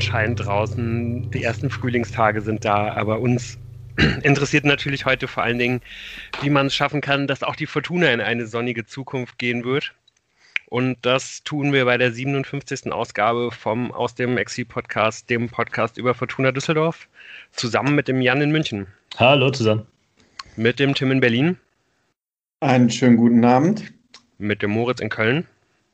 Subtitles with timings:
[0.00, 3.58] scheint draußen, die ersten Frühlingstage sind da, aber uns
[4.22, 5.80] interessiert natürlich heute vor allen Dingen,
[6.42, 9.94] wie man es schaffen kann, dass auch die Fortuna in eine sonnige Zukunft gehen wird.
[10.68, 12.92] Und das tun wir bei der 57.
[12.92, 17.08] Ausgabe vom Aus dem Exil-Podcast, dem Podcast über Fortuna Düsseldorf,
[17.52, 18.88] zusammen mit dem Jan in München.
[19.16, 19.86] Hallo zusammen.
[20.56, 21.58] Mit dem Tim in Berlin.
[22.60, 23.92] Einen schönen guten Abend.
[24.38, 25.46] Mit dem Moritz in Köln.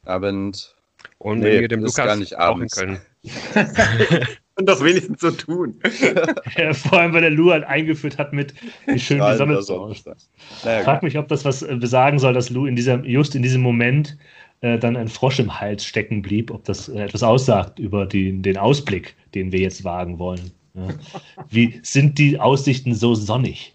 [0.04, 0.74] Abend.
[1.18, 3.00] Und nee, mit dem Lukas auch in Köln.
[4.56, 5.80] Und das wenigstens so tun.
[6.72, 8.52] vor allem, weil der Lu halt eingeführt hat mit,
[8.86, 9.70] wie schön die Sonne ist.
[9.70, 13.34] Naja, ich frage mich, ob das was äh, besagen soll, dass Lu in dieser, just
[13.34, 14.18] in diesem Moment
[14.60, 18.40] äh, dann ein Frosch im Hals stecken blieb, ob das äh, etwas aussagt über die,
[18.42, 20.50] den Ausblick, den wir jetzt wagen wollen.
[20.74, 20.88] Ja.
[21.48, 23.74] Wie sind die Aussichten so sonnig?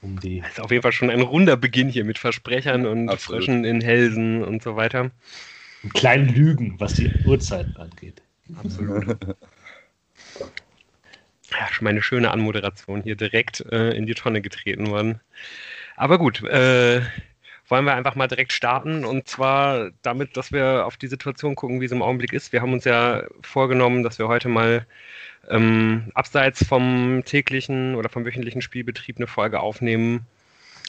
[0.00, 3.08] Um die das ist auf jeden Fall schon ein runder Beginn hier mit Versprechern und
[3.08, 3.44] Absolut.
[3.44, 5.10] Fröschen in Hälsen und so weiter.
[5.82, 8.22] Und kleinen Lügen, was die Uhrzeiten angeht.
[8.56, 9.16] Absolut.
[11.50, 15.20] Ja, schon meine schöne Anmoderation hier direkt äh, in die Tonne getreten worden.
[15.96, 17.00] Aber gut, äh,
[17.68, 21.80] wollen wir einfach mal direkt starten und zwar damit, dass wir auf die Situation gucken,
[21.80, 22.52] wie es im Augenblick ist.
[22.52, 24.86] Wir haben uns ja vorgenommen, dass wir heute mal
[25.48, 30.26] ähm, abseits vom täglichen oder vom wöchentlichen Spielbetrieb eine Folge aufnehmen,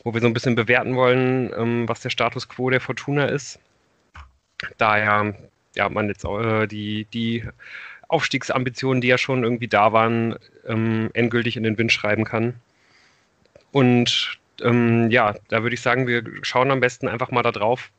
[0.03, 3.59] wo wir so ein bisschen bewerten wollen, ähm, was der Status quo der Fortuna ist.
[4.77, 5.33] Da ja,
[5.75, 7.43] ja man jetzt äh, die, die
[8.07, 12.55] Aufstiegsambitionen, die ja schon irgendwie da waren, ähm, endgültig in den Wind schreiben kann.
[13.71, 17.91] Und ähm, ja, da würde ich sagen, wir schauen am besten einfach mal da drauf,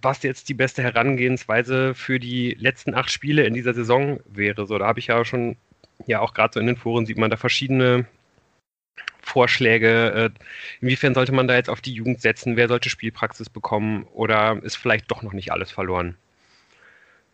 [0.00, 4.66] was jetzt die beste Herangehensweise für die letzten acht Spiele in dieser Saison wäre.
[4.66, 5.56] So, da habe ich ja schon,
[6.06, 8.06] ja auch gerade so in den Foren sieht man da verschiedene
[9.20, 10.32] Vorschläge.
[10.34, 10.40] Äh,
[10.80, 12.56] inwiefern sollte man da jetzt auf die Jugend setzen?
[12.56, 14.04] Wer sollte Spielpraxis bekommen?
[14.12, 16.16] Oder ist vielleicht doch noch nicht alles verloren?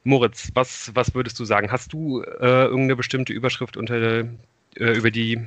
[0.09, 1.71] Moritz, was, was würdest du sagen?
[1.71, 4.25] Hast du äh, irgendeine bestimmte Überschrift unter, äh,
[4.75, 5.47] über die,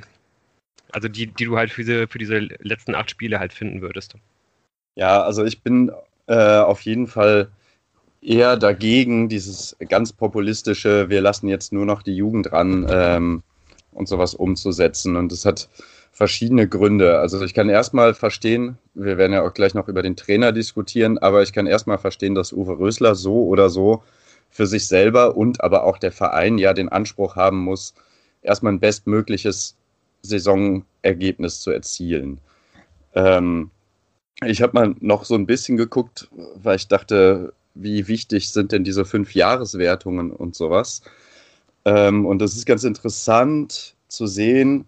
[0.92, 4.14] also die, die du halt für diese, für diese letzten acht Spiele halt finden würdest?
[4.94, 5.90] Ja, also ich bin
[6.28, 7.50] äh, auf jeden Fall
[8.20, 13.42] eher dagegen, dieses ganz populistische, wir lassen jetzt nur noch die Jugend ran ähm,
[13.90, 15.16] und sowas umzusetzen.
[15.16, 15.68] Und das hat
[16.12, 17.18] verschiedene Gründe.
[17.18, 21.18] Also ich kann erstmal verstehen, wir werden ja auch gleich noch über den Trainer diskutieren,
[21.18, 24.04] aber ich kann erstmal verstehen, dass Uwe Rösler so oder so
[24.52, 27.94] für sich selber und aber auch der Verein ja den Anspruch haben muss,
[28.42, 29.76] erstmal ein bestmögliches
[30.20, 32.38] Saisonergebnis zu erzielen.
[33.14, 33.70] Ähm,
[34.44, 38.84] ich habe mal noch so ein bisschen geguckt, weil ich dachte, wie wichtig sind denn
[38.84, 41.02] diese fünf Jahreswertungen und sowas.
[41.86, 44.84] Ähm, und das ist ganz interessant zu sehen.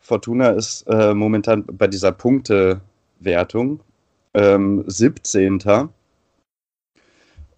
[0.00, 3.80] Fortuna ist äh, momentan bei dieser Punktewertung
[4.34, 5.88] ähm, 17.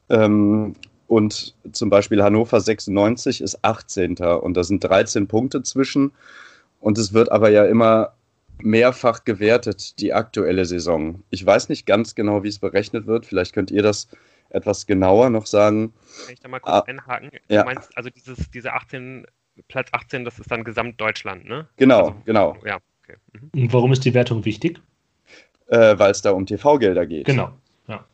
[0.08, 0.74] Ähm,
[1.10, 4.18] und zum Beispiel Hannover 96 ist 18.
[4.18, 6.12] Und da sind 13 Punkte zwischen.
[6.78, 8.12] Und es wird aber ja immer
[8.58, 11.24] mehrfach gewertet, die aktuelle Saison.
[11.30, 13.26] Ich weiß nicht ganz genau, wie es berechnet wird.
[13.26, 14.06] Vielleicht könnt ihr das
[14.50, 15.92] etwas genauer noch sagen.
[16.26, 17.32] Kann ich da mal kurz ah, einhaken?
[17.48, 17.62] Ja.
[17.62, 19.26] Du meinst, also dieses, diese 18,
[19.66, 21.66] Platz 18, das ist dann Gesamtdeutschland, ne?
[21.76, 22.56] Genau, also, genau.
[22.64, 23.16] Ja, okay.
[23.32, 23.62] Mhm.
[23.62, 24.80] Und warum ist die Wertung wichtig?
[25.66, 27.26] Äh, Weil es da um TV-Gelder geht.
[27.26, 27.50] Genau,
[27.88, 28.04] ja.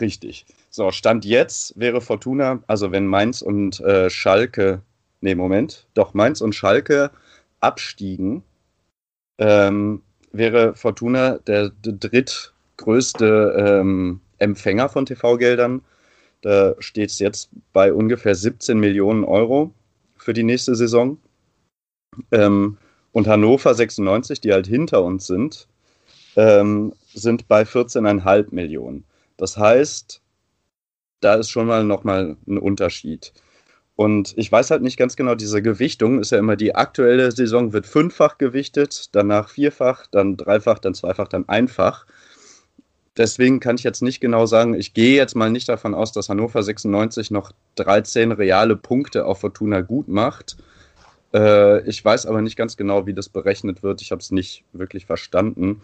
[0.00, 0.46] Richtig.
[0.72, 4.82] So, Stand jetzt wäre Fortuna, also wenn Mainz und äh, Schalke,
[5.20, 7.10] nee, Moment, doch Mainz und Schalke
[7.58, 8.44] abstiegen,
[9.38, 15.82] ähm, wäre Fortuna der, der drittgrößte ähm, Empfänger von TV-Geldern.
[16.42, 19.74] Da steht es jetzt bei ungefähr 17 Millionen Euro
[20.16, 21.18] für die nächste Saison.
[22.30, 22.78] Ähm,
[23.10, 25.66] und Hannover 96, die halt hinter uns sind,
[26.36, 29.04] ähm, sind bei 14,5 Millionen.
[29.36, 30.19] Das heißt,
[31.20, 33.32] da ist schon mal nochmal ein Unterschied.
[33.96, 37.74] Und ich weiß halt nicht ganz genau, diese Gewichtung ist ja immer die aktuelle Saison
[37.74, 42.06] wird fünffach gewichtet, danach vierfach, dann dreifach, dann zweifach, dann einfach.
[43.16, 46.30] Deswegen kann ich jetzt nicht genau sagen, ich gehe jetzt mal nicht davon aus, dass
[46.30, 50.56] Hannover 96 noch 13 reale Punkte auf Fortuna gut macht.
[51.34, 54.00] Äh, ich weiß aber nicht ganz genau, wie das berechnet wird.
[54.00, 55.82] Ich habe es nicht wirklich verstanden.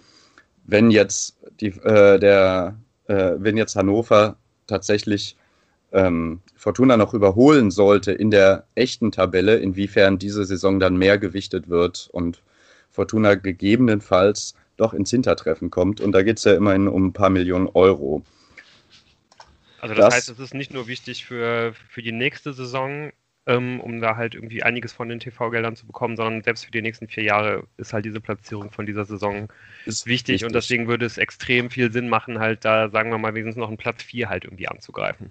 [0.65, 2.77] Wenn jetzt die, äh, der,
[3.09, 5.37] äh, wenn jetzt Hannover tatsächlich
[5.93, 11.69] ähm, Fortuna noch überholen sollte in der echten Tabelle, inwiefern diese Saison dann mehr gewichtet
[11.69, 12.43] wird und
[12.91, 16.01] Fortuna gegebenenfalls doch ins Hintertreffen kommt.
[16.01, 18.23] Und da geht es ja immerhin um ein paar Millionen Euro.
[19.81, 23.13] Also das, das heißt, es ist nicht nur wichtig für, für die nächste Saison,
[23.47, 26.83] ähm, um da halt irgendwie einiges von den TV-Geldern zu bekommen, sondern selbst für die
[26.83, 29.49] nächsten vier Jahre ist halt diese Platzierung von dieser Saison
[29.85, 30.47] ist wichtig richtig.
[30.47, 33.69] und deswegen würde es extrem viel Sinn machen, halt da, sagen wir mal, wenigstens noch
[33.69, 35.31] einen Platz vier halt irgendwie anzugreifen.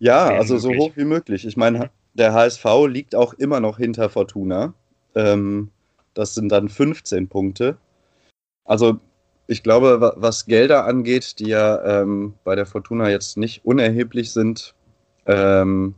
[0.00, 1.46] Ja, also so hoch wie möglich.
[1.46, 4.74] Ich meine, der HSV liegt auch immer noch hinter Fortuna.
[5.14, 5.70] Ähm,
[6.14, 7.76] das sind dann 15 Punkte.
[8.64, 8.98] Also
[9.46, 14.74] ich glaube, was Gelder angeht, die ja ähm, bei der Fortuna jetzt nicht unerheblich sind,
[15.26, 15.94] ähm,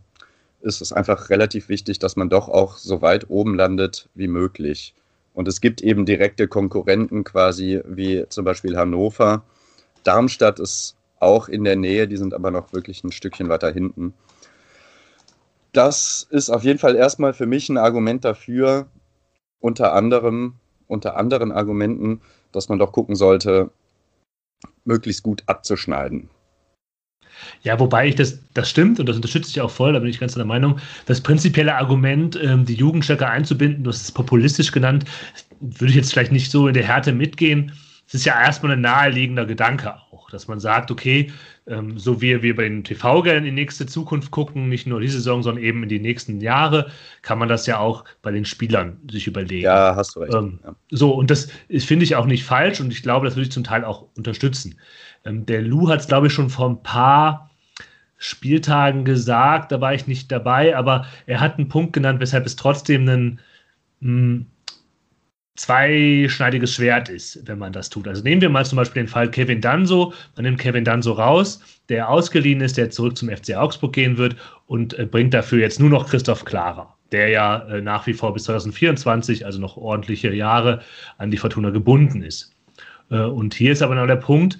[0.62, 4.94] ist es einfach relativ wichtig, dass man doch auch so weit oben landet wie möglich.
[5.35, 9.44] Und es gibt eben direkte Konkurrenten quasi, wie zum Beispiel Hannover.
[10.05, 14.14] Darmstadt ist auch in der Nähe, die sind aber noch wirklich ein Stückchen weiter hinten.
[15.73, 18.88] Das ist auf jeden Fall erstmal für mich ein Argument dafür,
[19.59, 20.56] unter anderem,
[20.87, 22.20] unter anderen Argumenten,
[22.50, 23.70] dass man doch gucken sollte,
[24.85, 26.29] möglichst gut abzuschneiden.
[27.62, 30.20] Ja, wobei ich das, das stimmt und das unterstütze ich auch voll, da bin ich
[30.20, 30.78] ganz der Meinung.
[31.06, 35.04] Das prinzipielle Argument, ähm, die Jugend stärker einzubinden, das ist populistisch genannt,
[35.60, 37.72] würde ich jetzt vielleicht nicht so in der Härte mitgehen.
[38.08, 41.30] Es ist ja erstmal ein naheliegender Gedanke auch, dass man sagt, okay,
[41.66, 45.18] ähm, so wie wir bei den TV-Geldern in die nächste Zukunft gucken, nicht nur diese
[45.18, 46.90] Saison, sondern eben in die nächsten Jahre,
[47.22, 49.64] kann man das ja auch bei den Spielern sich überlegen.
[49.64, 50.34] Ja, hast du recht.
[50.34, 50.74] Ähm, ja.
[50.90, 51.48] So, und das
[51.78, 54.76] finde ich auch nicht falsch und ich glaube, das würde ich zum Teil auch unterstützen.
[55.24, 57.50] Ähm, der Lou hat es, glaube ich, schon vor ein paar
[58.19, 62.54] Spieltagen gesagt, da war ich nicht dabei, aber er hat einen Punkt genannt, weshalb es
[62.54, 63.40] trotzdem ein
[64.00, 64.46] hm,
[65.56, 68.08] zweischneidiges Schwert ist, wenn man das tut.
[68.08, 70.14] Also nehmen wir mal zum Beispiel den Fall Kevin Danso.
[70.36, 74.36] Man nimmt Kevin Danso raus, der ausgeliehen ist, der zurück zum FC Augsburg gehen wird
[74.66, 78.32] und äh, bringt dafür jetzt nur noch Christoph Klarer, der ja äh, nach wie vor
[78.32, 80.80] bis 2024, also noch ordentliche Jahre,
[81.18, 82.54] an die Fortuna gebunden ist.
[83.10, 84.58] Äh, und hier ist aber noch der Punkt,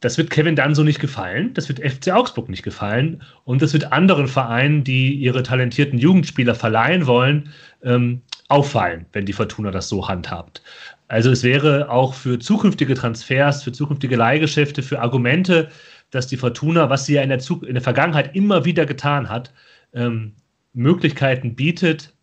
[0.00, 3.72] das wird Kevin dann so nicht gefallen, das wird FC Augsburg nicht gefallen und das
[3.72, 7.52] wird anderen Vereinen, die ihre talentierten Jugendspieler verleihen wollen,
[7.82, 10.62] ähm, auffallen, wenn die Fortuna das so handhabt.
[11.08, 15.68] Also es wäre auch für zukünftige Transfers, für zukünftige Leihgeschäfte, für Argumente,
[16.10, 19.28] dass die Fortuna, was sie ja in der, Zug in der Vergangenheit immer wieder getan
[19.28, 19.52] hat,
[19.94, 20.34] ähm,
[20.74, 22.14] Möglichkeiten bietet,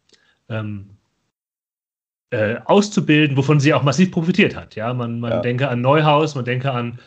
[0.50, 0.92] ähm,
[2.30, 4.75] äh, auszubilden, wovon sie auch massiv profitiert hat.
[4.75, 5.42] Ja, man, man ja.
[5.42, 7.00] denke an Neuhaus, man denke an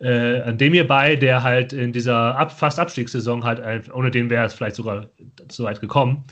[0.00, 4.46] äh, an dem hierbei, der halt in dieser Ab fast Abstiegssaison halt, ohne den wäre
[4.46, 5.08] es vielleicht sogar
[5.50, 6.24] so weit gekommen.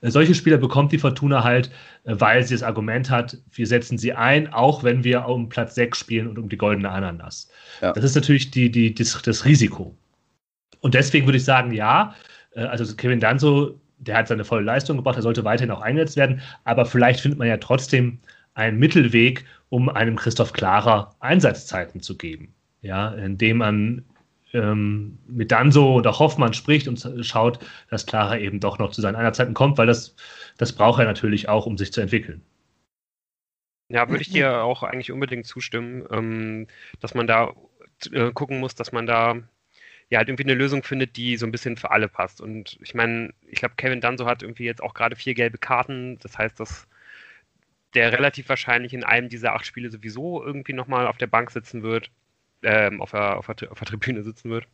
[0.00, 1.70] Äh, solche Spieler bekommt die Fortuna halt,
[2.04, 5.74] äh, weil sie das Argument hat, wir setzen sie ein, auch wenn wir um Platz
[5.74, 7.48] 6 spielen und um die goldene Ananas.
[7.80, 7.92] Ja.
[7.92, 9.96] Das ist natürlich die, die, das, das Risiko.
[10.80, 12.14] Und deswegen würde ich sagen, ja,
[12.52, 16.16] äh, also Kevin Danzo, der hat seine volle Leistung gebracht, er sollte weiterhin auch eingesetzt
[16.16, 18.20] werden, aber vielleicht findet man ja trotzdem
[18.54, 24.04] einen Mittelweg, um einem Christoph Klarer Einsatzzeiten zu geben ja, indem man
[24.52, 27.58] ähm, mit Danso auch Hoffmann spricht und schaut,
[27.90, 30.14] dass Clara eben doch noch zu seinen Einerzeiten kommt, weil das,
[30.56, 32.42] das braucht er natürlich auch, um sich zu entwickeln.
[33.90, 36.66] Ja, würde ich dir auch eigentlich unbedingt zustimmen, ähm,
[37.00, 37.54] dass man da
[38.12, 39.36] äh, gucken muss, dass man da
[40.10, 42.40] ja halt irgendwie eine Lösung findet, die so ein bisschen für alle passt.
[42.40, 46.18] Und ich meine, ich glaube, Kevin Danso hat irgendwie jetzt auch gerade vier gelbe Karten.
[46.20, 46.86] Das heißt, dass
[47.94, 51.82] der relativ wahrscheinlich in einem dieser acht Spiele sowieso irgendwie nochmal auf der Bank sitzen
[51.82, 52.10] wird
[52.62, 54.66] ähm, auf, der, auf, der, auf der Tribüne sitzen wird.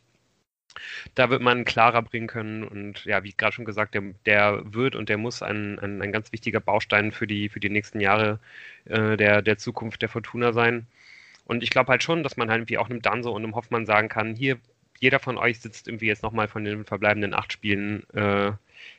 [1.14, 4.96] Da wird man klarer bringen können und ja, wie gerade schon gesagt, der, der wird
[4.96, 8.40] und der muss ein, ein, ein, ganz wichtiger Baustein für die, für die nächsten Jahre
[8.86, 10.86] äh, der, der Zukunft der Fortuna sein.
[11.44, 13.86] Und ich glaube halt schon, dass man halt irgendwie auch einem Danso und einem Hoffmann
[13.86, 14.58] sagen kann, hier,
[14.98, 18.52] jeder von euch sitzt irgendwie jetzt nochmal von den verbleibenden acht Spielen äh,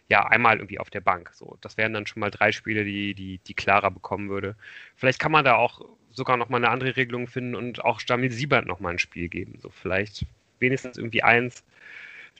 [0.07, 1.31] ja einmal irgendwie auf der Bank.
[1.33, 4.55] So, das wären dann schon mal drei Spiele, die, die, die Clara bekommen würde.
[4.95, 8.31] Vielleicht kann man da auch sogar noch mal eine andere Regelung finden und auch Stamil
[8.31, 9.59] Siebert noch mal ein Spiel geben.
[9.59, 10.25] So vielleicht
[10.59, 11.63] wenigstens irgendwie eins,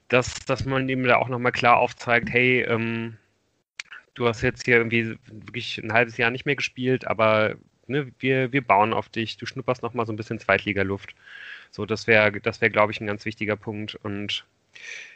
[0.08, 3.18] dass, dass man ihm da auch noch mal klar aufzeigt, hey, ähm,
[4.14, 7.56] du hast jetzt hier irgendwie wirklich ein halbes Jahr nicht mehr gespielt, aber
[7.88, 11.16] ne, wir, wir bauen auf dich, du schnupperst noch mal so ein bisschen Zweitligaluft.
[11.72, 13.96] So, das wäre, das wäre, glaube ich, ein ganz wichtiger Punkt.
[13.96, 14.46] Und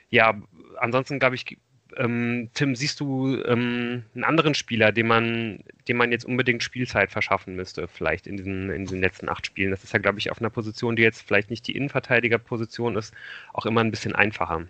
[0.09, 0.41] ja,
[0.77, 1.57] ansonsten, glaube ich,
[1.97, 7.11] ähm, Tim, siehst du ähm, einen anderen Spieler, dem man, dem man jetzt unbedingt Spielzeit
[7.11, 9.71] verschaffen müsste, vielleicht in diesen, in diesen letzten acht Spielen?
[9.71, 13.13] Das ist ja, glaube ich, auf einer Position, die jetzt vielleicht nicht die Innenverteidigerposition ist,
[13.53, 14.65] auch immer ein bisschen einfacher.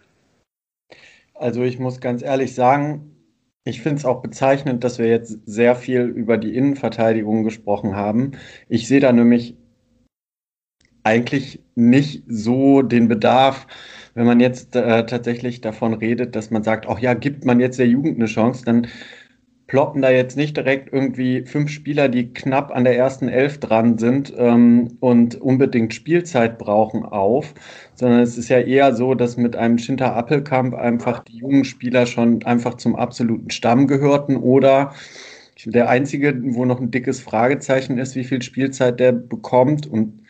[1.34, 3.16] Also ich muss ganz ehrlich sagen,
[3.64, 8.32] ich finde es auch bezeichnend, dass wir jetzt sehr viel über die Innenverteidigung gesprochen haben.
[8.68, 9.56] Ich sehe da nämlich
[11.04, 13.68] eigentlich nicht so den Bedarf,
[14.20, 17.80] wenn man jetzt äh, tatsächlich davon redet, dass man sagt, auch ja, gibt man jetzt
[17.80, 18.88] der Jugend eine Chance, dann
[19.68, 23.98] ploppen da jetzt nicht direkt irgendwie fünf Spieler, die knapp an der ersten Elf dran
[23.98, 27.54] sind ähm, und unbedingt Spielzeit brauchen, auf,
[27.96, 32.06] sondern es ist ja eher so, dass mit einem Schinter Appelkamp einfach die jungen Spieler
[32.06, 34.94] schon einfach zum absoluten Stamm gehörten oder
[35.64, 39.88] der einzige, wo noch ein dickes Fragezeichen ist, wie viel Spielzeit der bekommt.
[39.88, 40.26] Und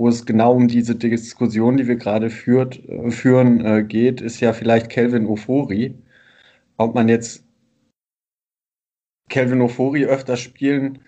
[0.00, 4.40] wo es genau um diese Diskussion, die wir gerade führt, äh, führen, äh, geht, ist
[4.40, 5.94] ja vielleicht Kelvin Ofori.
[6.78, 7.44] ob man jetzt
[9.28, 11.00] Kelvin Ofori öfter spielen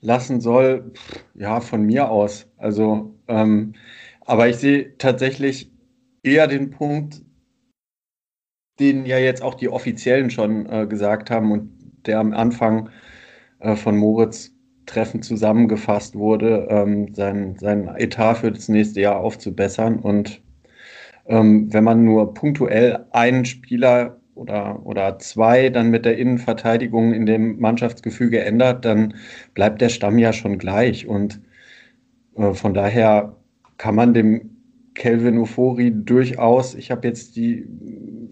[0.00, 0.92] lassen soll,
[1.34, 2.48] ja, von mir aus.
[2.56, 3.74] Also, ähm,
[4.22, 5.70] aber ich sehe tatsächlich
[6.22, 7.22] eher den Punkt,
[8.78, 11.70] den ja jetzt auch die Offiziellen schon äh, gesagt haben und
[12.06, 12.90] der am Anfang
[13.60, 14.49] äh, von Moritz
[14.90, 20.00] Treffen zusammengefasst wurde, ähm, sein, sein Etat für das nächste Jahr aufzubessern.
[20.00, 20.42] Und
[21.26, 27.26] ähm, wenn man nur punktuell einen Spieler oder, oder zwei dann mit der Innenverteidigung in
[27.26, 29.14] dem Mannschaftsgefüge ändert, dann
[29.54, 31.06] bleibt der Stamm ja schon gleich.
[31.06, 31.40] Und
[32.36, 33.36] äh, von daher
[33.78, 34.50] kann man dem
[34.94, 37.66] Kelvin Ufori durchaus, ich habe jetzt die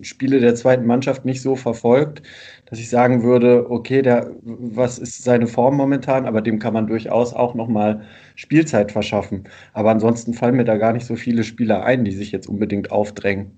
[0.02, 2.22] Spiele der zweiten Mannschaft nicht so verfolgt,
[2.70, 6.86] dass ich sagen würde, okay, der, was ist seine Form momentan, aber dem kann man
[6.86, 8.04] durchaus auch nochmal
[8.36, 9.44] Spielzeit verschaffen.
[9.72, 12.90] Aber ansonsten fallen mir da gar nicht so viele Spieler ein, die sich jetzt unbedingt
[12.90, 13.52] aufdrängen.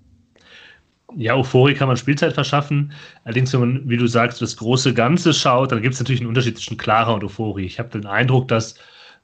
[1.16, 2.92] Ja, Euphorie kann man Spielzeit verschaffen.
[3.24, 6.28] Allerdings, wenn man, wie du sagst, das große Ganze schaut, dann gibt es natürlich einen
[6.28, 7.64] Unterschied zwischen Clara und Euphorie.
[7.64, 8.76] Ich habe den Eindruck, dass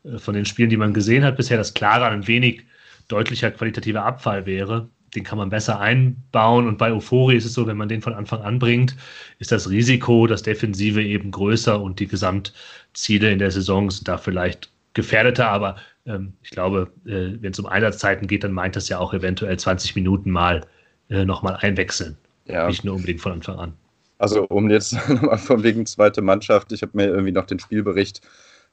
[0.05, 2.65] äh, von den Spielen, die man gesehen hat bisher, dass Clara ein wenig
[3.09, 4.89] deutlicher qualitativer Abfall wäre.
[5.17, 6.69] Den kann man besser einbauen.
[6.69, 8.95] Und bei Euphorie ist es so, wenn man den von Anfang an bringt,
[9.39, 14.19] ist das Risiko, das Defensive eben größer und die Gesamtziele in der Saison sind da
[14.19, 15.49] vielleicht gefährdeter.
[15.49, 19.15] Aber ähm, ich glaube, äh, wenn es um Einsatzzeiten geht, dann meint das ja auch
[19.15, 20.61] eventuell 20 Minuten mal
[21.09, 22.17] äh, nochmal einwechseln.
[22.45, 22.69] Ja.
[22.69, 23.73] Nicht nur unbedingt von Anfang an.
[24.19, 28.21] Also um jetzt nochmal von wegen zweite Mannschaft, ich habe mir irgendwie noch den Spielbericht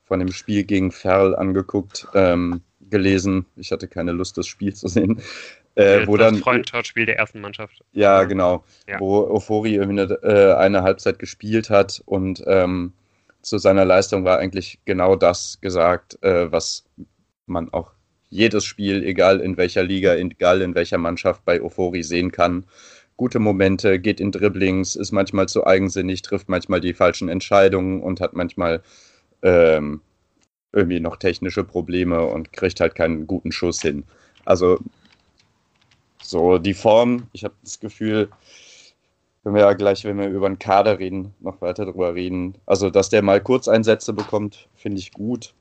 [0.04, 3.46] von dem Spiel gegen Ferl angeguckt, ähm, gelesen.
[3.56, 5.22] Ich hatte keine Lust, das Spiel zu sehen.
[5.76, 7.84] Äh, wo das dann Freundschaftsspiel der ersten Mannschaft.
[7.94, 8.64] Ja, genau.
[8.88, 9.00] Ja.
[9.00, 12.94] Wo Ofori irgendwie eine, äh, eine, Halbzeit gespielt hat und ähm,
[13.42, 16.86] zu seiner Leistung war eigentlich genau das gesagt, äh, was
[17.48, 17.92] man auch
[18.30, 22.66] jedes Spiel, egal in welcher Liga, egal in welcher Mannschaft bei Ofori sehen kann.
[23.18, 28.22] Gute Momente, geht in Dribblings, ist manchmal zu eigensinnig, trifft manchmal die falschen Entscheidungen und
[28.22, 28.82] hat manchmal
[29.44, 30.02] ähm,
[30.72, 34.04] irgendwie noch technische Probleme und kriegt halt keinen guten Schuss hin.
[34.46, 34.80] Also
[36.34, 38.30] so die Form, ich habe das Gefühl,
[39.44, 42.56] wenn wir ja gleich, wenn wir über den Kader reden, noch weiter drüber reden.
[42.66, 45.54] Also, dass der mal Kurzeinsätze bekommt, finde ich gut.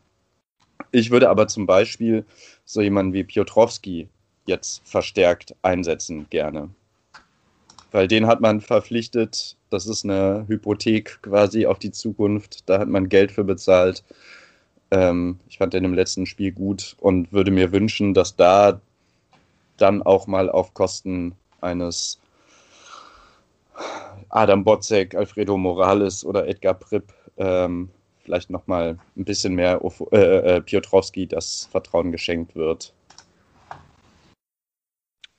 [0.90, 2.24] Ich würde aber zum Beispiel
[2.64, 4.08] so jemanden wie Piotrowski
[4.46, 6.70] jetzt verstärkt einsetzen gerne.
[7.90, 12.88] Weil den hat man verpflichtet, das ist eine Hypothek quasi auf die Zukunft, da hat
[12.88, 14.04] man Geld für bezahlt.
[14.90, 18.80] Ähm, ich fand den im letzten Spiel gut und würde mir wünschen, dass da
[19.82, 22.20] dann auch mal auf Kosten eines
[24.28, 27.90] Adam Botzek, Alfredo Morales oder Edgar Pripp ähm,
[28.24, 29.80] vielleicht nochmal ein bisschen mehr
[30.12, 32.94] äh, äh, Piotrowski das Vertrauen geschenkt wird.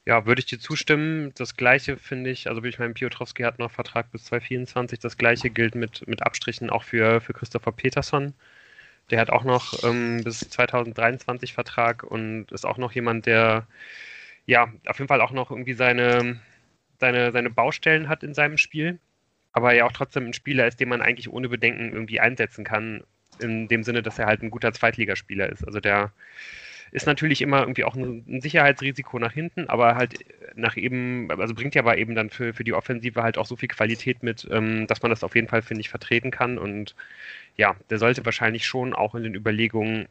[0.06, 1.32] Ja, würde ich dir zustimmen.
[1.36, 5.00] Das gleiche finde ich, also ich meine, Piotrowski hat noch Vertrag bis 2024.
[5.00, 8.34] Das gleiche gilt mit, mit Abstrichen auch für, für Christopher Peterson.
[9.12, 13.66] Der hat auch noch ähm, bis 2023 Vertrag und ist auch noch jemand, der
[14.46, 16.40] ja auf jeden Fall auch noch irgendwie seine,
[17.00, 19.00] seine, seine Baustellen hat in seinem Spiel
[19.54, 23.04] aber ja auch trotzdem ein Spieler ist, den man eigentlich ohne Bedenken irgendwie einsetzen kann,
[23.40, 25.66] in dem Sinne, dass er halt ein guter Zweitligaspieler ist.
[25.66, 26.12] Also der
[26.92, 30.20] ist natürlich immer irgendwie auch ein Sicherheitsrisiko nach hinten, aber halt
[30.56, 33.56] nach eben, also bringt ja aber eben dann für, für die Offensive halt auch so
[33.56, 36.58] viel Qualität mit, ähm, dass man das auf jeden Fall, finde ich, vertreten kann.
[36.58, 36.96] Und
[37.56, 40.08] ja, der sollte wahrscheinlich schon auch in den Überlegungen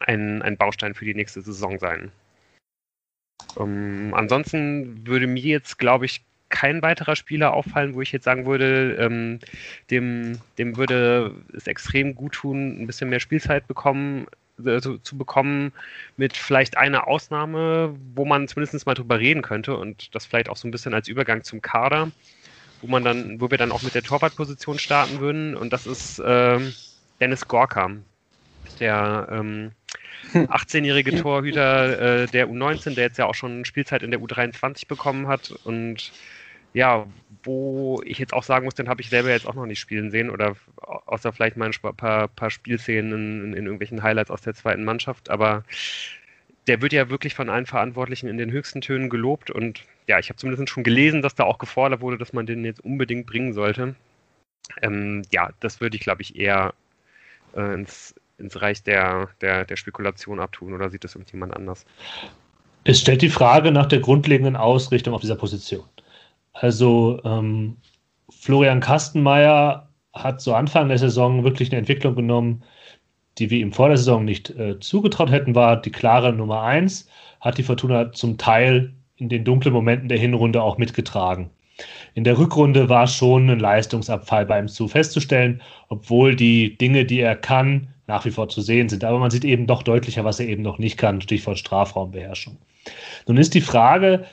[0.00, 2.12] ein, ein Baustein für die nächste Saison sein.
[3.58, 8.46] Ähm, ansonsten würde mir jetzt, glaube ich, kein weiterer Spieler auffallen, wo ich jetzt sagen
[8.46, 9.40] würde, ähm,
[9.90, 14.26] dem, dem würde es extrem gut tun, ein bisschen mehr Spielzeit bekommen,
[14.64, 15.72] äh, zu, zu, bekommen,
[16.16, 20.56] mit vielleicht einer Ausnahme, wo man zumindest mal drüber reden könnte und das vielleicht auch
[20.56, 22.12] so ein bisschen als Übergang zum Kader,
[22.80, 26.22] wo man dann, wo wir dann auch mit der Torwartposition starten würden und das ist
[26.24, 26.72] ähm,
[27.20, 27.90] Dennis Gorka,
[28.78, 29.72] der ähm,
[30.32, 35.28] 18-jährige Torhüter äh, der U19, der jetzt ja auch schon Spielzeit in der U23 bekommen
[35.28, 35.52] hat.
[35.64, 36.12] Und
[36.72, 37.06] ja,
[37.44, 40.10] wo ich jetzt auch sagen muss, den habe ich selber jetzt auch noch nicht spielen
[40.10, 44.54] sehen oder außer vielleicht mal ein paar, paar Spielszenen in, in, irgendwelchen Highlights aus der
[44.54, 45.64] zweiten Mannschaft, aber
[46.66, 49.50] der wird ja wirklich von allen Verantwortlichen in den höchsten Tönen gelobt.
[49.50, 52.64] Und ja, ich habe zumindest schon gelesen, dass da auch gefordert wurde, dass man den
[52.64, 53.94] jetzt unbedingt bringen sollte.
[54.80, 56.72] Ähm, ja, das würde ich, glaube ich, eher
[57.54, 61.84] äh, ins, ins Reich der, der, der Spekulation abtun oder sieht das irgendjemand anders?
[62.84, 65.84] Es stellt die Frage nach der grundlegenden Ausrichtung auf dieser Position.
[66.52, 67.76] Also ähm,
[68.30, 72.62] Florian Kastenmeier hat zu Anfang der Saison wirklich eine Entwicklung genommen,
[73.38, 77.08] die wir ihm vor der Saison nicht äh, zugetraut hätten, war die klare Nummer eins,
[77.40, 81.50] hat die Fortuna zum Teil in den dunklen Momenten der Hinrunde auch mitgetragen.
[82.14, 87.20] In der Rückrunde war schon ein Leistungsabfall bei ihm zu festzustellen, obwohl die Dinge, die
[87.20, 89.04] er kann, nach wie vor zu sehen sind.
[89.04, 92.58] Aber man sieht eben doch deutlicher, was er eben noch nicht kann, Stichwort Strafraumbeherrschung.
[93.26, 94.24] Nun ist die Frage,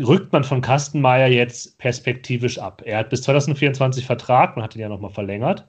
[0.00, 2.82] rückt man von Kastenmeier jetzt perspektivisch ab?
[2.84, 5.66] Er hat bis 2024 Vertrag, man hat ihn ja nochmal verlängert.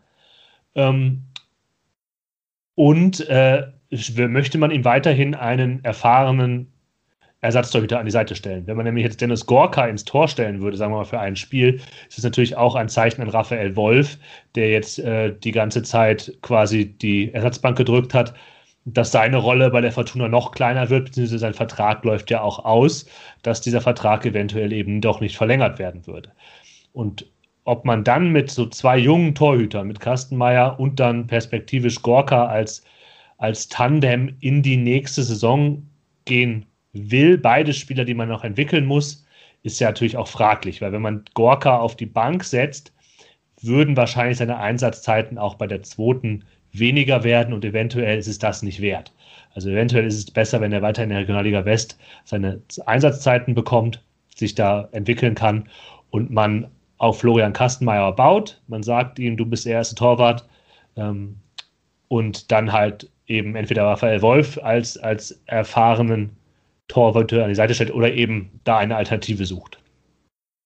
[0.75, 1.23] Ähm,
[2.75, 3.67] und äh,
[4.17, 6.70] möchte man ihm weiterhin einen erfahrenen
[7.41, 8.67] Ersatztorhüter an die Seite stellen.
[8.67, 11.36] Wenn man nämlich jetzt Dennis Gorka ins Tor stellen würde, sagen wir mal für ein
[11.36, 14.19] Spiel, ist es natürlich auch ein Zeichen an Raphael Wolf,
[14.55, 18.36] der jetzt äh, die ganze Zeit quasi die Ersatzbank gedrückt hat,
[18.86, 22.63] dass seine Rolle bei der Fortuna noch kleiner wird, beziehungsweise sein Vertrag läuft ja auch
[22.63, 23.07] aus,
[23.41, 26.31] dass dieser Vertrag eventuell eben doch nicht verlängert werden würde.
[26.93, 27.25] Und
[27.63, 32.83] ob man dann mit so zwei jungen Torhütern, mit Kastenmeier und dann perspektivisch Gorka als,
[33.38, 35.83] als Tandem in die nächste Saison
[36.25, 39.25] gehen will, beide Spieler, die man noch entwickeln muss,
[39.63, 42.93] ist ja natürlich auch fraglich, weil wenn man Gorka auf die Bank setzt,
[43.62, 48.63] würden wahrscheinlich seine Einsatzzeiten auch bei der zweiten weniger werden und eventuell ist es das
[48.63, 49.13] nicht wert.
[49.53, 54.03] Also eventuell ist es besser, wenn er weiter in der Regionalliga West seine Einsatzzeiten bekommt,
[54.36, 55.69] sich da entwickeln kann
[56.10, 58.62] und man auf Florian Kastenmeier baut.
[58.67, 60.48] Man sagt ihm, du bist der erste Torwart
[60.95, 61.36] ähm,
[62.07, 66.38] und dann halt eben entweder Raphael Wolf als, als erfahrenen
[66.91, 69.79] Torwarte an die Seite stellt oder eben da eine Alternative sucht.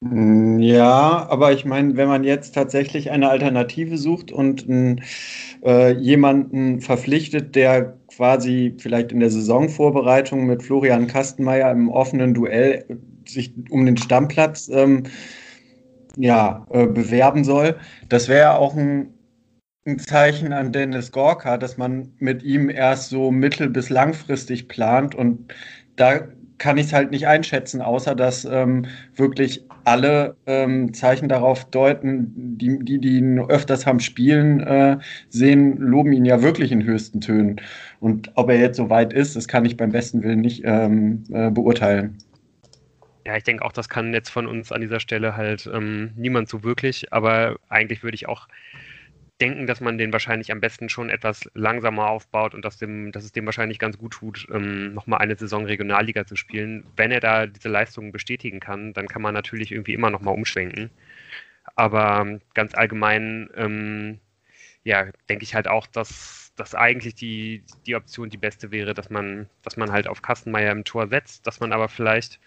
[0.01, 4.67] Mm, ja, aber ich meine, wenn man jetzt tatsächlich eine Alternative sucht und
[5.63, 12.85] äh, jemanden verpflichtet, der quasi vielleicht in der Saisonvorbereitung mit Florian Kastenmeier im offenen Duell
[13.27, 15.03] sich um den Stammplatz ähm,
[16.17, 17.77] ja, äh, bewerben soll,
[18.09, 19.13] das wäre auch ein,
[19.85, 25.15] ein Zeichen an Dennis Gorka, dass man mit ihm erst so mittel- bis langfristig plant
[25.15, 25.53] und
[25.95, 26.27] da
[26.57, 32.57] kann ich es halt nicht einschätzen, außer dass ähm, wirklich alle ähm, Zeichen darauf deuten,
[32.57, 34.97] die, die, die ihn öfters haben spielen äh,
[35.29, 37.61] sehen, loben ihn ja wirklich in höchsten Tönen.
[37.99, 41.23] Und ob er jetzt so weit ist, das kann ich beim besten Willen nicht ähm,
[41.31, 42.17] äh, beurteilen.
[43.27, 46.47] Ja, ich denke auch, das kann jetzt von uns an dieser Stelle halt ähm, niemand
[46.47, 48.47] so wirklich, aber eigentlich würde ich auch
[49.41, 53.25] denken, dass man den wahrscheinlich am besten schon etwas langsamer aufbaut und dass, dem, dass
[53.25, 56.85] es dem wahrscheinlich ganz gut tut, ähm, nochmal eine Saison Regionalliga zu spielen.
[56.95, 60.89] Wenn er da diese Leistungen bestätigen kann, dann kann man natürlich irgendwie immer nochmal umschwenken.
[61.75, 64.19] Aber ganz allgemein, ähm,
[64.83, 69.09] ja, denke ich halt auch, dass, dass eigentlich die, die Option die beste wäre, dass
[69.09, 72.39] man, dass man halt auf Kastenmeier im Tor setzt, dass man aber vielleicht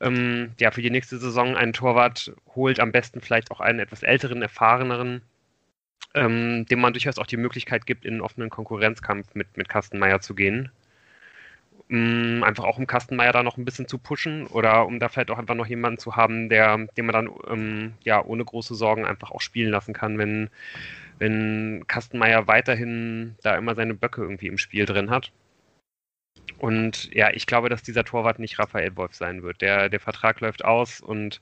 [0.00, 4.02] ähm, ja, für die nächste Saison einen Torwart holt, am besten vielleicht auch einen etwas
[4.02, 5.22] älteren, erfahreneren,
[6.14, 10.20] ähm, dem man durchaus auch die Möglichkeit gibt, in einen offenen Konkurrenzkampf mit, mit Kastenmeier
[10.20, 10.70] zu gehen.
[11.90, 15.30] Um, einfach auch um Kastenmeier da noch ein bisschen zu pushen oder um da vielleicht
[15.30, 19.04] auch einfach noch jemanden zu haben, der, den man dann ähm, ja ohne große Sorgen
[19.04, 20.48] einfach auch spielen lassen kann, wenn,
[21.18, 25.32] wenn Kastenmeier weiterhin da immer seine Böcke irgendwie im Spiel drin hat.
[26.58, 29.60] Und ja, ich glaube, dass dieser Torwart nicht Raphael Wolf sein wird.
[29.60, 31.40] Der, der Vertrag läuft aus und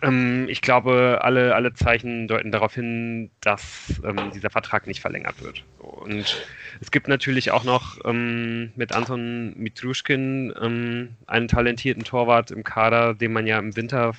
[0.00, 5.42] ähm, ich glaube, alle, alle Zeichen deuten darauf hin, dass ähm, dieser Vertrag nicht verlängert
[5.42, 5.64] wird.
[5.78, 6.46] Und
[6.80, 13.14] es gibt natürlich auch noch ähm, mit Anton Mitruschkin ähm, einen talentierten Torwart im Kader,
[13.14, 14.12] den man ja im Winter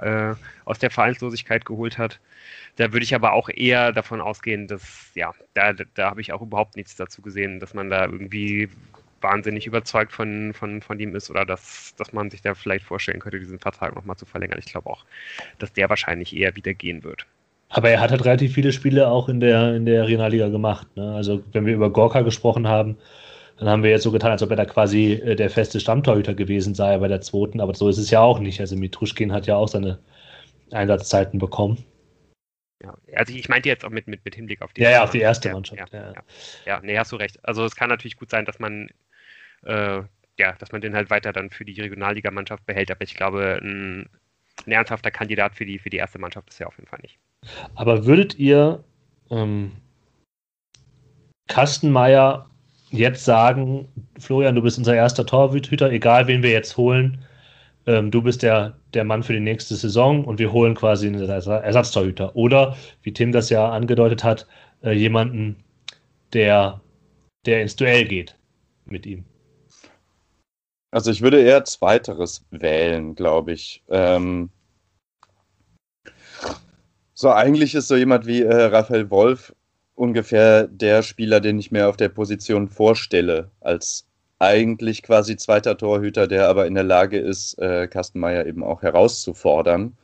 [0.00, 2.20] äh, aus der Vereinslosigkeit geholt hat.
[2.76, 6.40] Da würde ich aber auch eher davon ausgehen, dass, ja, da, da habe ich auch
[6.40, 8.70] überhaupt nichts dazu gesehen, dass man da irgendwie
[9.22, 13.20] wahnsinnig überzeugt von, von, von ihm ist oder dass, dass man sich da vielleicht vorstellen
[13.20, 14.58] könnte, diesen Vertrag nochmal zu verlängern.
[14.58, 15.04] Ich glaube auch,
[15.58, 17.26] dass der wahrscheinlich eher wieder gehen wird.
[17.68, 20.86] Aber er hat halt relativ viele Spiele auch in der, in der Regionalliga gemacht.
[20.94, 21.14] Ne?
[21.14, 22.98] Also wenn wir über Gorka gesprochen haben,
[23.58, 26.34] dann haben wir jetzt so getan, als ob er da quasi äh, der feste Stammtorhüter
[26.34, 28.60] gewesen sei bei der zweiten, aber so ist es ja auch nicht.
[28.60, 29.98] Also Mitruschkin hat ja auch seine
[30.70, 31.84] Einsatzzeiten bekommen.
[32.82, 35.10] Ja, also ich meinte jetzt auch mit, mit, mit Hinblick auf die, ja, ja, auf
[35.10, 35.92] die erste Mannschaft.
[35.92, 36.22] Ja, ja, ja.
[36.66, 37.38] ja, nee, hast du recht.
[37.42, 38.88] Also es kann natürlich gut sein, dass man
[39.64, 40.02] äh,
[40.38, 42.90] ja, dass man den halt weiter dann für die Regionalligamannschaft behält.
[42.90, 44.08] Aber ich glaube, ein,
[44.66, 47.18] ein, ernsthafter Kandidat für die, für die erste Mannschaft ist er auf jeden Fall nicht.
[47.74, 48.82] Aber würdet ihr
[49.30, 49.72] ähm,
[51.48, 52.48] Kastenmeier
[52.90, 57.24] jetzt sagen, Florian, du bist unser erster Torhüter, egal wen wir jetzt holen,
[57.86, 61.28] ähm, du bist der, der Mann für die nächste Saison und wir holen quasi einen
[61.28, 62.36] Ersatztorhüter.
[62.36, 64.46] Oder, wie Tim das ja angedeutet hat,
[64.82, 65.56] äh, jemanden,
[66.32, 66.80] der,
[67.44, 68.36] der ins Duell geht
[68.86, 69.24] mit ihm.
[70.92, 73.82] Also ich würde eher zweiteres wählen, glaube ich.
[73.88, 74.50] Ähm
[77.14, 79.54] so, eigentlich ist so jemand wie äh, Raphael Wolf
[79.94, 84.06] ungefähr der Spieler, den ich mir auf der Position vorstelle, als
[84.38, 89.96] eigentlich quasi zweiter Torhüter, der aber in der Lage ist, äh, Kastenmeier eben auch herauszufordern.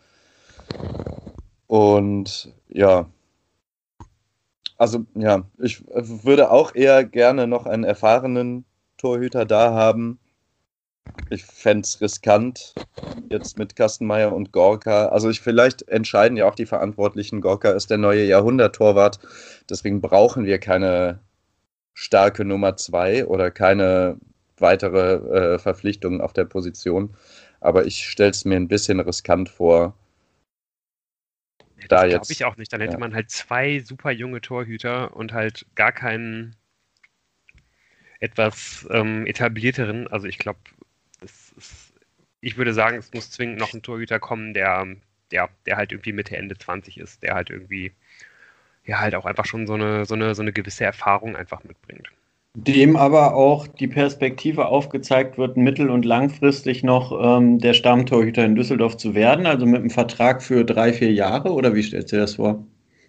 [1.67, 3.11] Und ja,
[4.79, 8.65] also ja, ich würde auch eher gerne noch einen erfahrenen
[8.97, 10.19] Torhüter da haben.
[11.31, 12.75] Ich fände es riskant,
[13.29, 15.09] jetzt mit Kastenmeier und Gorka.
[15.09, 19.19] Also ich, vielleicht entscheiden ja auch die Verantwortlichen, Gorka ist der neue Jahrhundert-Torwart.
[19.69, 21.21] Deswegen brauchen wir keine
[21.95, 24.17] starke Nummer zwei oder keine
[24.57, 27.15] weitere äh, Verpflichtungen auf der Position.
[27.61, 29.95] Aber ich stelle es mir ein bisschen riskant vor,
[31.89, 32.73] da das glaube ich auch nicht.
[32.73, 32.99] Dann hätte ja.
[32.99, 36.57] man halt zwei super junge Torhüter und halt gar keinen
[38.21, 40.09] etwas ähm, etablierteren.
[40.09, 40.59] Also ich glaube,
[42.41, 44.87] ich würde sagen, es muss zwingend noch ein Torhüter kommen, der,
[45.31, 47.93] der, der halt irgendwie Mitte, Ende 20 ist, der halt irgendwie
[48.85, 52.11] ja halt auch einfach schon so eine, so eine, so eine gewisse Erfahrung einfach mitbringt
[52.67, 58.57] dem aber auch die Perspektive aufgezeigt wird, mittel- und langfristig noch ähm, der Stammtorhüter in
[58.57, 62.17] Düsseldorf zu werden, also mit einem Vertrag für drei, vier Jahre, oder wie stellst du
[62.17, 62.65] dir das vor?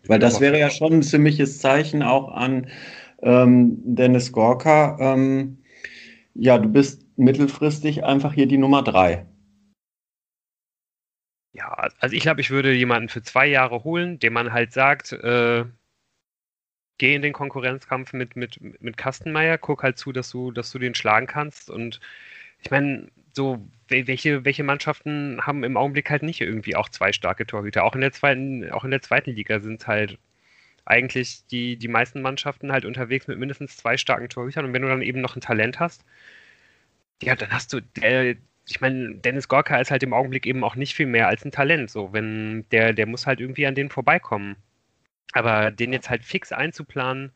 [0.07, 2.67] Weil das wäre ja schon ein ziemliches Zeichen auch an
[3.21, 4.97] ähm, Dennis Gorka.
[4.99, 5.57] Ähm,
[6.35, 9.25] ja, du bist mittelfristig einfach hier die Nummer drei.
[11.51, 15.11] Ja, also ich glaube, ich würde jemanden für zwei Jahre holen, dem man halt sagt,
[15.13, 15.65] äh,
[16.97, 20.79] geh in den Konkurrenzkampf mit, mit, mit Kastenmeier, guck halt zu, dass du, dass du
[20.79, 21.69] den schlagen kannst.
[21.69, 21.99] Und
[22.61, 27.47] ich meine, so, welche, welche Mannschaften haben im Augenblick halt nicht irgendwie auch zwei starke
[27.47, 27.83] Torhüter?
[27.83, 30.19] Auch in der zweiten, auch in der zweiten Liga sind halt
[30.85, 34.65] eigentlich die, die meisten Mannschaften halt unterwegs mit mindestens zwei starken Torhütern.
[34.65, 36.03] Und wenn du dann eben noch ein Talent hast,
[37.23, 38.35] ja, dann hast du, der,
[38.67, 41.51] ich meine, Dennis Gorka ist halt im Augenblick eben auch nicht viel mehr als ein
[41.51, 41.89] Talent.
[41.89, 44.55] So, wenn der, der muss halt irgendwie an den vorbeikommen.
[45.33, 47.31] Aber den jetzt halt fix einzuplanen,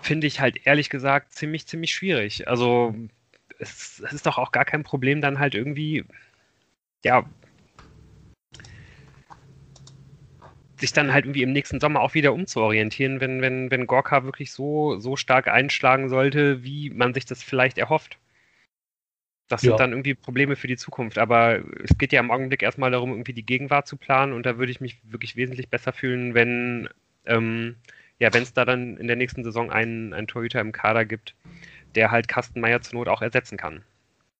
[0.00, 2.48] finde ich halt ehrlich gesagt ziemlich, ziemlich schwierig.
[2.48, 2.94] Also
[3.58, 6.04] es, es, ist doch auch gar kein Problem, dann halt irgendwie,
[7.04, 7.24] ja,
[10.78, 14.52] sich dann halt irgendwie im nächsten Sommer auch wieder umzuorientieren, wenn, wenn, wenn Gorka wirklich
[14.52, 18.18] so, so stark einschlagen sollte, wie man sich das vielleicht erhofft.
[19.48, 19.76] Das sind ja.
[19.76, 21.18] dann irgendwie Probleme für die Zukunft.
[21.18, 24.32] Aber es geht ja im Augenblick erstmal darum, irgendwie die Gegenwart zu planen.
[24.32, 26.88] Und da würde ich mich wirklich wesentlich besser fühlen, wenn
[27.26, 27.76] ähm,
[28.18, 31.34] ja, wenn es da dann in der nächsten Saison einen, einen Torhüter im Kader gibt,
[31.94, 33.82] der halt Kastenmeier zur Not auch ersetzen kann.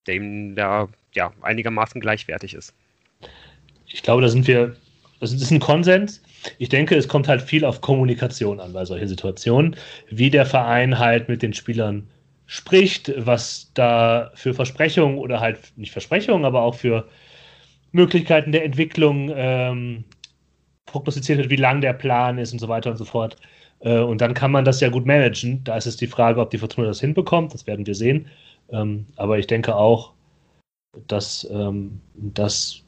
[0.07, 2.75] Der ihm da ja einigermaßen gleichwertig ist.
[3.87, 4.77] Ich glaube, da sind wir,
[5.21, 6.23] das ist ein Konsens.
[6.59, 9.77] Ich denke, es kommt halt viel auf Kommunikation an bei solchen Situationen,
[10.09, 12.09] wie der Verein halt mit den Spielern
[12.47, 17.09] spricht, was da für Versprechungen oder halt nicht Versprechungen, aber auch für
[17.93, 20.05] Möglichkeiten der Entwicklung ähm,
[20.87, 23.37] prognostiziert wird, wie lang der Plan ist und so weiter und so fort.
[23.81, 25.63] Äh, und dann kann man das ja gut managen.
[25.65, 27.53] Da ist es die Frage, ob die Fortuna das hinbekommt.
[27.53, 28.29] Das werden wir sehen.
[28.71, 30.13] Ähm, aber ich denke auch,
[31.09, 32.83] dass ähm, das,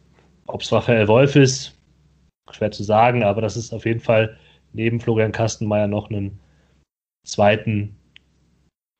[0.46, 1.76] ob es Raphael Wolf ist,
[2.50, 4.36] schwer zu sagen, aber das ist auf jeden Fall
[4.72, 6.38] neben Florian Kastenmeier noch einen
[7.24, 7.97] zweiten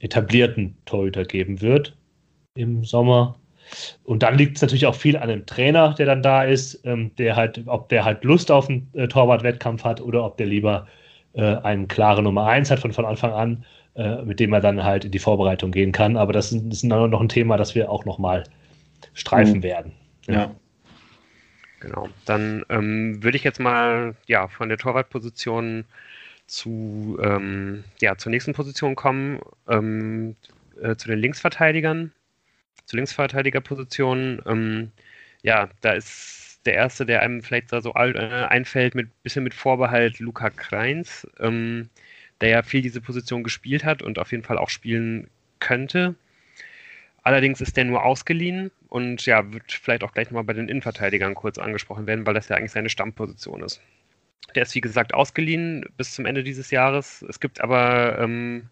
[0.01, 1.97] etablierten Torhüter geben wird
[2.55, 3.37] im Sommer.
[4.05, 7.11] Und dann liegt es natürlich auch viel an dem Trainer, der dann da ist, ähm,
[7.17, 10.87] der halt, ob der halt Lust auf einen äh, Torwartwettkampf hat oder ob der lieber
[11.35, 14.83] äh, eine klare Nummer 1 hat von, von Anfang an, äh, mit dem er dann
[14.83, 16.17] halt in die Vorbereitung gehen kann.
[16.17, 18.45] Aber das ist, ist noch ein Thema, das wir auch nochmal
[19.13, 19.63] streifen mhm.
[19.63, 19.93] werden.
[20.27, 20.35] Ja.
[20.35, 20.51] ja.
[21.81, 22.09] Genau.
[22.25, 25.85] Dann ähm, würde ich jetzt mal ja, von der Torwartposition
[26.49, 30.37] zu, ähm, ja, zur nächsten Position kommen, ähm,
[30.83, 32.13] äh, zu den Linksverteidigern,
[32.87, 34.43] zur Linksverteidigerposition.
[34.47, 34.93] Ähm,
[35.43, 39.55] ja, da ist der erste, der einem vielleicht da so äh, einfällt, mit bisschen mit
[39.55, 41.89] Vorbehalt Luca Kreins, ähm,
[42.41, 45.29] der ja viel diese Position gespielt hat und auf jeden Fall auch spielen
[45.61, 46.15] könnte.
[47.23, 51.35] Allerdings ist der nur ausgeliehen und ja, wird vielleicht auch gleich nochmal bei den Innenverteidigern
[51.35, 53.83] kurz angesprochen werden, weil das ja eigentlich seine Stammposition ist.
[54.55, 57.23] Der ist wie gesagt ausgeliehen bis zum Ende dieses Jahres.
[57.29, 58.69] Es gibt aber ähm,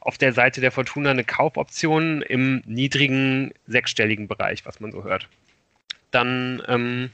[0.00, 5.28] auf der Seite der Fortuna eine Kaufoption im niedrigen sechsstelligen Bereich, was man so hört.
[6.10, 7.10] Dann ähm,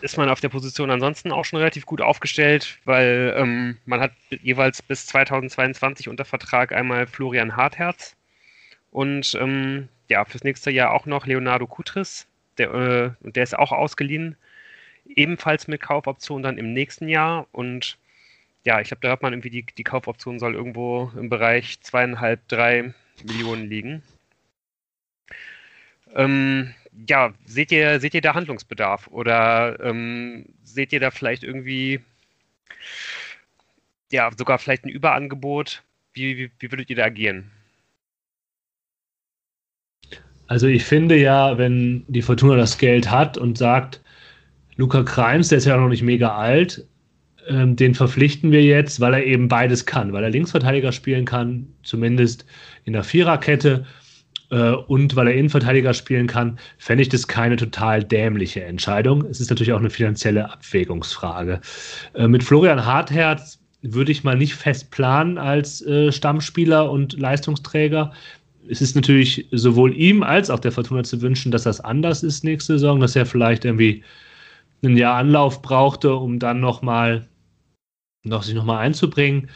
[0.00, 4.12] ist man auf der Position ansonsten auch schon relativ gut aufgestellt, weil ähm, man hat
[4.42, 8.16] jeweils bis 2022 unter Vertrag einmal Florian Hartherz
[8.90, 12.26] und ähm, ja, fürs nächste Jahr auch noch Leonardo Kutris,
[12.58, 14.36] der, äh, der ist auch ausgeliehen
[15.16, 17.46] ebenfalls mit Kaufoption dann im nächsten Jahr.
[17.52, 17.98] Und
[18.64, 22.46] ja, ich glaube, da hört man irgendwie, die, die Kaufoption soll irgendwo im Bereich zweieinhalb,
[22.48, 22.94] drei
[23.24, 24.02] Millionen liegen.
[26.14, 26.74] Ähm,
[27.08, 32.00] ja, seht ihr, seht ihr da Handlungsbedarf oder ähm, seht ihr da vielleicht irgendwie
[34.10, 35.82] ja, sogar vielleicht ein Überangebot?
[36.12, 37.50] Wie, wie, wie würdet ihr da agieren?
[40.48, 44.00] Also ich finde ja, wenn die Fortuna das Geld hat und sagt,
[44.76, 46.86] Luca Kreins, der ist ja noch nicht mega alt,
[47.48, 51.66] ähm, den verpflichten wir jetzt, weil er eben beides kann, weil er Linksverteidiger spielen kann,
[51.82, 52.44] zumindest
[52.84, 53.86] in der Viererkette
[54.50, 59.24] äh, und weil er Innenverteidiger spielen kann, fände ich das keine total dämliche Entscheidung.
[59.26, 61.60] Es ist natürlich auch eine finanzielle Abwägungsfrage.
[62.14, 68.12] Äh, mit Florian Hartherz würde ich mal nicht fest planen als äh, Stammspieler und Leistungsträger.
[68.68, 72.44] Es ist natürlich sowohl ihm als auch der Fortuna zu wünschen, dass das anders ist
[72.44, 74.04] nächste Saison, dass er vielleicht irgendwie
[74.82, 77.28] ein Jahr Anlauf brauchte, um dann nochmal
[78.22, 79.48] noch sich nochmal einzubringen.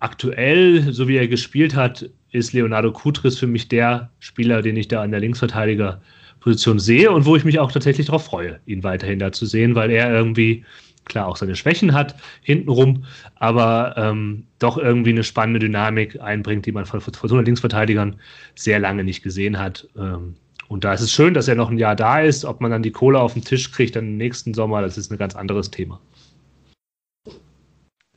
[0.00, 4.88] Aktuell, so wie er gespielt hat, ist Leonardo Kutris für mich der Spieler, den ich
[4.88, 9.18] da an der Linksverteidigerposition sehe und wo ich mich auch tatsächlich darauf freue, ihn weiterhin
[9.18, 10.64] da zu sehen, weil er irgendwie
[11.04, 13.04] klar auch seine Schwächen hat hintenrum,
[13.36, 18.16] aber ähm, doch irgendwie eine spannende Dynamik einbringt, die man von, so Linksverteidigern
[18.54, 19.88] sehr lange nicht gesehen hat.
[19.96, 20.34] Ähm,
[20.68, 22.44] und da ist es schön, dass er noch ein Jahr da ist.
[22.44, 25.10] Ob man dann die Kohle auf den Tisch kriegt dann im nächsten Sommer, das ist
[25.12, 26.00] ein ganz anderes Thema.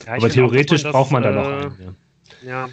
[0.05, 1.97] Ja, aber theoretisch das, braucht man da noch äh, einen.
[2.41, 2.49] Ja.
[2.49, 2.69] ja.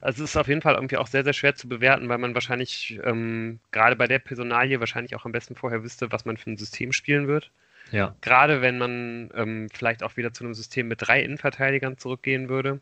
[0.00, 2.34] Also es ist auf jeden Fall irgendwie auch sehr, sehr schwer zu bewerten, weil man
[2.34, 6.50] wahrscheinlich ähm, gerade bei der Personalie wahrscheinlich auch am besten vorher wüsste, was man für
[6.50, 7.50] ein System spielen wird.
[7.90, 8.14] Ja.
[8.20, 12.80] Gerade wenn man ähm, vielleicht auch wieder zu einem System mit drei Innenverteidigern zurückgehen würde,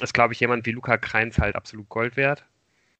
[0.00, 2.44] ist, glaube ich, jemand wie Luca Kreins halt absolut Gold wert,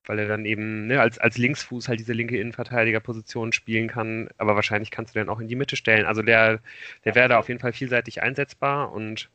[0.06, 4.54] weil er dann eben ne, als, als Linksfuß halt diese linke Innenverteidigerposition spielen kann, aber
[4.56, 6.06] wahrscheinlich kannst du den auch in die Mitte stellen.
[6.06, 6.60] Also der,
[7.04, 9.28] der wäre da auf jeden Fall vielseitig einsetzbar und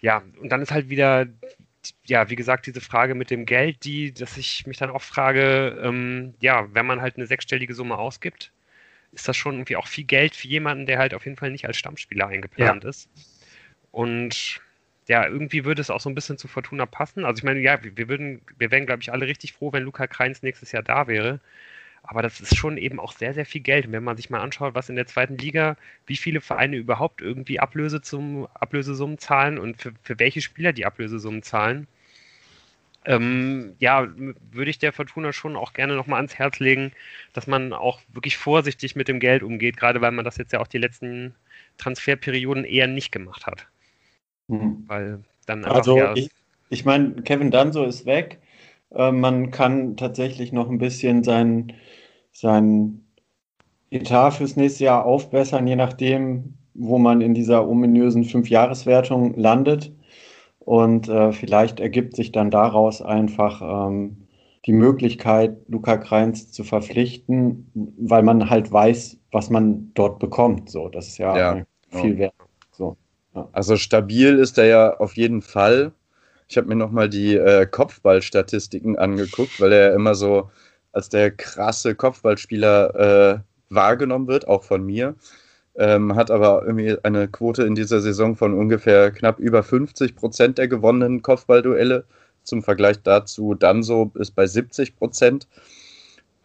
[0.00, 1.26] ja, und dann ist halt wieder
[2.06, 5.80] ja, wie gesagt, diese Frage mit dem Geld, die, dass ich mich dann auch frage,
[5.82, 8.52] ähm, ja, wenn man halt eine sechsstellige Summe ausgibt,
[9.12, 11.66] ist das schon irgendwie auch viel Geld für jemanden, der halt auf jeden Fall nicht
[11.66, 12.90] als Stammspieler eingeplant ja.
[12.90, 13.08] ist.
[13.90, 14.60] Und
[15.08, 17.24] ja, irgendwie würde es auch so ein bisschen zu Fortuna passen.
[17.24, 20.06] Also ich meine, ja, wir würden, wir wären, glaube ich, alle richtig froh, wenn Luca
[20.06, 21.40] Kreins nächstes Jahr da wäre.
[22.02, 23.86] Aber das ist schon eben auch sehr, sehr viel Geld.
[23.86, 27.20] Und wenn man sich mal anschaut, was in der zweiten Liga, wie viele Vereine überhaupt
[27.20, 31.86] irgendwie Ablöse zum, Ablösesummen zahlen und für, für welche Spieler die Ablösesummen zahlen,
[33.06, 34.08] ähm, ja,
[34.52, 36.92] würde ich der Fortuna schon auch gerne nochmal ans Herz legen,
[37.32, 40.60] dass man auch wirklich vorsichtig mit dem Geld umgeht, gerade weil man das jetzt ja
[40.60, 41.34] auch die letzten
[41.78, 43.66] Transferperioden eher nicht gemacht hat.
[44.50, 44.84] Mhm.
[44.86, 46.30] Weil dann einfach, also ja, ich,
[46.68, 48.40] ich meine, Kevin Danso ist weg.
[48.94, 51.72] Äh, man kann tatsächlich noch ein bisschen sein,
[52.32, 53.04] sein
[53.90, 59.92] Etat fürs nächste Jahr aufbessern, je nachdem, wo man in dieser ominösen Fünfjahreswertung landet.
[60.60, 64.28] Und äh, vielleicht ergibt sich dann daraus einfach ähm,
[64.66, 70.70] die Möglichkeit, Luca Kreins zu verpflichten, weil man halt weiß, was man dort bekommt.
[70.70, 72.34] So, das ist ja, ja viel wert.
[73.34, 73.48] So, ja.
[73.52, 75.92] Also stabil ist er ja auf jeden Fall.
[76.48, 80.50] Ich habe mir nochmal die äh, Kopfballstatistiken angeguckt, weil er immer so
[80.92, 83.38] als der krasse Kopfballspieler äh,
[83.68, 85.14] wahrgenommen wird, auch von mir.
[85.76, 90.58] Ähm, hat aber irgendwie eine Quote in dieser Saison von ungefähr knapp über 50 Prozent
[90.58, 92.04] der gewonnenen Kopfballduelle.
[92.42, 95.46] Zum Vergleich dazu, Danso ist bei 70 Prozent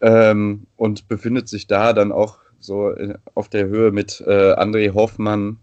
[0.02, 4.94] ähm, und befindet sich da dann auch so in, auf der Höhe mit äh, André
[4.94, 5.58] Hoffmann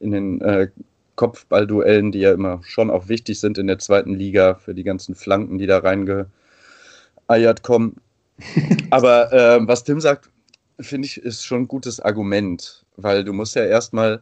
[0.00, 0.68] in den äh,
[1.16, 5.14] Kopfballduellen, die ja immer schon auch wichtig sind in der zweiten Liga für die ganzen
[5.14, 7.96] Flanken, die da reingeeiert kommen.
[8.90, 10.30] Aber äh, was Tim sagt,
[10.78, 14.20] finde ich, ist schon ein gutes Argument, weil du musst ja erstmal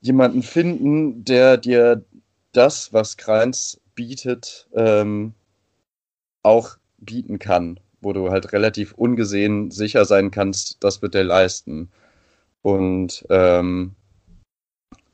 [0.00, 2.04] jemanden finden, der dir
[2.52, 5.34] das, was Kreins bietet, ähm,
[6.42, 11.90] auch bieten kann, wo du halt relativ ungesehen sicher sein kannst, das wird er leisten.
[12.62, 13.94] Und ähm,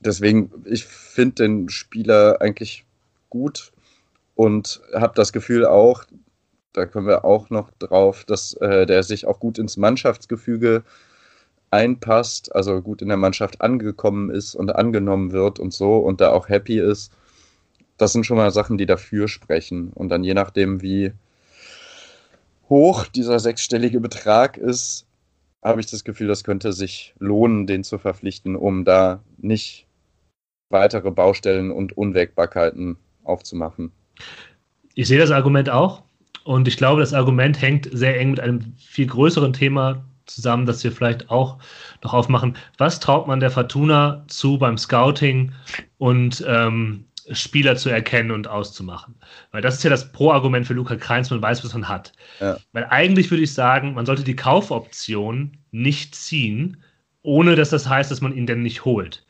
[0.06, 2.84] deswegen, ich finde den Spieler eigentlich
[3.30, 3.72] gut
[4.34, 6.04] und habe das Gefühl auch,
[6.72, 10.82] da kommen wir auch noch drauf, dass äh, der sich auch gut ins Mannschaftsgefüge
[11.70, 16.30] einpasst, also gut in der Mannschaft angekommen ist und angenommen wird und so und da
[16.30, 17.12] auch happy ist.
[17.96, 19.90] Das sind schon mal Sachen, die dafür sprechen.
[19.94, 21.12] Und dann je nachdem, wie
[22.68, 25.06] hoch dieser sechsstellige Betrag ist,
[25.62, 29.86] habe ich das Gefühl, das könnte sich lohnen, den zu verpflichten, um da nicht
[30.72, 33.92] weitere Baustellen und Unwägbarkeiten aufzumachen.
[34.94, 36.02] Ich sehe das Argument auch.
[36.44, 40.82] Und ich glaube, das Argument hängt sehr eng mit einem viel größeren Thema zusammen, das
[40.82, 41.58] wir vielleicht auch
[42.02, 42.56] noch aufmachen.
[42.78, 45.52] Was traut man der Fortuna zu beim Scouting
[45.98, 49.14] und ähm, Spieler zu erkennen und auszumachen?
[49.52, 52.12] Weil das ist ja das Pro-Argument für Luca Kreins, man weiß, was man hat.
[52.40, 52.56] Ja.
[52.72, 56.82] Weil eigentlich würde ich sagen, man sollte die Kaufoption nicht ziehen,
[57.22, 59.24] ohne dass das heißt, dass man ihn denn nicht holt.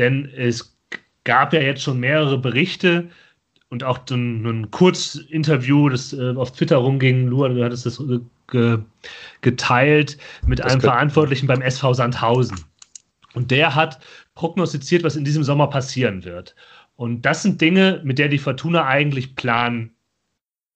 [0.00, 0.76] Denn es
[1.24, 3.10] gab ja jetzt schon mehrere Berichte
[3.68, 7.26] und auch ein, ein Kurzinterview, das äh, auf Twitter rumging.
[7.26, 8.02] Lua, du hattest das
[8.50, 8.78] ge,
[9.42, 12.64] geteilt mit das einem Verantwortlichen beim SV Sandhausen.
[13.34, 14.00] Und der hat
[14.34, 16.56] prognostiziert, was in diesem Sommer passieren wird.
[16.96, 19.90] Und das sind Dinge, mit der die Fortuna eigentlich planen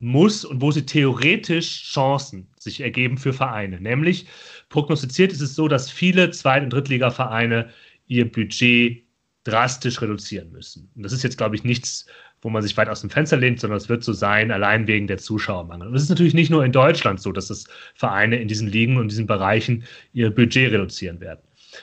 [0.01, 3.81] muss und wo sie theoretisch Chancen sich ergeben für Vereine.
[3.81, 4.27] Nämlich
[4.69, 7.71] prognostiziert ist es so, dass viele Zweit- und Drittliga-Vereine
[8.07, 9.04] ihr Budget
[9.44, 10.90] drastisch reduzieren müssen.
[10.96, 12.07] Und das ist jetzt, glaube ich, nichts,
[12.42, 15.07] wo man sich weit aus dem Fenster lehnt, sondern es wird so sein, allein wegen
[15.07, 15.88] der Zuschauermangel.
[15.88, 18.96] Und es ist natürlich nicht nur in Deutschland so, dass das Vereine in diesen Ligen
[18.96, 21.40] und diesen Bereichen ihr Budget reduzieren werden.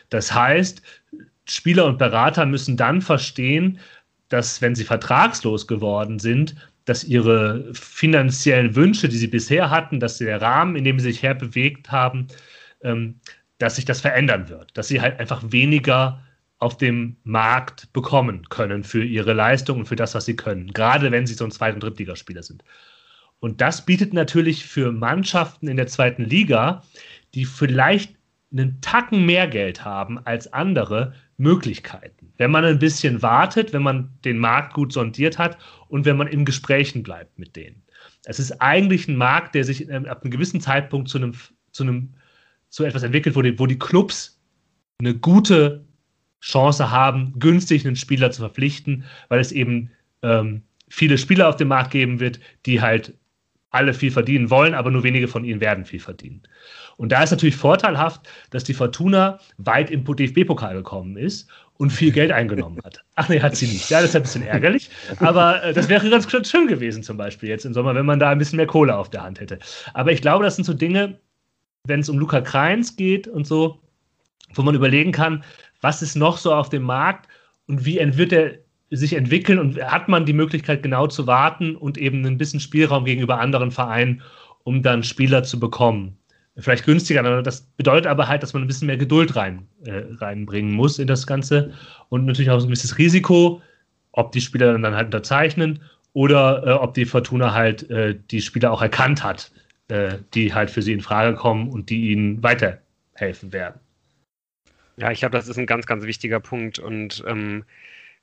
[0.10, 0.82] Das heißt,
[1.46, 3.80] Spieler und Berater müssen dann verstehen,
[4.30, 10.18] dass wenn sie vertragslos geworden sind, dass ihre finanziellen Wünsche, die sie bisher hatten, dass
[10.18, 12.28] der Rahmen, in dem sie sich herbewegt haben,
[12.82, 13.20] ähm,
[13.58, 16.22] dass sich das verändern wird, dass sie halt einfach weniger
[16.62, 21.12] auf dem Markt bekommen können für ihre Leistung und für das, was sie können, gerade
[21.12, 22.64] wenn sie so ein Zweit- und Drittligaspieler sind.
[23.40, 26.84] Und das bietet natürlich für Mannschaften in der zweiten Liga,
[27.34, 28.16] die vielleicht
[28.52, 32.32] einen Tacken mehr Geld haben als andere, Möglichkeiten.
[32.38, 36.28] Wenn man ein bisschen wartet, wenn man den Markt gut sondiert hat und wenn man
[36.28, 37.82] in Gesprächen bleibt mit denen.
[38.26, 41.34] Es ist eigentlich ein Markt, der sich ähm, ab einem gewissen Zeitpunkt zu einem,
[41.72, 42.14] zu einem,
[42.70, 44.40] zu etwas entwickelt, wo die, wo die Clubs
[45.00, 45.84] eine gute
[46.42, 49.92] Chance haben, günstig einen Spieler zu verpflichten, weil es eben
[50.24, 53.14] ähm, viele Spieler auf dem Markt geben wird, die halt
[53.70, 56.42] alle viel verdienen wollen, aber nur wenige von ihnen werden viel verdienen.
[56.98, 62.12] Und da ist natürlich vorteilhaft, dass die Fortuna weit im DFB-Pokal gekommen ist und viel
[62.12, 63.04] Geld eingenommen hat.
[63.16, 63.90] Ach nee, hat sie nicht.
[63.90, 64.90] Ja, das ist ein bisschen ärgerlich.
[65.20, 68.30] Aber äh, das wäre ganz schön gewesen, zum Beispiel jetzt im Sommer, wenn man da
[68.30, 69.58] ein bisschen mehr Kohle auf der Hand hätte.
[69.94, 71.18] Aber ich glaube, das sind so Dinge,
[71.86, 73.80] wenn es um Luca Kreins geht und so,
[74.54, 75.44] wo man überlegen kann,
[75.82, 77.28] was ist noch so auf dem Markt
[77.68, 78.54] und wie wird er
[78.92, 83.06] sich entwickeln und hat man die Möglichkeit genau zu warten und eben ein bisschen Spielraum
[83.06, 84.22] gegenüber anderen Vereinen,
[84.64, 86.18] um dann Spieler zu bekommen.
[86.58, 90.74] Vielleicht günstiger, das bedeutet aber halt, dass man ein bisschen mehr Geduld rein, äh, reinbringen
[90.74, 91.72] muss in das Ganze
[92.10, 93.62] und natürlich auch ein gewisses Risiko,
[94.12, 98.72] ob die Spieler dann halt unterzeichnen oder äh, ob die Fortuna halt äh, die Spieler
[98.72, 99.52] auch erkannt hat,
[99.88, 103.80] äh, die halt für sie in Frage kommen und die ihnen weiterhelfen werden.
[104.98, 107.66] Ja, ich glaube, das ist ein ganz, ganz wichtiger Punkt und ähm,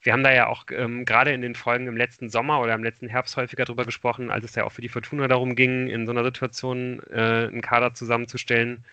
[0.02, 2.84] wir haben da ja auch ähm, gerade in den Folgen im letzten Sommer oder im
[2.84, 6.06] letzten Herbst häufiger drüber gesprochen, als es ja auch für die Fortuna darum ging, in
[6.06, 8.84] so einer Situation äh, einen Kader zusammenzustellen.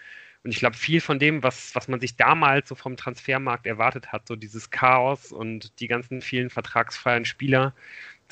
[0.44, 4.12] Und ich glaube, viel von dem, was, was man sich damals so vom Transfermarkt erwartet
[4.12, 7.74] hat, so dieses Chaos und die ganzen vielen vertragsfreien Spieler,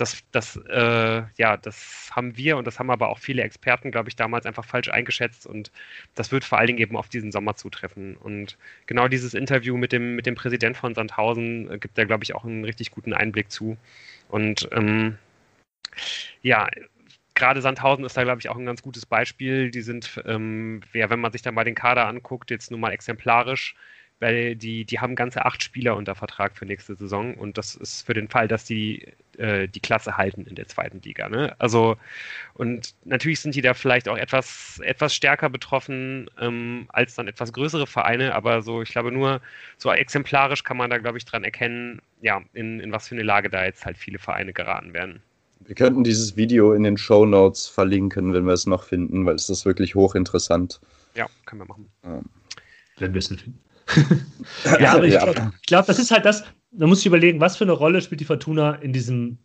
[0.04, 4.10] das, das, äh, ja, das haben wir und das haben aber auch viele Experten, glaube
[4.10, 5.72] ich, damals einfach falsch eingeschätzt und
[6.14, 8.18] das wird vor allen Dingen eben auf diesen Sommer zutreffen.
[8.18, 12.26] Und genau dieses Interview mit dem, mit dem Präsident von Sandhausen äh, gibt da, glaube
[12.26, 13.78] ich, auch einen richtig guten Einblick zu.
[14.28, 15.18] Und ähm,
[16.42, 16.68] ja,
[17.34, 19.72] gerade Sandhausen ist da, glaube ich, auch ein ganz gutes Beispiel.
[19.72, 22.92] Die sind, ähm, ja, wenn man sich da mal den Kader anguckt, jetzt nur mal
[22.92, 23.76] exemplarisch,
[24.20, 28.06] weil die, die haben ganze acht Spieler unter Vertrag für nächste Saison und das ist
[28.06, 31.30] für den Fall, dass die äh, die Klasse halten in der zweiten Liga.
[31.30, 31.56] Ne?
[31.60, 31.98] Also
[32.54, 37.52] und natürlich sind die da vielleicht auch etwas, etwas stärker betroffen ähm, als dann etwas
[37.52, 39.42] größere Vereine, aber so, ich glaube nur,
[39.78, 43.24] so exemplarisch kann man da, glaube ich, dran erkennen, ja, in, in was für eine
[43.24, 45.22] Lage da jetzt halt viele Vereine geraten werden.
[45.66, 49.36] Wir könnten dieses Video in den Show Notes verlinken, wenn wir es noch finden, weil
[49.36, 50.80] es ist wirklich hochinteressant.
[51.16, 51.90] Ja, können wir machen.
[52.04, 52.26] Ähm.
[52.98, 53.58] Wenn wir es finden.
[54.80, 57.66] Ja, aber ich glaube, glaub, das ist halt das, man muss sich überlegen, was für
[57.66, 59.38] eine Rolle spielt die Fortuna in diesem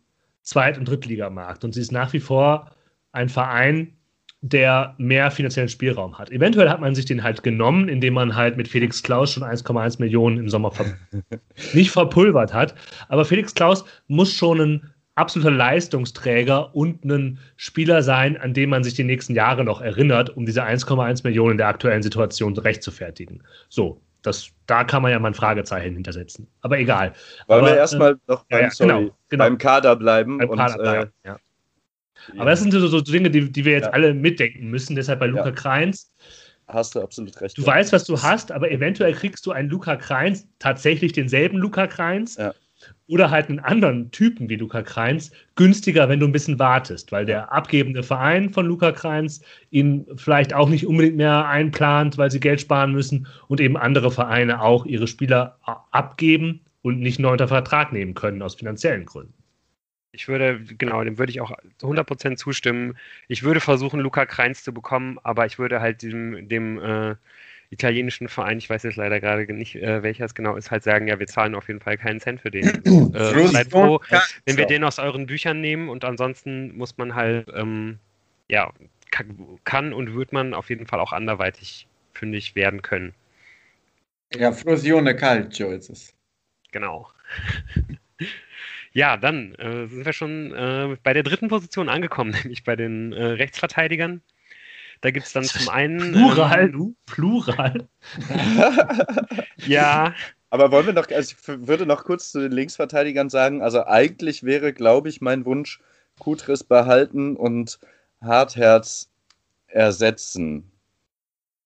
[0.43, 1.63] Zweit- und Drittligamarkt.
[1.63, 2.71] Und sie ist nach wie vor
[3.11, 3.95] ein Verein,
[4.41, 6.31] der mehr finanziellen Spielraum hat.
[6.31, 9.99] Eventuell hat man sich den halt genommen, indem man halt mit Felix Klaus schon 1,1
[9.99, 10.85] Millionen im Sommer ver
[11.73, 12.73] nicht verpulvert hat.
[13.09, 18.85] Aber Felix Klaus muss schon ein absoluter Leistungsträger und ein Spieler sein, an dem man
[18.85, 23.43] sich die nächsten Jahre noch erinnert, um diese 1,1 Millionen in der aktuellen Situation rechtfertigen.
[23.67, 26.47] So, das, da kann man ja mal ein Fragezeichen hintersetzen.
[26.61, 27.13] Aber egal.
[27.47, 29.43] Wollen Aber, wir erstmal äh, noch beim, ja, sorry, genau, genau.
[29.45, 30.37] beim, Kader bleiben?
[30.37, 31.39] Beim Kader und, bleiben äh, ja.
[32.37, 34.95] Aber das sind so, so Dinge, die, die wir jetzt alle mitdenken müssen.
[34.95, 36.11] Deshalb bei Luca Kreins.
[36.67, 37.57] Hast du absolut recht.
[37.57, 41.87] Du weißt, was du hast, aber eventuell kriegst du einen Luca Kreins, tatsächlich denselben Luca
[41.87, 42.37] Kreins.
[43.09, 47.25] Oder halt einen anderen Typen wie Luca Kreins günstiger, wenn du ein bisschen wartest, weil
[47.25, 49.41] der abgebende Verein von Luca Kreins
[49.71, 54.11] ihn vielleicht auch nicht unbedingt mehr einplant, weil sie Geld sparen müssen und eben andere
[54.11, 55.57] Vereine auch ihre Spieler
[55.91, 59.33] abgeben und nicht neu unter Vertrag nehmen können aus finanziellen Gründen.
[60.11, 61.51] Ich würde, genau, dem würde ich auch
[61.81, 62.95] 100% zustimmen.
[63.27, 67.15] Ich würde versuchen, Luca Kreins zu bekommen, aber ich würde halt dem, dem äh,
[67.71, 71.07] italienischen Verein, ich weiß jetzt leider gerade nicht, äh, welcher es genau ist, halt sagen,
[71.07, 72.65] ja, wir zahlen auf jeden Fall keinen Cent für den.
[73.13, 73.99] äh, seid froh,
[74.45, 77.99] wenn wir den aus euren Büchern nehmen und ansonsten muss man halt, ähm,
[78.47, 78.71] ja,
[79.63, 83.13] kann, und wird man auf jeden Fall auch anderweitig fündig werden können.
[84.35, 86.13] Ja, Fusione Calcio ist es.
[86.71, 87.09] Genau.
[88.93, 93.13] ja, dann äh, sind wir schon äh, bei der dritten Position angekommen, nämlich bei den
[93.13, 94.21] äh, Rechtsverteidigern.
[95.01, 96.11] Da gibt es dann zum einen.
[96.13, 96.95] Plural, ähm, du?
[97.05, 97.87] Plural.
[99.67, 100.13] ja.
[100.49, 104.43] Aber wollen wir noch, also ich würde noch kurz zu den Linksverteidigern sagen, also eigentlich
[104.43, 105.79] wäre, glaube ich, mein Wunsch,
[106.17, 107.79] Kutris behalten und
[108.19, 109.11] Hartherz
[109.67, 110.71] ersetzen.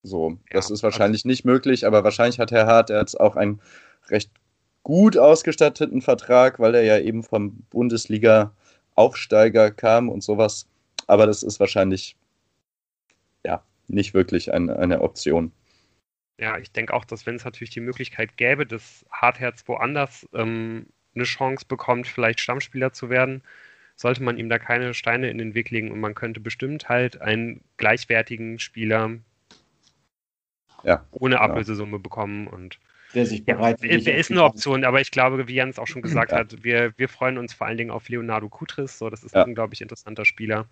[0.03, 3.61] So, das ist wahrscheinlich also, nicht möglich, aber wahrscheinlich hat Herr Hartherz auch einen
[4.09, 4.29] recht
[4.83, 10.67] gut ausgestatteten Vertrag, weil er ja eben vom Bundesliga-Aufsteiger kam und sowas.
[11.07, 12.17] Aber das ist wahrscheinlich ja
[13.87, 15.51] nicht wirklich ein, eine Option.
[16.39, 20.87] Ja, ich denke auch, dass wenn es natürlich die Möglichkeit gäbe, dass Hartherz woanders ähm,
[21.15, 23.43] eine Chance bekommt, vielleicht Stammspieler zu werden,
[23.95, 27.21] sollte man ihm da keine Steine in den Weg legen und man könnte bestimmt halt
[27.21, 29.11] einen gleichwertigen Spieler
[30.83, 31.97] ja, ohne Ablösesumme ja.
[31.99, 32.79] bekommen und
[33.13, 36.01] der sich bereit ja, Der ist eine Option, aber ich glaube, wie Jens auch schon
[36.01, 36.39] gesagt ja.
[36.39, 38.97] hat, wir, wir freuen uns vor allen Dingen auf Leonardo Kutris.
[38.97, 40.67] So, das ist ein unglaublich interessanter Spieler.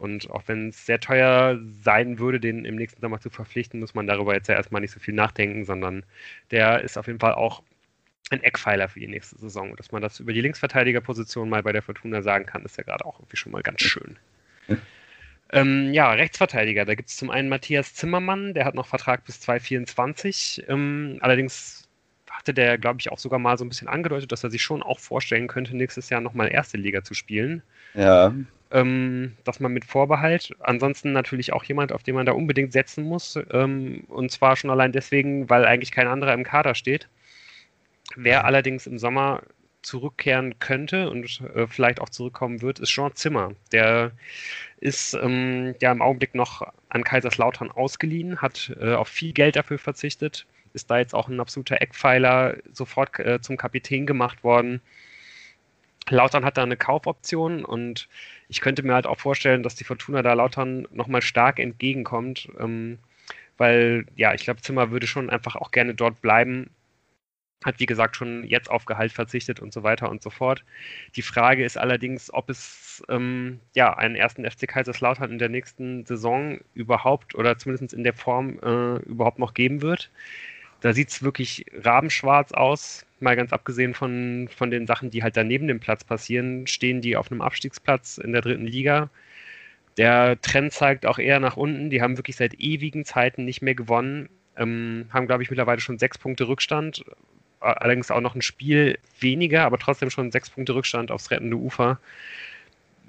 [0.00, 3.92] Und auch wenn es sehr teuer sein würde, den im nächsten Sommer zu verpflichten, muss
[3.92, 6.06] man darüber jetzt ja erstmal nicht so viel nachdenken, sondern
[6.50, 7.62] der ist auf jeden Fall auch
[8.30, 9.72] ein Eckpfeiler für die nächste Saison.
[9.72, 12.84] Und dass man das über die Linksverteidigerposition mal bei der Fortuna sagen kann, ist ja
[12.84, 14.16] gerade auch irgendwie schon mal ganz schön.
[15.52, 19.40] ähm, ja, Rechtsverteidiger, da gibt es zum einen Matthias Zimmermann, der hat noch Vertrag bis
[19.40, 20.64] 2024.
[20.66, 21.86] Ähm, allerdings
[22.30, 24.82] hatte der, glaube ich, auch sogar mal so ein bisschen angedeutet, dass er sich schon
[24.82, 27.62] auch vorstellen könnte, nächstes Jahr nochmal erste Liga zu spielen.
[27.92, 28.34] Ja
[28.70, 30.54] ähm, dass man mit Vorbehalt.
[30.60, 33.38] Ansonsten natürlich auch jemand, auf den man da unbedingt setzen muss.
[33.52, 37.08] Ähm, und zwar schon allein deswegen, weil eigentlich kein anderer im Kader steht.
[38.16, 39.42] Wer allerdings im Sommer
[39.82, 43.52] zurückkehren könnte und äh, vielleicht auch zurückkommen wird, ist Jean Zimmer.
[43.72, 44.12] Der
[44.78, 49.78] ist ähm, ja im Augenblick noch an Kaiserslautern ausgeliehen, hat äh, auf viel Geld dafür
[49.78, 54.82] verzichtet, ist da jetzt auch ein absoluter Eckpfeiler sofort äh, zum Kapitän gemacht worden.
[56.08, 58.08] Lautern hat da eine Kaufoption und
[58.50, 62.98] ich könnte mir halt auch vorstellen, dass die Fortuna da Lautern nochmal stark entgegenkommt, ähm,
[63.56, 66.70] weil ja, ich glaube, Zimmer würde schon einfach auch gerne dort bleiben.
[67.64, 70.64] Hat wie gesagt schon jetzt auf Gehalt verzichtet und so weiter und so fort.
[71.14, 76.04] Die Frage ist allerdings, ob es ähm, ja einen ersten FC Kaiserslautern in der nächsten
[76.06, 80.10] Saison überhaupt oder zumindest in der Form äh, überhaupt noch geben wird.
[80.80, 85.36] Da sieht es wirklich rabenschwarz aus mal ganz abgesehen von, von den Sachen, die halt
[85.36, 89.10] daneben dem Platz passieren, stehen die auf einem Abstiegsplatz in der dritten Liga.
[89.96, 91.90] Der Trend zeigt auch eher nach unten.
[91.90, 94.28] Die haben wirklich seit ewigen Zeiten nicht mehr gewonnen.
[94.56, 97.04] Ähm, haben, glaube ich, mittlerweile schon sechs Punkte Rückstand.
[97.60, 102.00] Allerdings auch noch ein Spiel weniger, aber trotzdem schon sechs Punkte Rückstand aufs rettende Ufer.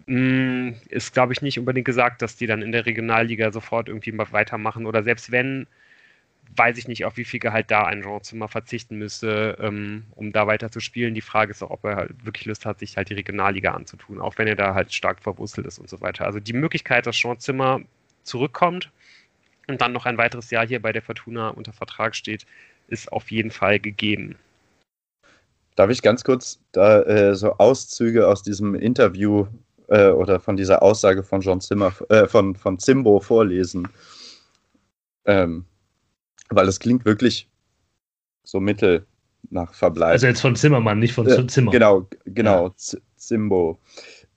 [0.08, 4.18] Mm, ist, glaube ich, nicht unbedingt gesagt, dass die dann in der Regionalliga sofort irgendwie
[4.18, 4.86] weitermachen.
[4.86, 5.68] Oder selbst wenn,
[6.56, 10.32] weiß ich nicht, auf wie viel Gehalt da ein Jean Zimmer verzichten müsste, ähm, um
[10.32, 11.14] da weiter zu spielen.
[11.14, 14.20] Die Frage ist auch, ob er halt wirklich Lust hat, sich halt die Regionalliga anzutun,
[14.20, 16.26] auch wenn er da halt stark verwurzelt ist und so weiter.
[16.26, 17.82] Also die Möglichkeit, dass Jean Zimmer
[18.24, 18.92] zurückkommt
[19.68, 22.46] und dann noch ein weiteres Jahr hier bei der Fortuna unter Vertrag steht,
[22.88, 24.36] ist auf jeden Fall gegeben.
[25.76, 29.48] Darf ich ganz kurz da äh, so Auszüge aus diesem Interview
[29.88, 33.88] äh, oder von dieser Aussage von John Zimmer, äh, von, von Zimbo vorlesen?
[35.26, 35.66] Ähm,
[36.52, 37.50] weil es klingt wirklich
[38.44, 39.06] so mittel
[39.50, 40.12] nach Verbleib.
[40.12, 41.72] Also jetzt von Zimmermann, nicht von äh, Zimmer.
[41.72, 43.00] Genau, genau, ja.
[43.16, 43.80] Zimbo.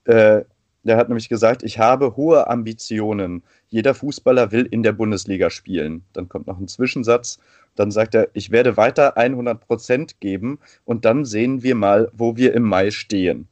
[0.05, 0.43] Äh,
[0.85, 3.43] der hat nämlich gesagt, ich habe hohe Ambitionen.
[3.69, 6.05] Jeder Fußballer will in der Bundesliga spielen.
[6.13, 7.39] Dann kommt noch ein Zwischensatz.
[7.75, 12.37] Dann sagt er, ich werde weiter 100 Prozent geben und dann sehen wir mal, wo
[12.37, 13.49] wir im Mai stehen.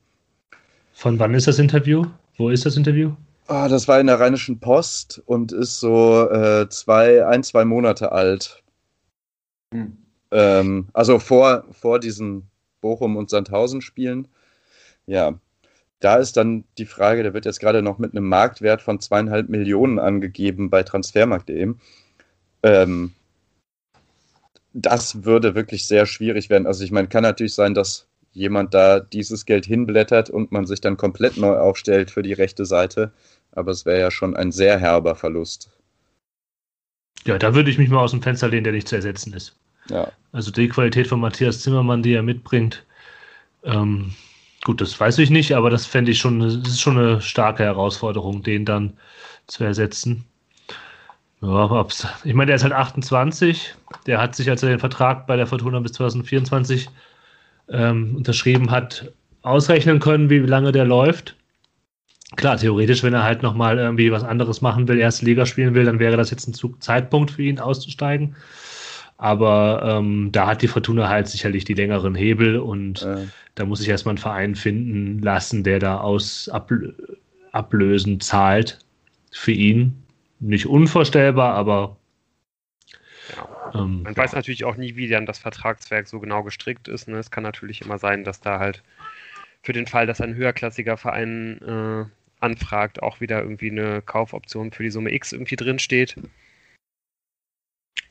[0.92, 2.06] Von wann ist das Interview?
[2.36, 3.12] Wo ist das Interview?
[3.48, 8.12] Oh, das war in der Rheinischen Post und ist so äh, zwei, ein, zwei Monate
[8.12, 8.62] alt.
[9.74, 9.96] Hm.
[10.30, 12.48] Ähm, also vor, vor diesen
[12.80, 14.28] Bochum- und Sandhausen-Spielen.
[15.06, 15.38] Ja,
[16.00, 19.48] da ist dann die Frage, der wird jetzt gerade noch mit einem Marktwert von zweieinhalb
[19.48, 21.74] Millionen angegeben bei transfermarkt.de.
[22.62, 23.12] Ähm,
[24.72, 26.66] das würde wirklich sehr schwierig werden.
[26.66, 30.80] Also ich meine, kann natürlich sein, dass jemand da dieses Geld hinblättert und man sich
[30.80, 33.12] dann komplett neu aufstellt für die rechte Seite.
[33.52, 35.70] Aber es wäre ja schon ein sehr herber Verlust.
[37.24, 39.56] Ja, da würde ich mich mal aus dem Fenster lehnen, der nicht zu ersetzen ist.
[39.88, 40.10] Ja.
[40.32, 42.84] Also die Qualität von Matthias Zimmermann, die er mitbringt,
[43.64, 44.14] ähm,
[44.64, 47.62] gut, das weiß ich nicht, aber das fände ich schon, das ist schon eine starke
[47.62, 48.94] Herausforderung, den dann
[49.46, 50.24] zu ersetzen.
[51.40, 51.86] Ja,
[52.24, 53.74] ich meine, der ist halt 28,
[54.06, 56.88] der hat sich, als er den Vertrag bei der Fortuna bis 2024
[57.68, 61.36] ähm, unterschrieben hat, ausrechnen können, wie lange der läuft.
[62.36, 65.84] Klar, theoretisch, wenn er halt nochmal irgendwie was anderes machen will, erste Liga spielen will,
[65.84, 68.34] dann wäre das jetzt ein Zeitpunkt für ihn auszusteigen.
[69.18, 73.26] Aber ähm, da hat die Fortuna halt sicherlich die längeren Hebel und äh.
[73.54, 76.92] da muss ich erstmal einen Verein finden lassen, der da aus Ablö
[77.52, 78.78] Ablösen zahlt
[79.30, 80.02] für ihn.
[80.40, 81.96] Nicht unvorstellbar, aber ja.
[83.74, 84.16] Ähm, Man ja.
[84.16, 87.08] weiß natürlich auch nie, wie dann das Vertragswerk so genau gestrickt ist.
[87.08, 87.18] Ne?
[87.18, 88.82] Es kann natürlich immer sein, dass da halt
[89.62, 92.04] für den Fall, dass ein höherklassiger Verein äh,
[92.42, 96.16] anfragt, auch wieder irgendwie eine Kaufoption für die Summe X irgendwie drin steht.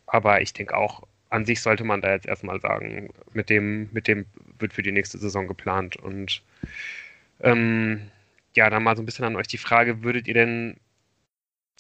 [0.06, 4.08] Aber ich denke auch, an sich sollte man da jetzt erstmal sagen, mit dem, mit
[4.08, 4.26] dem
[4.60, 5.96] wird für die nächste Saison geplant.
[5.96, 6.42] Und
[7.40, 8.12] ähm,
[8.56, 10.78] ja, dann mal so ein bisschen an euch die Frage, würdet ihr denn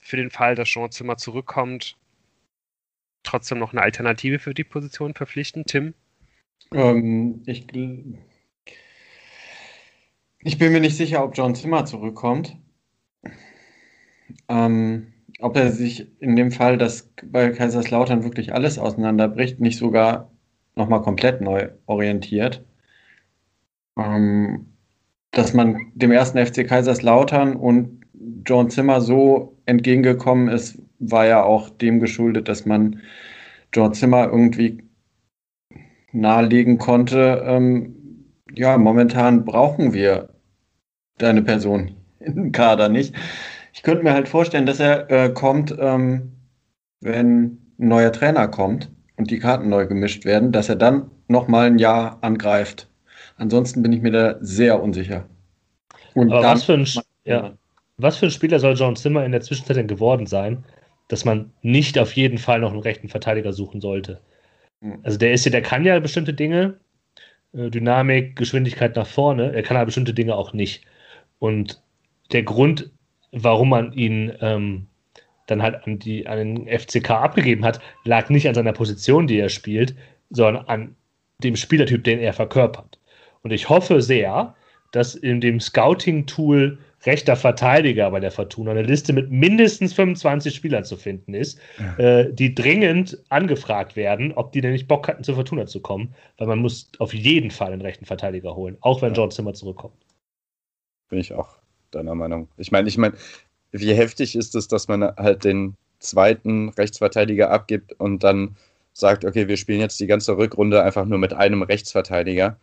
[0.02, 1.98] für den Fall, dass Jean Zimmer zurückkommt,
[3.24, 5.93] trotzdem noch eine Alternative für die Position verpflichten, Tim?
[6.74, 7.67] Ähm, ich,
[10.39, 12.57] ich bin mir nicht sicher, ob John Zimmer zurückkommt.
[14.47, 20.32] Ähm, ob er sich in dem Fall, dass bei Kaiserslautern wirklich alles auseinanderbricht, nicht sogar
[20.76, 22.63] nochmal komplett neu orientiert.
[23.97, 24.67] Ähm,
[25.32, 28.01] dass man dem ersten FC Kaiserslautern und
[28.45, 33.02] John Zimmer so entgegengekommen ist, war ja auch dem geschuldet, dass man
[33.74, 34.84] John Zimmer irgendwie
[36.12, 37.95] nahelegen konnte, ähm,
[38.54, 40.30] ja, momentan brauchen wir
[41.18, 43.16] deine Person im Kader nicht.
[43.74, 46.34] Ich könnte mir halt vorstellen, dass er äh, kommt, ähm,
[46.99, 51.68] wenn ein neuer Trainer kommt und die Karten neu gemischt werden, dass er dann nochmal
[51.68, 52.89] ein Jahr angreift.
[53.38, 55.26] Ansonsten bin ich mir da sehr unsicher.
[56.14, 56.86] Und Aber was für, ein,
[57.24, 57.54] ja,
[57.97, 60.64] was für ein Spieler soll John Zimmer in der Zwischenzeit denn geworden sein,
[61.12, 64.22] dass man nicht auf jeden Fall noch einen rechten Verteidiger suchen sollte?
[64.82, 64.99] Hm.
[65.03, 66.78] Also der ist ja, der kann ja bestimmte Dinge,
[67.53, 70.86] äh, Dynamik, Geschwindigkeit nach vorne, er kann aber bestimmte Dinge auch nicht.
[71.39, 71.82] Und
[72.32, 72.89] der Grund,
[73.34, 74.88] warum man ihn ähm,
[75.47, 79.38] dann halt an, die, an den FCK abgegeben hat, lag nicht an seiner Position, die
[79.38, 79.95] er spielt,
[80.30, 80.95] sondern an
[81.39, 82.99] dem Spielertyp, den er verkörpert.
[83.43, 84.55] Und ich hoffe sehr,
[84.93, 90.84] dass in dem Scouting-Tool rechter Verteidiger bei der Fortuna eine Liste mit mindestens 25 Spielern
[90.84, 91.97] zu finden ist, ja.
[91.97, 96.14] äh, die dringend angefragt werden, ob die denn nicht Bock hatten, zur Fortuna zu kommen,
[96.38, 99.22] weil man muss auf jeden Fall einen rechten Verteidiger holen, auch wenn ja.
[99.22, 99.95] John Zimmer zurückkommt.
[101.10, 101.58] Bin ich auch
[101.91, 102.47] deiner Meinung.
[102.58, 103.16] Ich meine, ich meine,
[103.72, 108.56] wie heftig ist es, dass man halt den zweiten Rechtsverteidiger abgibt und dann
[108.93, 112.58] sagt, okay, wir spielen jetzt die ganze Rückrunde einfach nur mit einem Rechtsverteidiger.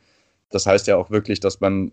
[0.50, 1.92] Das heißt ja auch wirklich, dass man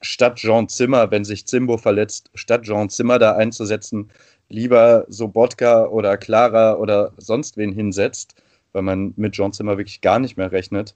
[0.00, 4.10] statt Jean Zimmer, wenn sich Zimbo verletzt, statt Jean Zimmer da einzusetzen,
[4.48, 8.42] lieber Sobotka oder Clara oder sonst wen hinsetzt,
[8.72, 10.94] weil man mit Jean Zimmer wirklich gar nicht mehr rechnet.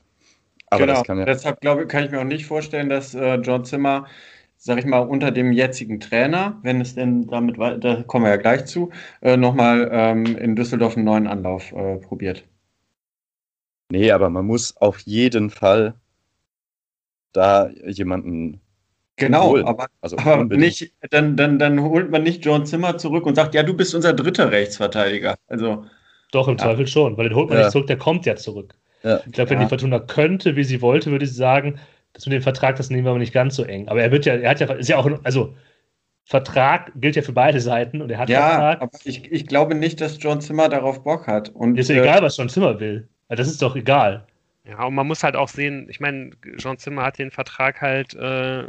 [0.68, 4.06] Aber genau, ja deshalb glaube, kann ich mir auch nicht vorstellen, dass äh, John Zimmer
[4.64, 8.36] sag ich mal, unter dem jetzigen Trainer, wenn es denn damit, da kommen wir ja
[8.36, 8.90] gleich zu,
[9.20, 12.44] äh, nochmal ähm, in Düsseldorf einen neuen Anlauf äh, probiert.
[13.90, 15.94] Nee, aber man muss auf jeden Fall
[17.32, 18.60] da jemanden
[19.16, 19.66] Genau, holen.
[19.66, 23.54] aber, also aber nicht, dann, dann, dann holt man nicht John Zimmer zurück und sagt,
[23.54, 25.36] ja, du bist unser dritter Rechtsverteidiger.
[25.48, 25.84] Also,
[26.32, 26.64] Doch, im ja.
[26.64, 27.64] Zweifel schon, weil den holt man ja.
[27.64, 28.74] nicht zurück, der kommt ja zurück.
[29.02, 29.20] Ja.
[29.26, 31.78] Ich glaube, wenn die Fortuna könnte, wie sie wollte, würde sie sagen,
[32.12, 33.88] das mit dem Vertrag, das nehmen wir aber nicht ganz so eng.
[33.88, 35.54] Aber er wird ja, er hat ja, ist ja auch, also
[36.24, 38.82] Vertrag gilt ja für beide Seiten und er hat ja, Vertrag.
[38.82, 41.48] aber ich, ich glaube nicht, dass John Zimmer darauf Bock hat.
[41.50, 43.08] Und, ist ja äh, egal, was John Zimmer will.
[43.28, 44.26] Das ist doch egal.
[44.64, 48.14] Ja, und man muss halt auch sehen, ich meine, John Zimmer hat den Vertrag halt
[48.14, 48.64] äh,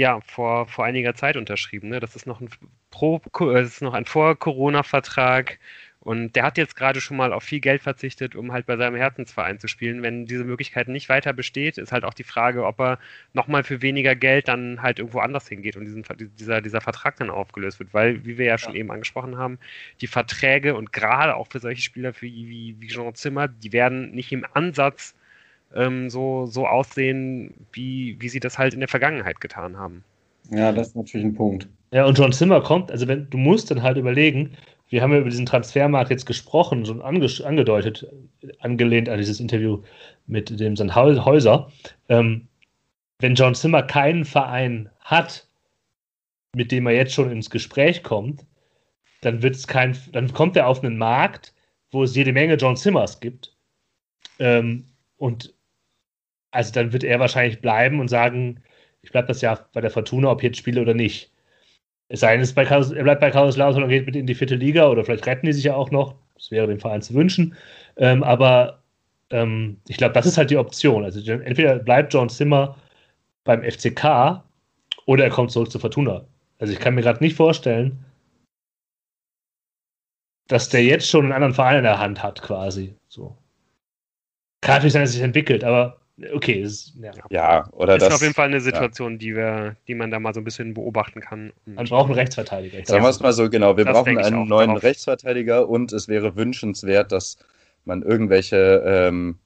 [0.00, 1.90] ja vor, vor einiger Zeit unterschrieben.
[1.90, 2.00] Ne?
[2.00, 2.48] Das ist noch ein
[2.90, 5.58] Pro, das ist noch ein Vor-Corona-Vertrag.
[6.02, 8.96] Und der hat jetzt gerade schon mal auf viel Geld verzichtet, um halt bei seinem
[8.96, 10.02] Herzensverein zu spielen.
[10.02, 12.98] Wenn diese Möglichkeit nicht weiter besteht, ist halt auch die Frage, ob er
[13.34, 16.02] nochmal für weniger Geld dann halt irgendwo anders hingeht und diesen,
[16.38, 17.92] dieser, dieser Vertrag dann aufgelöst wird.
[17.92, 18.80] Weil, wie wir ja schon ja.
[18.80, 19.58] eben angesprochen haben,
[20.00, 24.32] die Verträge und gerade auch für solche Spieler wie, wie Jean Zimmer, die werden nicht
[24.32, 25.14] im Ansatz
[25.74, 30.04] ähm, so, so aussehen, wie, wie sie das halt in der Vergangenheit getan haben.
[30.50, 31.68] Ja, das ist natürlich ein Punkt.
[31.92, 34.56] Ja, und John Zimmer kommt, also wenn du musst dann halt überlegen,
[34.88, 38.06] wir haben ja über diesen Transfermarkt jetzt gesprochen, schon ange angedeutet,
[38.58, 39.82] angelehnt an dieses Interview
[40.26, 41.70] mit dem Sandhäuser.
[42.08, 42.48] Ähm,
[43.20, 45.46] wenn John Zimmer keinen Verein hat,
[46.54, 48.44] mit dem er jetzt schon ins Gespräch kommt,
[49.20, 51.54] dann wird's kein, dann kommt er auf einen Markt,
[51.92, 53.54] wo es jede Menge John Zimmers gibt.
[54.38, 54.86] Ähm,
[55.18, 55.54] und
[56.50, 58.62] also dann wird er wahrscheinlich bleiben und sagen,
[59.02, 61.32] ich bleibe das ja bei der Fortuna, ob ich jetzt spiele oder nicht.
[62.08, 64.26] Es sei denn, es bei Carlos, er bleibt bei Carlos Lautern und geht mit in
[64.26, 66.16] die vierte Liga oder vielleicht retten die sich ja auch noch.
[66.34, 67.54] Das wäre dem Verein zu wünschen.
[67.96, 68.82] Ähm, aber
[69.30, 71.04] ähm, ich glaube, das ist halt die Option.
[71.04, 72.76] Also entweder bleibt John Zimmer
[73.44, 74.42] beim FCK
[75.06, 76.26] oder er kommt zurück zu Fortuna.
[76.58, 78.04] Also ich kann mir gerade nicht vorstellen,
[80.48, 82.96] dass der jetzt schon einen anderen Verein in der Hand hat, quasi.
[83.08, 83.36] So.
[84.62, 85.99] Kann natürlich sein, dass sich entwickelt, aber
[86.32, 86.60] okay.
[86.62, 87.12] Ist, ja.
[87.30, 88.08] ja, oder ist das.
[88.08, 89.18] Ist auf jeden Fall eine Situation, ja.
[89.18, 91.52] die, wir, die man da mal so ein bisschen beobachten kann.
[91.66, 92.84] Man braucht einen Rechtsverteidiger.
[92.84, 93.76] Sagen wir es mal so, genau.
[93.76, 94.82] Wir das brauchen einen neuen darauf.
[94.82, 97.38] Rechtsverteidiger und es wäre wünschenswert, dass
[97.84, 99.38] man irgendwelche ähm,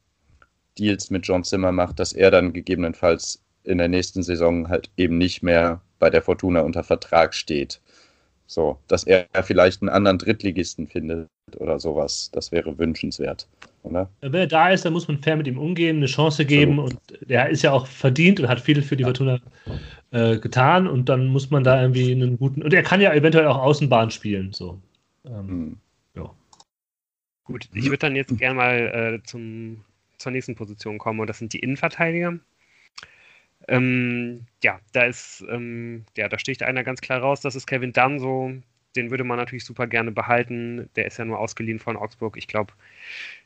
[0.78, 5.18] Deals mit John Zimmer macht, dass er dann gegebenenfalls in der nächsten Saison halt eben
[5.18, 7.80] nicht mehr bei der Fortuna unter Vertrag steht.
[8.46, 11.28] So, dass er vielleicht einen anderen Drittligisten findet
[11.60, 12.30] oder sowas.
[12.32, 13.46] Das wäre wünschenswert,
[13.82, 14.08] oder?
[14.20, 16.76] Wenn er da ist, dann muss man fair mit ihm umgehen, eine Chance geben.
[16.76, 16.82] So.
[16.82, 19.40] Und der ist ja auch verdient und hat viel für die Fortuna
[20.10, 20.86] äh, getan.
[20.86, 22.62] Und dann muss man da irgendwie einen guten.
[22.62, 24.52] Und er kann ja eventuell auch Außenbahn spielen.
[24.52, 24.80] So.
[25.24, 25.76] Ähm, hm.
[26.16, 26.30] ja.
[27.44, 29.84] Gut, ich würde dann jetzt gerne mal äh, zum,
[30.18, 31.20] zur nächsten Position kommen.
[31.20, 32.38] Und das sind die Innenverteidiger.
[33.68, 37.92] Ähm, ja, da ist, ähm, ja, da sticht einer ganz klar raus, das ist Kevin
[37.92, 38.52] Danso.
[38.96, 40.88] Den würde man natürlich super gerne behalten.
[40.96, 42.36] Der ist ja nur ausgeliehen von Augsburg.
[42.36, 42.72] Ich glaube,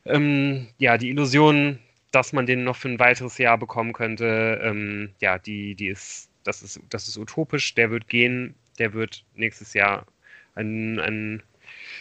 [0.04, 1.78] ähm, ja, die Illusion,
[2.12, 6.30] dass man den noch für ein weiteres Jahr bekommen könnte, ähm, ja, die, die ist,
[6.44, 7.74] das ist, das ist utopisch.
[7.74, 8.54] Der wird gehen.
[8.78, 10.06] Der wird nächstes Jahr
[10.54, 11.42] ein, ein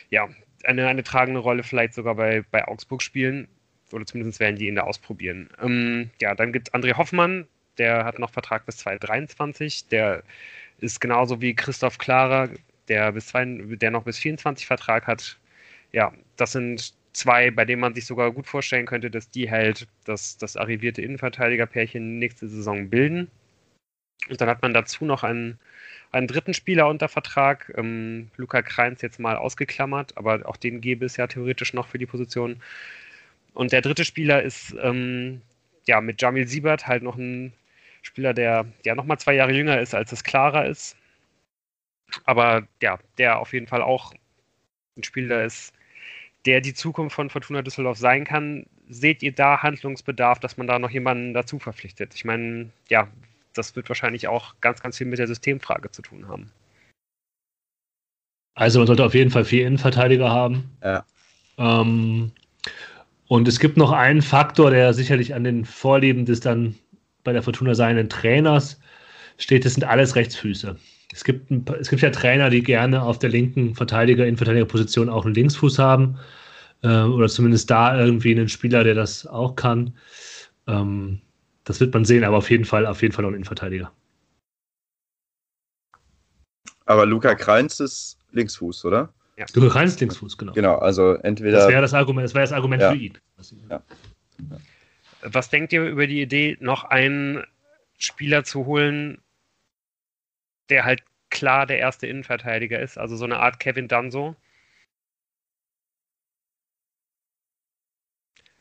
[0.09, 0.29] ja,
[0.63, 3.47] eine, eine tragende Rolle vielleicht sogar bei, bei Augsburg spielen.
[3.91, 5.49] Oder zumindest werden die ihn da ausprobieren.
[5.61, 9.87] Ähm, ja, dann gibt es André Hoffmann, der hat noch Vertrag bis 2023.
[9.87, 10.23] Der
[10.79, 12.49] ist genauso wie Christoph Klarer,
[12.87, 15.37] der, bis zwei, der noch bis 24 Vertrag hat.
[15.91, 19.87] Ja, das sind zwei, bei denen man sich sogar gut vorstellen könnte, dass die halt
[20.05, 23.29] das, das arrivierte Innenverteidigerpärchen nächste Saison bilden.
[24.29, 25.59] Und dann hat man dazu noch einen,
[26.11, 31.05] einen dritten Spieler unter Vertrag, ähm, Luca Kreins jetzt mal ausgeklammert, aber auch den gäbe
[31.05, 32.61] es ja theoretisch noch für die Position.
[33.53, 35.41] Und der dritte Spieler ist ähm,
[35.85, 37.53] ja mit Jamil Siebert halt noch ein
[38.01, 40.95] Spieler, der ja nochmal zwei Jahre jünger ist, als es Clara ist.
[42.25, 44.13] Aber ja, der auf jeden Fall auch
[44.97, 45.73] ein Spieler ist,
[46.45, 48.65] der die Zukunft von Fortuna Düsseldorf sein kann.
[48.89, 52.13] Seht ihr da Handlungsbedarf, dass man da noch jemanden dazu verpflichtet?
[52.15, 53.07] Ich meine, ja,
[53.53, 56.51] das wird wahrscheinlich auch ganz, ganz viel mit der Systemfrage zu tun haben.
[58.55, 60.71] Also man sollte auf jeden Fall vier Innenverteidiger haben.
[60.83, 61.05] Ja.
[61.57, 62.31] Ähm,
[63.27, 66.75] und es gibt noch einen Faktor, der sicherlich an den Vorlieben des dann
[67.23, 68.79] bei der Fortuna seinen Trainers
[69.37, 70.77] steht, das sind alles Rechtsfüße.
[71.13, 75.25] Es gibt, ein, es gibt ja Trainer, die gerne auf der linken Verteidiger, Innenverteidigerposition auch
[75.25, 76.17] einen Linksfuß haben.
[76.83, 79.95] Äh, oder zumindest da irgendwie einen Spieler, der das auch kann.
[80.67, 81.21] Ähm,
[81.63, 83.91] das wird man sehen, aber auf jeden Fall, auf jeden Fall noch ein Innenverteidiger.
[86.85, 89.13] Aber Luca Kreins ist Linksfuß, oder?
[89.37, 89.45] Ja.
[89.53, 90.53] Luca Kreins ist Linksfuß, genau.
[90.53, 91.59] Genau, also entweder.
[91.59, 92.91] Das wäre das Argument, das wäre das Argument ja.
[92.91, 93.17] für ihn.
[93.69, 93.83] Ja.
[94.49, 94.57] ja.
[95.23, 97.43] Was denkt ihr über die Idee, noch einen
[97.97, 99.17] Spieler zu holen,
[100.69, 102.97] der halt klar der erste Innenverteidiger ist?
[102.97, 104.35] Also so eine Art Kevin Danso?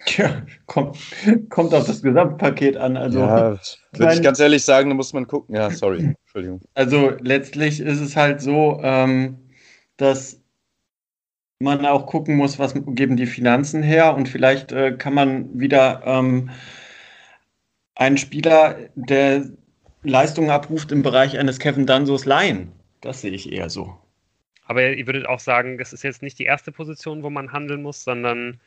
[0.04, 0.98] Tja, kommt,
[1.48, 2.96] kommt auf das Gesamtpaket an.
[2.96, 3.58] Also, ja,
[3.92, 5.54] würde ich ganz ehrlich sagen, da muss man gucken.
[5.54, 6.60] Ja, sorry, Entschuldigung.
[6.74, 9.38] Also letztlich ist es halt so, ähm,
[9.96, 10.40] dass
[11.58, 16.02] man auch gucken muss, was geben die Finanzen her und vielleicht äh, kann man wieder
[16.04, 16.50] ähm,
[17.94, 19.46] einen Spieler, der
[20.08, 22.72] Leistungen abruft im Bereich eines Kevin Dansos leihen.
[23.00, 23.98] Das sehe ich eher so.
[24.64, 27.82] Aber ihr würdet auch sagen, das ist jetzt nicht die erste Position, wo man handeln
[27.82, 28.60] muss, sondern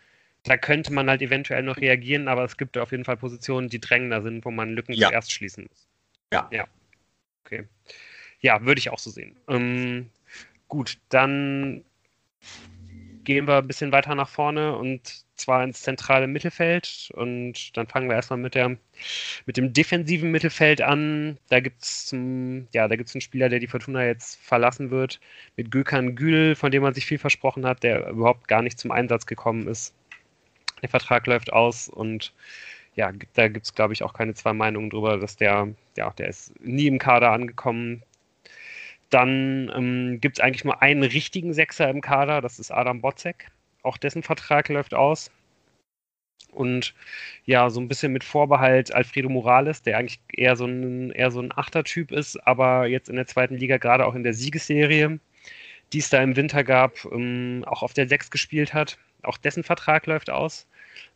[0.43, 3.81] da könnte man halt eventuell noch reagieren, aber es gibt auf jeden Fall Positionen, die
[3.81, 5.09] drängender sind, wo man Lücken ja.
[5.09, 5.87] zuerst schließen muss.
[6.31, 6.47] Ja.
[6.51, 6.67] Ja.
[7.45, 7.65] Okay.
[8.39, 9.35] Ja, würde ich auch so sehen.
[9.49, 10.09] Ähm,
[10.69, 11.83] gut, dann
[13.29, 17.11] gehen wir ein bisschen weiter nach vorne und zwar ins zentrale Mittelfeld.
[17.13, 18.75] Und dann fangen wir erstmal mit, der,
[19.45, 21.37] mit dem defensiven Mittelfeld an.
[21.49, 22.09] Da gibt es
[22.73, 25.19] ja, einen Spieler, der die Fortuna jetzt verlassen wird,
[25.57, 28.89] mit Gökhan Gül, von dem man sich viel versprochen hat, der überhaupt gar nicht zum
[28.89, 29.93] Einsatz gekommen ist.
[30.81, 32.33] Der Vertrag läuft aus und
[32.95, 36.29] ja, da gibt es, glaube ich, auch keine zwei Meinungen drüber, dass der, ja, der
[36.29, 38.01] ist nie im Kader angekommen.
[39.09, 43.51] Dann ähm, gibt es eigentlich nur einen richtigen Sechser im Kader, das ist Adam Botzek.
[43.81, 45.31] Auch dessen Vertrag läuft aus.
[46.51, 46.93] Und
[47.45, 51.39] ja, so ein bisschen mit Vorbehalt Alfredo Morales, der eigentlich eher so ein, eher so
[51.41, 55.19] ein Achtertyp ist, aber jetzt in der zweiten Liga, gerade auch in der Siegesserie,
[55.93, 58.97] die es da im Winter gab, ähm, auch auf der Sechs gespielt hat.
[59.23, 60.67] Auch dessen Vertrag läuft aus.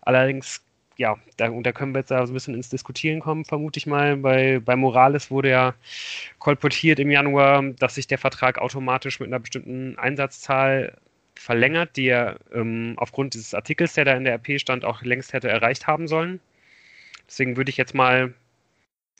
[0.01, 0.63] Allerdings
[0.97, 3.87] ja, da, da können wir jetzt da so ein bisschen ins Diskutieren kommen, vermute ich
[3.87, 4.17] mal.
[4.17, 5.73] Bei, bei Morales wurde ja
[6.39, 10.97] kolportiert im Januar, dass sich der Vertrag automatisch mit einer bestimmten Einsatzzahl
[11.35, 15.33] verlängert, die er ähm, aufgrund dieses Artikels, der da in der RP stand, auch längst
[15.33, 16.39] hätte erreicht haben sollen.
[17.27, 18.33] Deswegen würde ich jetzt mal,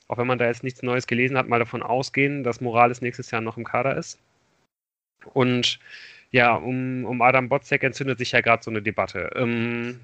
[0.08, 3.30] auch wenn man da jetzt nichts Neues gelesen hat, mal davon ausgehen, dass Morales nächstes
[3.30, 4.18] Jahr noch im Kader ist.
[5.32, 5.80] Und
[6.34, 9.30] Ja, um, um Adam Botzek entzündet sich ja gerade so eine Debatte.
[9.36, 10.00] Ähm,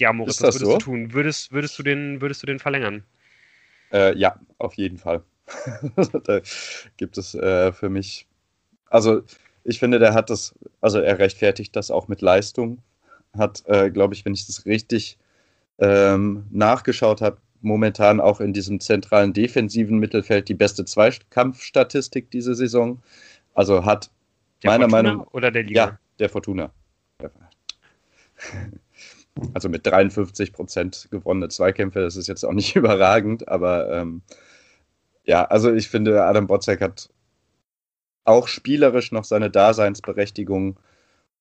[0.00, 0.72] ja, Moritz, was würdest so?
[0.72, 1.12] du tun?
[1.12, 3.04] Würdest, würdest, du den, würdest du den verlängern?
[3.92, 5.22] Äh, ja, auf jeden Fall.
[6.24, 6.40] da
[6.96, 8.26] gibt es äh, für mich,
[8.86, 9.22] also
[9.64, 12.78] ich finde, der hat das, also er rechtfertigt das auch mit Leistung.
[13.36, 15.18] Hat, äh, glaube ich, wenn ich das richtig
[15.78, 23.02] ähm, nachgeschaut habe, momentan auch in diesem zentralen defensiven Mittelfeld die beste Zweikampfstatistik diese Saison.
[23.54, 24.10] Also hat
[24.62, 25.84] der meiner Fortuna Meinung oder der Liga?
[25.84, 26.72] Ja, der Fortuna.
[29.54, 34.22] Also mit 53 Prozent gewonnene Zweikämpfe, das ist jetzt auch nicht überragend, aber ähm,
[35.24, 37.10] ja, also ich finde, Adam Botzek hat
[38.24, 40.78] auch spielerisch noch seine Daseinsberechtigung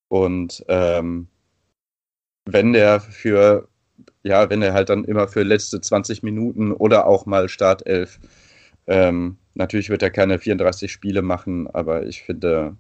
[0.08, 1.28] und ähm,
[2.46, 3.68] wenn der für,
[4.24, 8.20] ja, wenn er halt dann immer für letzte 20 Minuten oder auch mal Startelf,
[8.88, 12.76] ähm, natürlich wird er keine 34 Spiele machen, aber ich finde,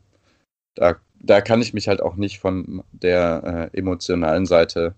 [0.75, 4.95] da, da kann ich mich halt auch nicht von der äh, emotionalen Seite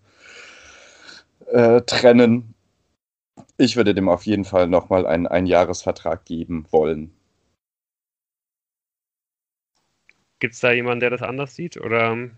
[1.48, 2.54] äh, trennen.
[3.58, 7.12] Ich würde dem auf jeden Fall nochmal einen Einjahresvertrag geben wollen.
[10.40, 11.78] Gibt es da jemanden, der das anders sieht?
[11.78, 12.32] Oder?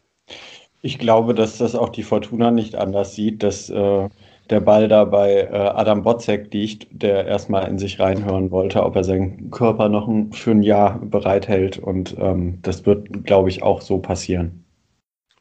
[0.81, 4.09] Ich glaube, dass das auch die Fortuna nicht anders sieht, dass äh,
[4.53, 8.95] der Ball da bei äh, Adam Botzek liegt, der erstmal in sich reinhören wollte, ob
[8.95, 11.79] er seinen Körper noch ein, für ein Jahr bereithält.
[11.79, 14.63] Und ähm, das wird, glaube ich, auch so passieren.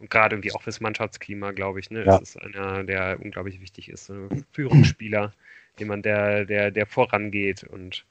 [0.01, 2.01] Und gerade irgendwie auch fürs Mannschaftsklima, glaube ich, ne?
[2.01, 2.19] Ja.
[2.19, 4.11] Das ist einer, der unglaublich wichtig ist.
[4.11, 5.33] Ein Führungsspieler,
[5.79, 7.63] jemand, der, der, der vorangeht.
[7.65, 8.05] Und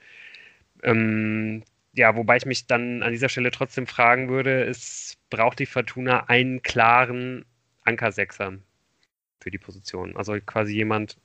[0.84, 5.66] ähm, ja, wobei ich mich dann an dieser Stelle trotzdem fragen würde, ist, braucht die
[5.66, 7.44] Fortuna einen klaren
[7.86, 8.54] Anker-Sechser?
[9.42, 10.16] Für die Position.
[10.16, 11.18] Also quasi jemand,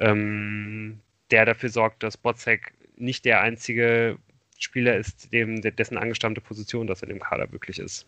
[0.00, 1.00] ähm,
[1.30, 4.18] der dafür sorgt, dass Botzek nicht der einzige
[4.58, 8.06] Spieler ist, dem, dessen angestammte Position das in dem Kader wirklich ist.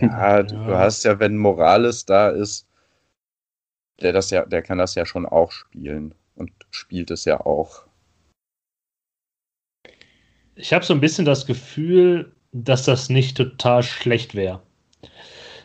[0.00, 0.78] Ja, du ja.
[0.78, 2.68] hast ja, wenn Morales da ist,
[4.00, 7.86] der das ja, der kann das ja schon auch spielen und spielt es ja auch.
[10.54, 14.62] Ich habe so ein bisschen das Gefühl, dass das nicht total schlecht wäre.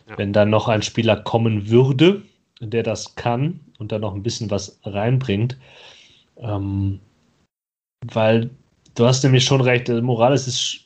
[0.06, 2.22] Wenn dann noch ein Spieler kommen würde,
[2.60, 5.56] der das kann und dann noch ein bisschen was reinbringt.
[6.38, 7.00] Ähm,
[8.12, 8.50] weil
[8.94, 10.80] du hast nämlich schon recht, Morales ist,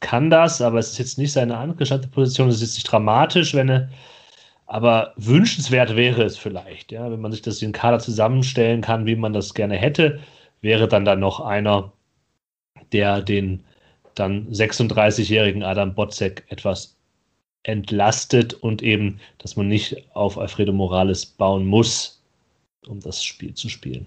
[0.00, 3.54] kann das, aber es ist jetzt nicht seine angestammte Position, es ist jetzt nicht dramatisch,
[3.54, 3.88] wenn er,
[4.66, 9.16] aber wünschenswert wäre es vielleicht, ja, wenn man sich das den Kader zusammenstellen kann, wie
[9.16, 10.20] man das gerne hätte,
[10.60, 11.92] wäre dann da noch einer,
[12.92, 13.64] der den
[14.14, 16.99] dann 36-jährigen Adam Botzek etwas
[17.62, 22.22] entlastet und eben, dass man nicht auf Alfredo Morales bauen muss,
[22.86, 24.06] um das Spiel zu spielen.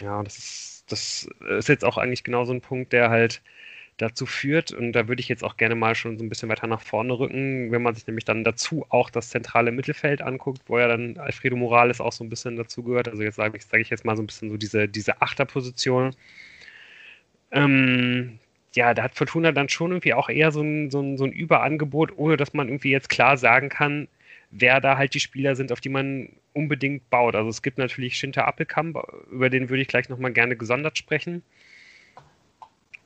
[0.00, 1.28] Ja, das ist, das
[1.58, 3.42] ist jetzt auch eigentlich genau so ein Punkt, der halt
[3.98, 6.68] dazu führt, und da würde ich jetzt auch gerne mal schon so ein bisschen weiter
[6.68, 10.78] nach vorne rücken, wenn man sich nämlich dann dazu auch das zentrale Mittelfeld anguckt, wo
[10.78, 13.08] ja dann Alfredo Morales auch so ein bisschen dazu gehört.
[13.08, 16.14] Also jetzt sage ich, sage ich jetzt mal so ein bisschen so diese, diese Achterposition.
[17.50, 18.38] Ähm,
[18.74, 21.32] ja, da hat Fortuna dann schon irgendwie auch eher so ein, so, ein, so ein
[21.32, 24.08] Überangebot, ohne dass man irgendwie jetzt klar sagen kann,
[24.50, 27.34] wer da halt die Spieler sind, auf die man unbedingt baut.
[27.34, 28.98] Also es gibt natürlich Schinter Appelkamp,
[29.30, 31.42] über den würde ich gleich nochmal gerne gesondert sprechen.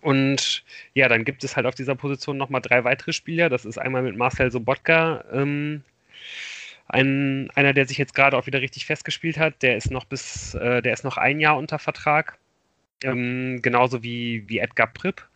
[0.00, 3.48] Und ja, dann gibt es halt auf dieser Position nochmal drei weitere Spieler.
[3.48, 5.82] Das ist einmal mit Marcel Sobotka, ähm,
[6.88, 9.62] ein, einer, der sich jetzt gerade auch wieder richtig festgespielt hat.
[9.62, 12.38] Der ist noch bis, äh, der ist noch ein Jahr unter Vertrag.
[13.04, 15.26] Ähm, genauso wie, wie Edgar Pripp.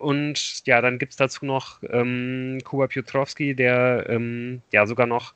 [0.00, 5.34] Und ja, dann gibt es dazu noch ähm, Kuba Piotrowski, der ähm, ja sogar noch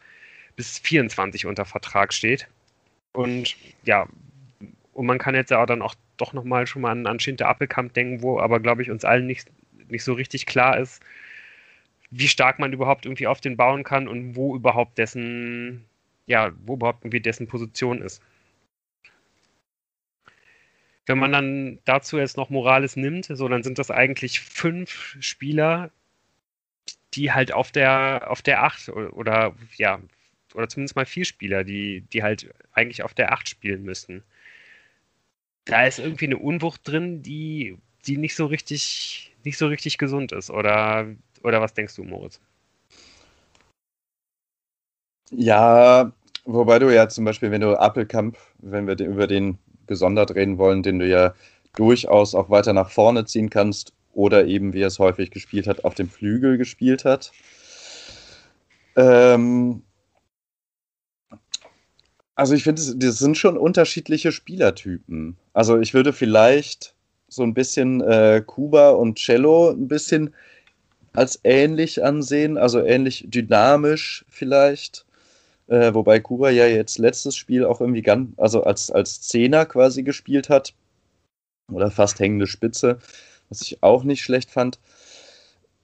[0.56, 2.48] bis 24 unter Vertrag steht.
[3.12, 4.08] Und ja,
[4.94, 7.92] und man kann jetzt ja dann auch doch nochmal schon mal an, an Schinte Appelkamp
[7.92, 9.50] denken, wo aber, glaube ich, uns allen nicht,
[9.88, 11.02] nicht so richtig klar ist,
[12.10, 15.84] wie stark man überhaupt irgendwie auf den bauen kann und wo überhaupt dessen,
[16.26, 18.22] ja, wo überhaupt irgendwie dessen Position ist.
[21.06, 25.90] Wenn man dann dazu jetzt noch Morales nimmt, so dann sind das eigentlich fünf Spieler,
[27.14, 30.00] die halt auf der auf der acht oder ja
[30.54, 34.22] oder zumindest mal vier Spieler, die die halt eigentlich auf der acht spielen müssten.
[35.66, 37.76] Da ist irgendwie eine Unwucht drin, die
[38.06, 41.06] die nicht so richtig nicht so richtig gesund ist oder
[41.42, 42.40] oder was denkst du, Moritz?
[45.30, 46.12] Ja,
[46.44, 50.82] wobei du ja zum Beispiel, wenn du Appelkamp, wenn wir über den gesondert reden wollen,
[50.82, 51.34] den du ja
[51.76, 55.84] durchaus auch weiter nach vorne ziehen kannst oder eben, wie er es häufig gespielt hat,
[55.84, 57.32] auf dem Flügel gespielt hat.
[58.96, 59.82] Ähm
[62.36, 65.36] also ich finde, das sind schon unterschiedliche Spielertypen.
[65.52, 66.94] Also ich würde vielleicht
[67.28, 70.34] so ein bisschen äh, Kuba und Cello ein bisschen
[71.12, 75.03] als ähnlich ansehen, also ähnlich dynamisch vielleicht.
[75.66, 80.02] Äh, wobei Kuba ja jetzt letztes Spiel auch irgendwie ganz, also als, als Zehner quasi
[80.02, 80.74] gespielt hat.
[81.72, 82.98] Oder fast hängende Spitze,
[83.48, 84.78] was ich auch nicht schlecht fand.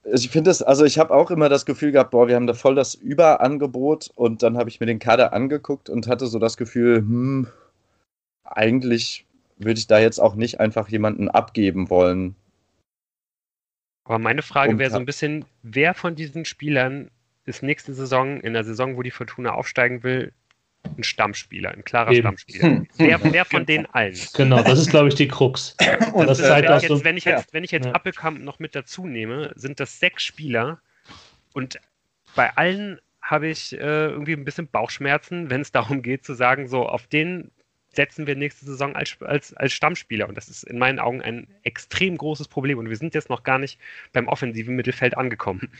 [0.05, 2.47] Also ich finde es, also ich habe auch immer das Gefühl gehabt, boah, wir haben
[2.47, 6.39] da voll das Überangebot und dann habe ich mir den Kader angeguckt und hatte so
[6.39, 7.49] das Gefühl, hm,
[8.45, 9.26] eigentlich
[9.59, 12.35] würde ich da jetzt auch nicht einfach jemanden abgeben wollen.
[14.05, 17.11] Aber meine Frage wäre so ein bisschen, wer von diesen Spielern
[17.47, 20.32] ist nächste Saison, in der Saison, wo die Fortuna aufsteigen will,
[20.97, 22.20] ein Stammspieler, ein klarer Eben.
[22.20, 22.62] Stammspieler.
[22.62, 22.88] Hm.
[22.97, 24.16] Wer, wer von den allen?
[24.34, 25.76] Genau, das ist, glaube ich, die Krux.
[26.14, 27.93] Und das, das äh, wenn, ich jetzt, wenn ich jetzt, wenn ich jetzt ja.
[27.93, 30.80] Appelkamp noch mit dazu nehme, sind das sechs Spieler
[31.53, 31.80] und
[32.34, 36.68] bei allen habe ich äh, irgendwie ein bisschen Bauchschmerzen, wenn es darum geht zu sagen,
[36.68, 37.51] so auf den
[37.93, 40.28] setzen wir nächste Saison als, als, als Stammspieler.
[40.28, 42.78] Und das ist in meinen Augen ein extrem großes Problem.
[42.78, 43.80] Und wir sind jetzt noch gar nicht
[44.12, 45.72] beim offensiven Mittelfeld angekommen.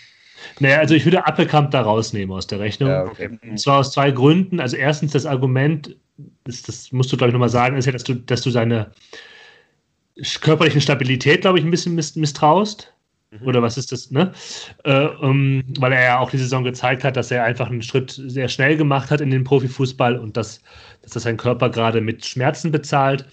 [0.59, 2.91] Naja, also ich würde Appelkamp da rausnehmen aus der Rechnung.
[2.91, 3.39] Ja, okay.
[3.43, 4.61] Und zwar aus zwei Gründen.
[4.61, 5.97] Also erstens das Argument,
[6.45, 8.91] das, das musst du, glaube ich, nochmal sagen, ist ja, dass du, dass du seine
[10.41, 12.93] körperliche Stabilität, glaube ich, ein bisschen misstraust.
[13.31, 13.47] Mhm.
[13.47, 14.33] Oder was ist das, ne?
[14.85, 18.11] Äh, um, weil er ja auch die Saison gezeigt hat, dass er einfach einen Schritt
[18.11, 20.61] sehr schnell gemacht hat in den Profifußball und dass,
[21.03, 23.25] dass das sein Körper gerade mit Schmerzen bezahlt.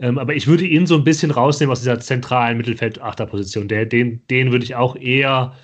[0.00, 3.68] Ähm, aber ich würde ihn so ein bisschen rausnehmen aus dieser zentralen Mittelfeld-Achterposition.
[3.68, 5.54] Den, den würde ich auch eher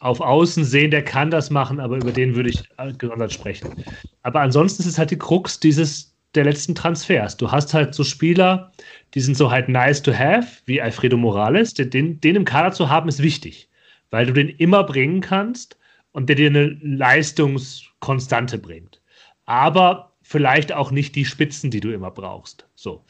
[0.00, 2.62] auf Außen sehen, der kann das machen, aber über den würde ich
[2.98, 3.84] gesondert sprechen.
[4.22, 7.36] Aber ansonsten ist es halt die Krux dieses der letzten Transfers.
[7.36, 8.72] Du hast halt so Spieler,
[9.14, 11.74] die sind so halt nice to have, wie Alfredo Morales.
[11.74, 13.68] Den, den im Kader zu haben, ist wichtig,
[14.10, 15.78] weil du den immer bringen kannst
[16.12, 19.00] und der dir eine Leistungskonstante bringt.
[19.46, 22.68] Aber vielleicht auch nicht die Spitzen, die du immer brauchst.
[22.74, 23.04] So.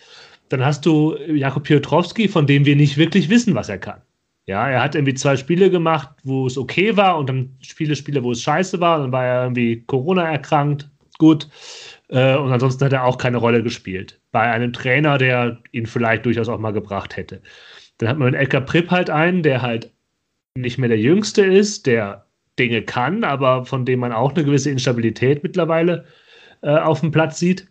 [0.48, 4.00] Dann hast du Jakob Piotrowski, von dem wir nicht wirklich wissen, was er kann.
[4.48, 8.24] Ja, er hat irgendwie zwei Spiele gemacht, wo es okay war und dann viele Spiele,
[8.24, 8.98] wo es scheiße war.
[8.98, 10.88] Dann war er irgendwie Corona erkrankt.
[11.18, 11.48] Gut.
[12.08, 14.18] Äh, und ansonsten hat er auch keine Rolle gespielt.
[14.32, 17.42] Bei einem Trainer, der ihn vielleicht durchaus auch mal gebracht hätte.
[17.98, 19.92] Dann hat man mit Edgar Pripp halt einen, der halt
[20.56, 22.24] nicht mehr der Jüngste ist, der
[22.58, 26.06] Dinge kann, aber von dem man auch eine gewisse Instabilität mittlerweile
[26.62, 27.68] äh, auf dem Platz sieht.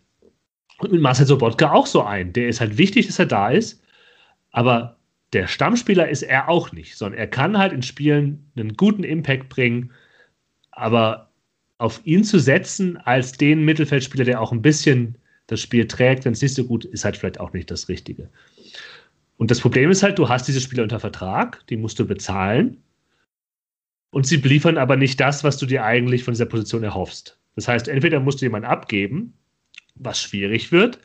[0.77, 2.33] Und mit Marcel Sobotka auch so ein.
[2.33, 3.81] Der ist halt wichtig, dass er da ist,
[4.51, 4.96] aber
[5.33, 9.49] der Stammspieler ist er auch nicht, sondern er kann halt in Spielen einen guten Impact
[9.49, 9.91] bringen,
[10.71, 11.31] aber
[11.77, 15.17] auf ihn zu setzen als den Mittelfeldspieler, der auch ein bisschen
[15.47, 18.29] das Spiel trägt, wenn es nicht so gut ist, halt vielleicht auch nicht das Richtige.
[19.37, 22.83] Und das Problem ist halt, du hast diese Spieler unter Vertrag, die musst du bezahlen.
[24.09, 27.37] Und sie liefern aber nicht das, was du dir eigentlich von dieser Position erhoffst.
[27.55, 29.33] Das heißt, entweder musst du jemanden abgeben,
[29.95, 30.99] was schwierig wird,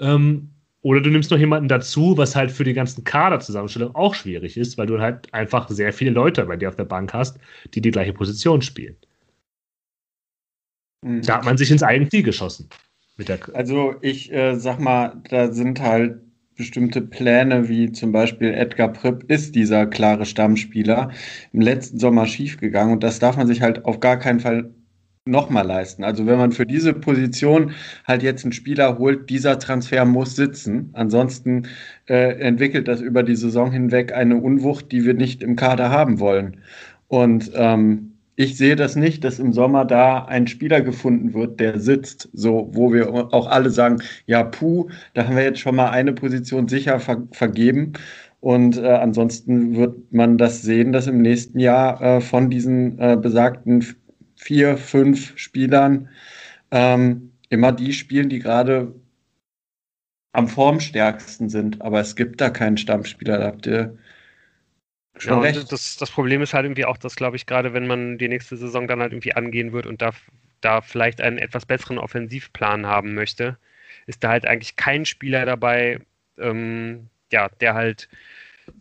[0.00, 0.50] ähm,
[0.82, 4.78] oder du nimmst noch jemanden dazu, was halt für die ganzen Kaderzusammenstellung auch schwierig ist,
[4.78, 7.38] weil du halt einfach sehr viele Leute bei dir auf der Bank hast,
[7.74, 8.96] die die gleiche Position spielen.
[11.02, 11.22] Mhm.
[11.22, 12.68] Da hat man sich ins eigene Ziel geschossen.
[13.54, 16.20] also ich äh, sag mal, da sind halt
[16.56, 21.10] bestimmte Pläne, wie zum Beispiel Edgar Pripp ist dieser klare Stammspieler,
[21.52, 24.70] im letzten Sommer schiefgegangen und das darf man sich halt auf gar keinen Fall
[25.28, 26.04] nochmal leisten.
[26.04, 27.72] Also wenn man für diese Position
[28.06, 30.90] halt jetzt einen Spieler holt, dieser Transfer muss sitzen.
[30.94, 31.68] Ansonsten
[32.08, 36.20] äh, entwickelt das über die Saison hinweg eine Unwucht, die wir nicht im Kader haben
[36.20, 36.58] wollen.
[37.08, 41.80] Und ähm, ich sehe das nicht, dass im Sommer da ein Spieler gefunden wird, der
[41.80, 45.90] sitzt, so wo wir auch alle sagen, ja, puh, da haben wir jetzt schon mal
[45.90, 47.94] eine Position sicher ver vergeben.
[48.40, 53.18] Und äh, ansonsten wird man das sehen, dass im nächsten Jahr äh, von diesen äh,
[53.20, 53.84] besagten
[54.38, 56.08] vier, fünf Spielern
[56.70, 58.94] ähm, immer die spielen, die gerade
[60.32, 61.82] am formstärksten sind.
[61.82, 63.98] Aber es gibt da keinen Stammspieler, da habt ihr
[65.16, 65.72] schon ja, recht.
[65.72, 68.56] Das, das Problem ist halt irgendwie auch, dass, glaube ich, gerade wenn man die nächste
[68.56, 70.12] Saison dann halt irgendwie angehen wird und da,
[70.60, 73.58] da vielleicht einen etwas besseren Offensivplan haben möchte,
[74.06, 76.00] ist da halt eigentlich kein Spieler dabei,
[76.38, 78.08] ähm, ja, der halt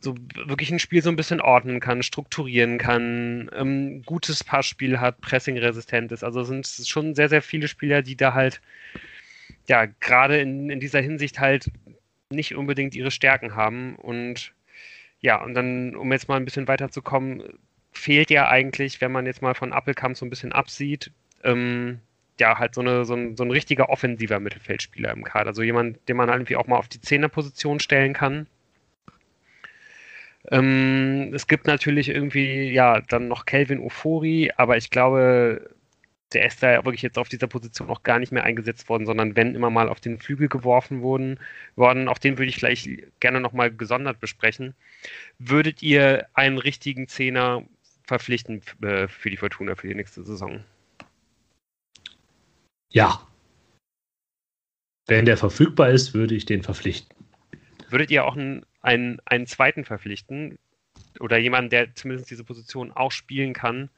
[0.01, 5.21] so wirklich ein Spiel so ein bisschen ordnen kann, strukturieren kann, ähm, gutes Passspiel hat,
[5.21, 6.23] pressingresistent ist.
[6.23, 8.61] Also sind schon sehr, sehr viele Spieler, die da halt,
[9.67, 11.71] ja, gerade in, in dieser Hinsicht halt
[12.29, 13.95] nicht unbedingt ihre Stärken haben.
[13.95, 14.53] Und
[15.21, 17.43] ja, und dann, um jetzt mal ein bisschen weiterzukommen,
[17.91, 21.11] fehlt ja eigentlich, wenn man jetzt mal von Appelkamp so ein bisschen absieht,
[21.43, 21.99] ähm,
[22.39, 25.49] ja, halt so, eine, so, ein, so ein richtiger offensiver Mittelfeldspieler im Kader.
[25.49, 28.47] Also jemand, den man halt irgendwie auch mal auf die Zehnerposition stellen kann
[30.51, 35.69] ähm, es gibt natürlich irgendwie, ja, dann noch Kelvin Ofori, aber ich glaube,
[36.33, 39.35] der ist da wirklich jetzt auf dieser Position auch gar nicht mehr eingesetzt worden, sondern
[39.35, 41.39] wenn immer mal auf den Flügel geworfen wurden,
[41.75, 42.89] worden, auch den würde ich gleich
[43.19, 44.73] gerne nochmal gesondert besprechen.
[45.39, 47.63] Würdet ihr einen richtigen Zehner
[48.03, 50.63] verpflichten äh, für die Fortuna für die nächste Saison?
[52.89, 53.21] Ja.
[55.07, 57.15] Wenn der verfügbar ist, würde ich den verpflichten.
[57.89, 60.57] Würdet ihr auch einen, einen, einen zweiten verpflichten?
[61.19, 63.89] Oder jemanden, der zumindest diese Position auch spielen kann?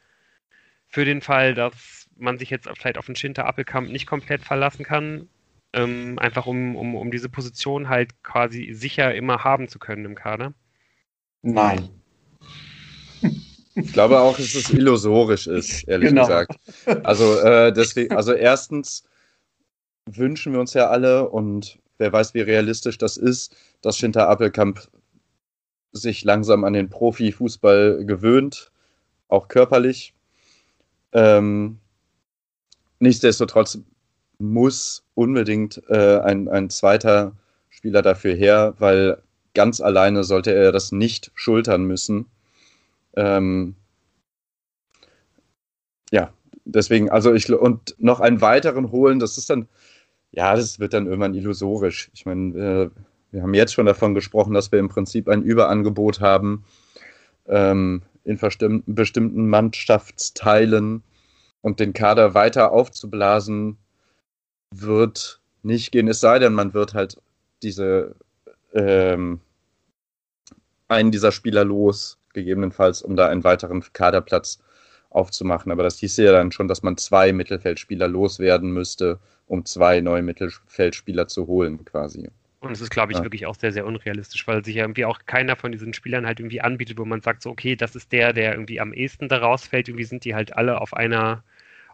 [0.88, 4.84] Für den Fall, dass man sich jetzt vielleicht auf den Schinter Appelkamp nicht komplett verlassen
[4.84, 5.30] kann,
[5.74, 10.16] ähm, einfach um, um, um diese Position halt quasi sicher immer haben zu können im
[10.16, 10.54] Kader?
[11.44, 11.90] Nein.
[13.76, 16.24] Ich glaube auch, dass es illusorisch ist, ehrlich genau.
[16.24, 16.56] gesagt.
[17.04, 19.08] Also äh, deswegen, also erstens
[20.06, 24.90] wünschen wir uns ja alle und wer weiß, wie realistisch das ist, dass Schinter Appelkamp
[25.92, 28.72] sich langsam an den Profifußball gewöhnt,
[29.28, 30.14] auch körperlich.
[31.12, 31.80] Ähm,
[33.00, 33.80] nichtsdestotrotz
[34.40, 37.34] muss unbedingt äh, ein, ein zweiter
[37.70, 39.22] Spieler dafür her, weil
[39.54, 42.28] ganz alleine sollte er das nicht schultern müssen.
[43.16, 43.76] Ähm,
[46.12, 46.32] ja,
[46.66, 49.68] deswegen, also ich und noch einen weiteren holen, das ist dann,
[50.32, 52.10] ja, das wird dann irgendwann illusorisch.
[52.14, 52.90] Ich meine, äh,
[53.32, 56.66] wir haben jetzt schon davon gesprochen, dass wir im Prinzip ein Überangebot haben
[57.48, 58.38] ähm, in
[58.86, 61.04] bestimmten Mannschaftsteilen
[61.62, 63.78] und den Kader weiter aufzublasen
[64.72, 67.22] wird nicht gehen, es sei denn, man wird halt
[67.64, 68.16] diese
[68.74, 69.42] ähm,
[70.88, 74.60] einen dieser Spieler los, gegebenenfalls, um da einen weiteren Kaderplatz
[75.10, 75.72] aufzumachen.
[75.72, 80.22] Aber das hieße ja dann schon, dass man zwei Mittelfeldspieler loswerden müsste, um zwei neue
[80.22, 82.30] Mittelfeldspieler zu holen, quasi.
[82.62, 83.24] Und es ist, glaube ich, ja.
[83.24, 86.40] wirklich auch sehr, sehr unrealistisch, weil sich ja irgendwie auch keiner von diesen Spielern halt
[86.40, 89.38] irgendwie anbietet, wo man sagt, so, okay, das ist der, der irgendwie am ehesten da
[89.38, 89.88] rausfällt.
[89.88, 91.44] Irgendwie sind die halt alle auf einer,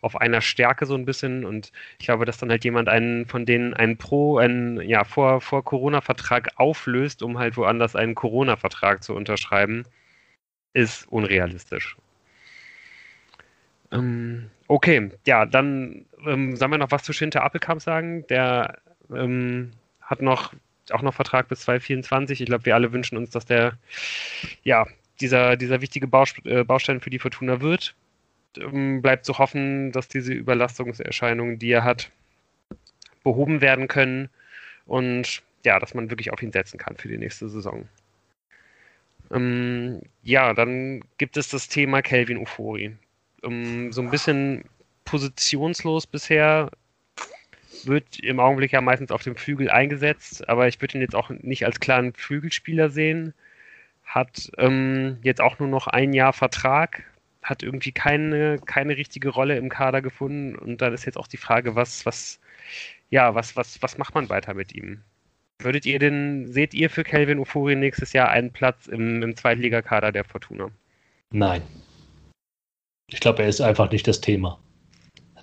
[0.01, 1.45] auf einer Stärke so ein bisschen.
[1.45, 5.39] Und ich glaube, dass dann halt jemand einen von denen einen Pro, einen ja, vor,
[5.39, 9.83] vor Corona-Vertrag auflöst, um halt woanders einen Corona-Vertrag zu unterschreiben,
[10.73, 11.95] ist unrealistisch.
[13.91, 18.25] Ähm, okay, ja, dann ähm, sollen wir noch was zu Schinter Appelkamp sagen.
[18.27, 18.79] Der
[19.13, 19.71] ähm,
[20.01, 20.53] hat noch
[20.91, 22.41] auch noch Vertrag bis 2024.
[22.41, 23.77] Ich glaube, wir alle wünschen uns, dass der
[24.63, 24.85] ja
[25.19, 26.07] dieser, dieser wichtige
[26.43, 27.95] äh, Baustein für die Fortuna wird.
[28.57, 32.11] Ähm, bleibt zu hoffen, dass diese Überlastungserscheinungen, die er hat,
[33.23, 34.29] behoben werden können
[34.85, 37.87] und ja, dass man wirklich auf ihn setzen kann für die nächste Saison.
[39.31, 42.95] Ähm, ja, dann gibt es das Thema Kelvin Ufori.
[43.45, 44.65] Ähm, so ein bisschen
[45.05, 46.71] positionslos bisher
[47.83, 51.29] wird im Augenblick ja meistens auf dem Flügel eingesetzt, aber ich würde ihn jetzt auch
[51.29, 53.33] nicht als klaren Flügelspieler sehen.
[54.03, 57.03] Hat ähm, jetzt auch nur noch ein Jahr Vertrag,
[57.43, 61.37] hat irgendwie keine, keine richtige Rolle im Kader gefunden und dann ist jetzt auch die
[61.37, 62.39] Frage, was, was,
[63.09, 65.01] ja, was, was, was macht man weiter mit ihm?
[65.59, 70.11] Würdet ihr denn, seht ihr für Kelvin Ufuri nächstes Jahr einen Platz im, im Zweitligakader
[70.11, 70.69] der Fortuna?
[71.31, 71.61] Nein.
[73.11, 74.59] Ich glaube, er ist einfach nicht das Thema.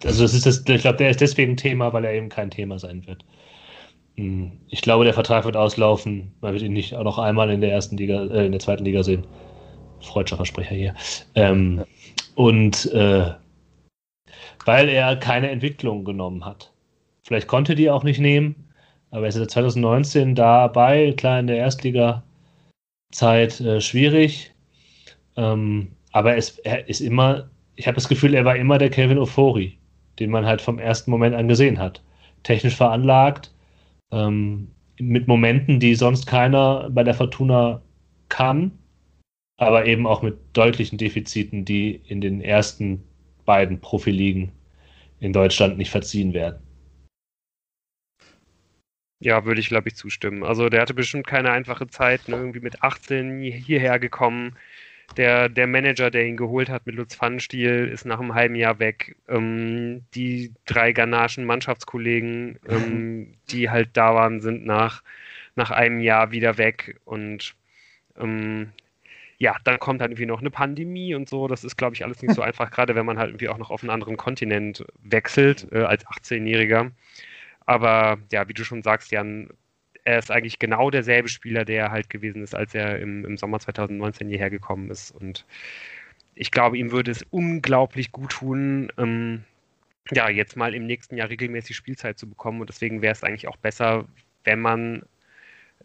[0.04, 2.78] Also das ist das, ich glaube, der ist deswegen Thema, weil er eben kein Thema
[2.78, 3.24] sein wird.
[4.16, 6.32] Hm, ich glaube, der Vertrag wird auslaufen.
[6.40, 8.84] Man wird ihn nicht auch noch einmal in der ersten Liga, äh, in der zweiten
[8.84, 9.26] Liga sehen.
[10.00, 10.94] Freudscher Versprecher hier.
[11.34, 11.84] Ähm,
[12.34, 13.32] und äh,
[14.64, 16.72] weil er keine Entwicklung genommen hat.
[17.22, 18.68] Vielleicht konnte die auch nicht nehmen,
[19.10, 24.52] aber er ist seit 2019 dabei, klar in der Erstliga-Zeit äh, schwierig.
[25.36, 27.50] Ähm, aber es, er ist immer,
[27.82, 29.78] ich habe das Gefühl, er war immer der Kevin Ofori
[30.18, 32.02] den man halt vom ersten Moment an gesehen hat.
[32.42, 33.52] Technisch veranlagt,
[34.10, 34.68] ähm,
[34.98, 37.82] mit Momenten, die sonst keiner bei der Fortuna
[38.28, 38.72] kann,
[39.58, 43.02] aber eben auch mit deutlichen Defiziten, die in den ersten
[43.44, 44.52] beiden Profiligen
[45.20, 46.60] in Deutschland nicht verziehen werden.
[49.20, 50.42] Ja, würde ich, glaube ich, zustimmen.
[50.42, 52.36] Also der hatte bestimmt keine einfache Zeit, ne?
[52.36, 54.56] irgendwie mit 18 hierher gekommen,
[55.16, 58.78] der, der Manager, der ihn geholt hat mit Lutz Pfannenstiel, ist nach einem halben Jahr
[58.78, 59.16] weg.
[59.28, 65.02] Ähm, die drei ghanaischen Mannschaftskollegen, ähm, die halt da waren, sind nach,
[65.54, 66.98] nach einem Jahr wieder weg.
[67.04, 67.54] Und
[68.18, 68.72] ähm,
[69.38, 71.48] ja, dann kommt halt irgendwie noch eine Pandemie und so.
[71.48, 73.70] Das ist, glaube ich, alles nicht so einfach, gerade wenn man halt irgendwie auch noch
[73.70, 76.90] auf einen anderen Kontinent wechselt äh, als 18-Jähriger.
[77.66, 79.48] Aber ja, wie du schon sagst, Jan,
[80.04, 83.36] er ist eigentlich genau derselbe Spieler, der er halt gewesen ist, als er im, im
[83.36, 85.10] Sommer 2019 hierher gekommen ist.
[85.12, 85.44] Und
[86.34, 89.44] ich glaube, ihm würde es unglaublich gut tun, ähm,
[90.10, 92.60] ja, jetzt mal im nächsten Jahr regelmäßig Spielzeit zu bekommen.
[92.60, 94.06] Und deswegen wäre es eigentlich auch besser,
[94.44, 95.04] wenn man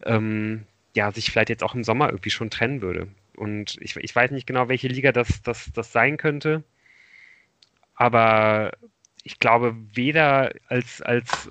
[0.04, 0.64] ähm,
[0.94, 3.08] ja, sich vielleicht jetzt auch im Sommer irgendwie schon trennen würde.
[3.36, 6.64] Und ich, ich weiß nicht genau, welche Liga das, das, das sein könnte.
[7.94, 8.72] Aber
[9.22, 11.50] ich glaube, weder als, als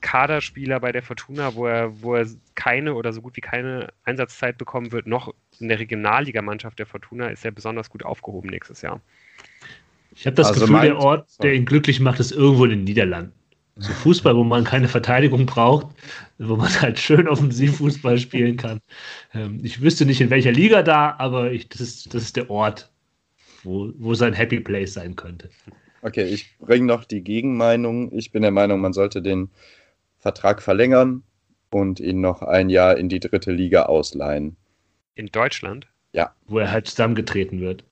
[0.00, 4.58] Kaderspieler bei der Fortuna, wo er, wo er keine oder so gut wie keine Einsatzzeit
[4.58, 9.00] bekommen wird, noch in der Regionalligamannschaft der Fortuna ist er besonders gut aufgehoben nächstes Jahr.
[10.14, 12.84] Ich habe das also Gefühl, der Ort, der ihn glücklich macht, ist irgendwo in den
[12.84, 13.32] Niederlanden.
[13.76, 15.86] So Fußball, wo man keine Verteidigung braucht,
[16.38, 18.80] wo man halt schön Offensivfußball spielen kann.
[19.32, 22.50] Ähm, ich wüsste nicht, in welcher Liga da, aber ich, das, ist, das ist der
[22.50, 22.90] Ort,
[23.62, 25.48] wo, wo sein Happy Place sein könnte.
[26.02, 28.12] Okay, ich bringe noch die Gegenmeinung.
[28.12, 29.50] Ich bin der Meinung, man sollte den
[30.28, 31.22] Vertrag verlängern
[31.70, 34.56] und ihn noch ein Jahr in die dritte Liga ausleihen.
[35.14, 35.86] In Deutschland?
[36.12, 36.34] Ja.
[36.46, 37.82] Wo er halt zusammengetreten wird.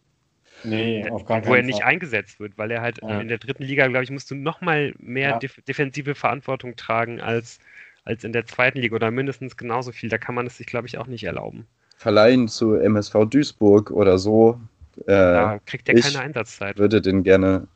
[0.62, 3.20] Nee, auf gar keinen Wo er nicht eingesetzt wird, weil er halt ja.
[3.20, 5.39] in der dritten Liga, glaube ich, musst du noch mal mehr ja.
[5.39, 7.59] def defensive Verantwortung tragen als,
[8.05, 10.11] als in der zweiten Liga oder mindestens genauso viel.
[10.11, 11.66] Da kann man es sich, glaube ich, auch nicht erlauben.
[11.97, 14.61] Verleihen zu MSV Duisburg oder so.
[15.07, 16.74] Äh, da kriegt er keine Einsatzzeit.
[16.74, 17.66] Ich würde den gerne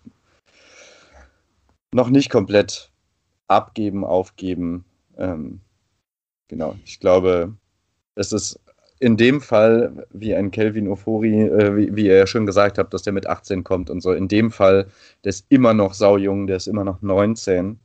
[1.92, 2.89] noch nicht komplett
[3.51, 4.84] abgeben, aufgeben.
[5.18, 5.61] Ähm,
[6.48, 7.55] genau, ich glaube,
[8.14, 8.61] es ist
[9.01, 12.92] in dem Fall, wie ein Kelvin Ofori, äh, wie, wie ihr ja schon gesagt habt,
[12.94, 14.86] dass der mit 18 kommt und so, in dem Fall,
[15.24, 17.80] der ist immer noch saujung, der ist immer noch 19,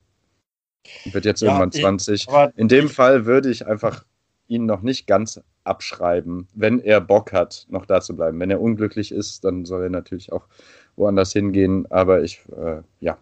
[1.06, 2.28] wird jetzt ja, irgendwann 20.
[2.28, 4.06] Ich, in dem Fall würde ich einfach
[4.48, 8.40] ihn noch nicht ganz abschreiben, wenn er Bock hat, noch da zu bleiben.
[8.40, 10.48] Wenn er unglücklich ist, dann soll er natürlich auch
[10.96, 13.18] woanders hingehen, aber ich, äh, ja,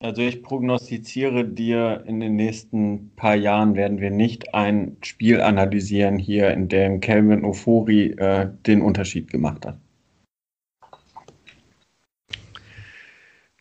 [0.00, 6.18] also ich prognostiziere dir, in den nächsten paar Jahren werden wir nicht ein Spiel analysieren
[6.18, 9.78] hier, in dem Kelvin Ofori äh, den Unterschied gemacht hat.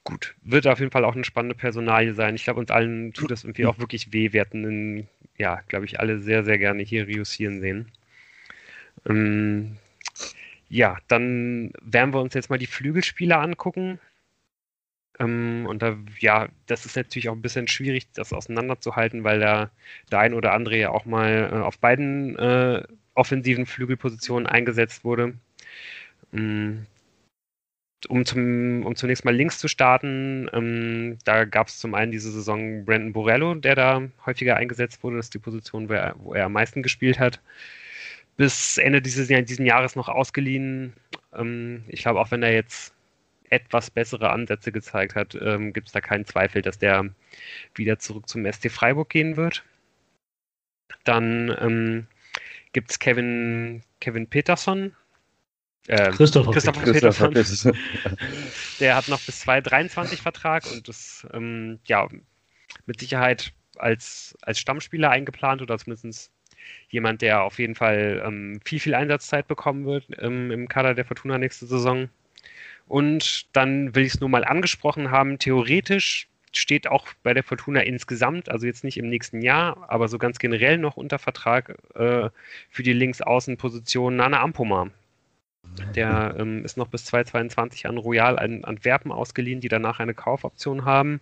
[0.03, 2.35] Gut, wird auf jeden Fall auch eine spannende Personalie sein.
[2.35, 4.31] Ich glaube, uns allen tut das irgendwie auch wirklich weh.
[4.31, 5.07] Wir hätten,
[5.38, 7.91] ja, glaube ich, alle sehr, sehr gerne hier reüssieren sehen.
[9.05, 9.75] Ähm,
[10.69, 13.99] ja, dann werden wir uns jetzt mal die Flügelspieler angucken.
[15.20, 19.72] Ähm, und da, ja, das ist natürlich auch ein bisschen schwierig, das auseinanderzuhalten, weil da
[20.11, 22.84] der ein oder andere ja auch mal äh, auf beiden äh,
[23.15, 25.34] offensiven Flügelpositionen eingesetzt wurde.
[26.34, 26.86] Ähm,
[28.09, 32.32] um, zum, um zunächst mal links zu starten, ähm, da gab es zum einen diese
[32.32, 35.18] Saison Brandon Borello, der da häufiger eingesetzt wurde.
[35.18, 37.41] Das ist die Position, wo er, wo er am meisten gespielt hat.
[38.38, 40.93] Bis Ende dieses, diesen Jahres noch ausgeliehen.
[41.34, 42.93] Ähm, ich glaube, auch wenn er jetzt
[43.49, 47.09] etwas bessere Ansätze gezeigt hat, ähm, gibt es da keinen Zweifel, dass der
[47.75, 49.63] wieder zurück zum ST Freiburg gehen wird.
[51.03, 52.07] Dann ähm,
[52.73, 54.95] gibt es Kevin, Kevin Peterson.
[55.87, 57.73] Äh, Christopher, Christopher, Christopher Peterson.
[57.73, 58.17] Peterson.
[58.79, 62.07] der hat noch bis 2023 Vertrag und ist ähm, ja
[62.85, 66.31] mit Sicherheit als, als Stammspieler eingeplant oder zumindest
[66.89, 71.05] jemand, der auf jeden Fall ähm, viel, viel Einsatzzeit bekommen wird ähm, im Kader der
[71.05, 72.09] Fortuna nächste Saison.
[72.88, 77.81] Und dann will ich es nur mal angesprochen haben, theoretisch steht auch bei der Fortuna
[77.81, 82.29] insgesamt, also jetzt nicht im nächsten Jahr, aber so ganz generell noch unter Vertrag äh,
[82.69, 84.89] für die Linksaußenposition Nana Ampoma.
[85.95, 91.19] Der ähm, ist noch bis 2022 an Royal Antwerpen ausgeliehen, die danach eine Kaufoption haben.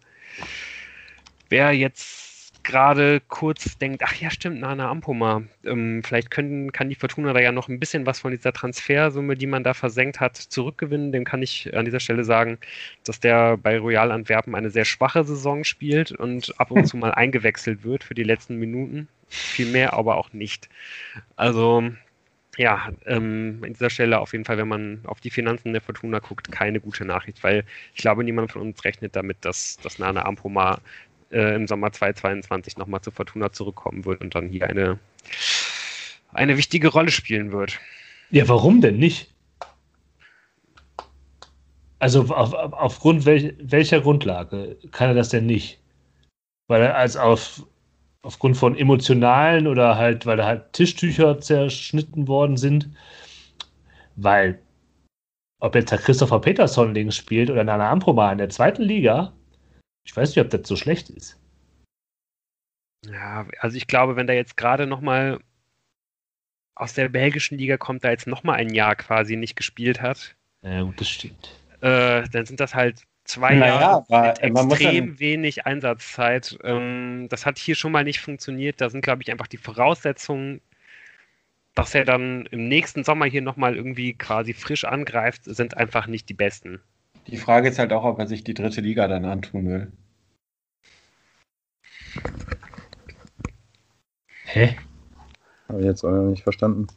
[1.49, 2.24] Wer jetzt
[2.65, 7.39] gerade kurz denkt, ach ja, stimmt, Nana Ampoma, ähm, vielleicht können, kann die Fortuna da
[7.39, 11.11] ja noch ein bisschen was von dieser Transfersumme, die man da versenkt hat, zurückgewinnen.
[11.11, 12.57] Dem kann ich an dieser Stelle sagen,
[13.05, 17.11] dass der bei Royal Antwerpen eine sehr schwache Saison spielt und ab und zu mal
[17.11, 19.07] eingewechselt wird für die letzten Minuten.
[19.27, 20.69] Viel mehr aber auch nicht.
[21.35, 21.83] Also
[22.57, 26.19] ja, ähm, an dieser Stelle auf jeden Fall, wenn man auf die Finanzen der Fortuna
[26.19, 30.25] guckt, keine gute Nachricht, weil ich glaube, niemand von uns rechnet damit, dass, dass Nana
[30.25, 30.79] Ampoma
[31.31, 34.99] äh, im Sommer 2022 nochmal zu Fortuna zurückkommen wird und dann hier eine,
[36.33, 37.79] eine wichtige Rolle spielen wird.
[38.31, 39.33] Ja, warum denn nicht?
[41.99, 45.79] Also auf, aufgrund welch, welcher Grundlage kann er das denn nicht?
[46.67, 47.65] Weil er als auf,
[48.21, 52.89] aufgrund von emotionalen oder halt, weil da halt Tischtücher zerschnitten worden sind.
[54.15, 54.59] Weil,
[55.59, 59.33] ob jetzt der Christopher Peterson links spielt oder Nana Amproma in der zweiten Liga,
[60.05, 61.37] ich weiß nicht, ob das so schlecht ist.
[63.05, 65.39] Ja, also ich glaube, wenn da jetzt gerade nochmal
[66.75, 70.35] aus der belgischen Liga kommt, da jetzt nochmal ein Jahr quasi nicht gespielt hat.
[70.61, 71.55] Ja, gut, das stimmt.
[71.81, 76.57] Äh, dann sind das halt zwei naja, Jahre mit extrem wenig Einsatzzeit.
[76.63, 78.81] Ähm, das hat hier schon mal nicht funktioniert.
[78.81, 80.61] Da sind, glaube ich, einfach die Voraussetzungen,
[81.73, 86.29] dass er dann im nächsten Sommer hier nochmal irgendwie quasi frisch angreift, sind einfach nicht
[86.29, 86.81] die besten.
[87.27, 89.91] Die Frage ist halt auch, ob er sich die dritte Liga dann antun will.
[94.45, 94.75] Hä?
[95.67, 96.87] Habe ich jetzt auch noch nicht verstanden.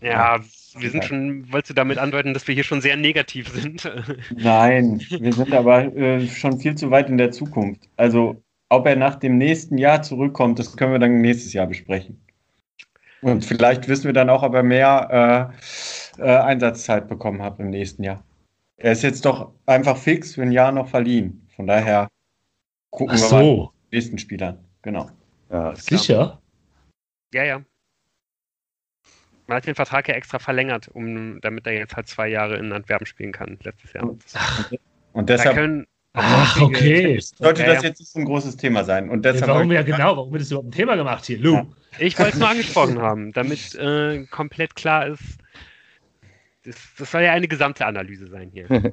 [0.00, 0.40] Ja,
[0.76, 3.90] wir sind schon, wolltest du damit andeuten, dass wir hier schon sehr negativ sind?
[4.36, 7.88] Nein, wir sind aber äh, schon viel zu weit in der Zukunft.
[7.96, 12.20] Also, ob er nach dem nächsten Jahr zurückkommt, das können wir dann nächstes Jahr besprechen.
[13.22, 15.52] Und vielleicht wissen wir dann auch, ob er mehr
[16.18, 18.22] äh, äh, Einsatzzeit bekommen hat im nächsten Jahr.
[18.76, 21.46] Er ist jetzt doch einfach fix für ein Jahr noch verliehen.
[21.54, 22.08] Von daher
[22.90, 23.36] gucken Ach wir so.
[23.36, 24.64] mal die nächsten Spielern.
[24.82, 25.10] Genau.
[25.50, 26.40] Ja, Sicher?
[27.32, 27.62] Ja, ja.
[29.46, 32.72] Man hat den Vertrag ja extra verlängert, um, damit er jetzt halt zwei Jahre in
[32.72, 34.16] Antwerpen spielen kann, letztes Jahr.
[35.12, 35.54] Und deshalb.
[35.54, 37.18] Können, Ach, okay.
[37.20, 39.10] Sollte ja, das jetzt nicht so ein großes Thema sein.
[39.10, 41.54] Und deshalb warum ja genau, warum wird das überhaupt ein Thema gemacht hier, Lou?
[41.54, 41.66] Ja.
[41.98, 45.38] Ich wollte es nur angesprochen haben, damit äh, komplett klar ist,
[46.64, 48.66] das, das, soll ja eine gesamte Analyse sein hier.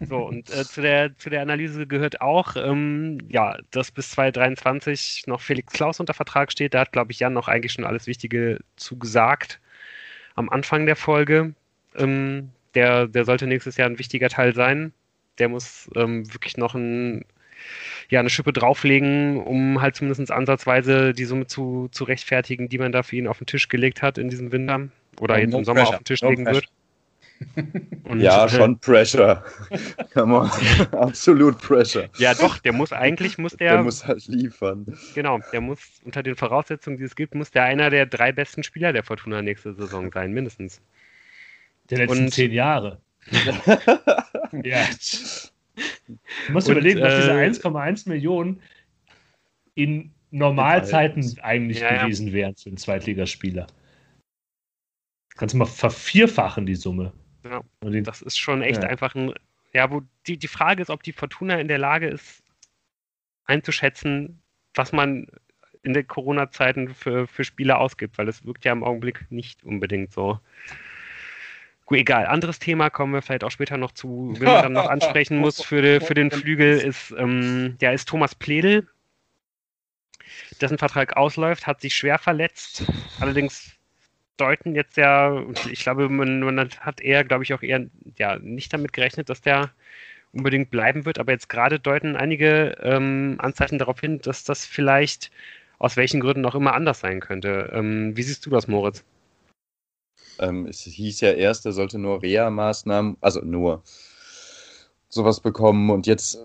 [0.00, 5.24] so, und äh, zu, der, zu der Analyse gehört auch, ähm, ja, dass bis 2023
[5.26, 6.74] noch Felix Klaus unter Vertrag steht.
[6.74, 9.60] Da hat, glaube ich, Jan noch eigentlich schon alles Wichtige zugesagt
[10.34, 11.54] am Anfang der Folge.
[11.96, 14.92] Ähm, der, der sollte nächstes Jahr ein wichtiger Teil sein.
[15.38, 17.24] Der muss ähm, wirklich noch ein,
[18.08, 22.92] ja, eine Schippe drauflegen, um halt zumindest ansatzweise die Summe zu, zu rechtfertigen, die man
[22.92, 24.88] da für ihn auf den Tisch gelegt hat in diesem Winter
[25.20, 25.94] oder jetzt no im Sommer pressure.
[25.94, 26.62] auf den Tisch no legen pressure.
[26.62, 26.70] wird.
[28.04, 29.44] Und ja, schon Pressure.
[30.14, 30.50] Come on.
[30.92, 32.08] Absolut Pressure.
[32.18, 33.72] Ja, doch, der muss eigentlich, muss der.
[33.72, 34.86] Der muss halt liefern.
[35.14, 38.62] Genau, der muss unter den Voraussetzungen, die es gibt, muss der einer der drei besten
[38.62, 40.80] Spieler der Fortuna nächste Saison sein, mindestens.
[41.90, 43.00] Der letzten Und, zehn Jahre.
[44.62, 44.86] ja.
[46.46, 48.62] Du musst Und, überlegen, was diese 1,1 äh, Millionen
[49.74, 53.66] in Normalzeiten eigentlich ja, gewesen wären für einen Zweitligaspieler.
[55.36, 57.12] Kannst du mal vervierfachen, die Summe.
[57.50, 57.62] Ja,
[58.02, 58.88] das ist schon echt ja.
[58.88, 59.32] einfach ein.
[59.72, 62.42] Ja, wo die, die Frage ist, ob die Fortuna in der Lage ist,
[63.44, 64.40] einzuschätzen,
[64.74, 65.26] was man
[65.82, 70.12] in den Corona-Zeiten für, für Spieler ausgibt, weil es wirkt ja im Augenblick nicht unbedingt
[70.12, 70.40] so.
[71.86, 72.26] Gut, egal.
[72.26, 75.62] Anderes Thema kommen wir vielleicht auch später noch zu, wenn man dann noch ansprechen muss
[75.62, 78.88] für, die, für den Flügel, ist, ähm, ja, ist Thomas Pledel,
[80.60, 82.84] dessen Vertrag ausläuft, hat sich schwer verletzt.
[83.20, 83.76] Allerdings
[84.36, 87.86] deuten jetzt ja, ich glaube, man, man hat eher, glaube ich, auch eher
[88.18, 89.70] ja, nicht damit gerechnet, dass der
[90.32, 95.30] unbedingt bleiben wird, aber jetzt gerade deuten einige ähm, Anzeichen darauf hin, dass das vielleicht
[95.78, 97.70] aus welchen Gründen auch immer anders sein könnte.
[97.72, 99.04] Ähm, wie siehst du das, Moritz?
[100.38, 103.82] Ähm, es hieß ja erst, er sollte nur Reha-Maßnahmen, also nur
[105.08, 106.38] sowas bekommen und jetzt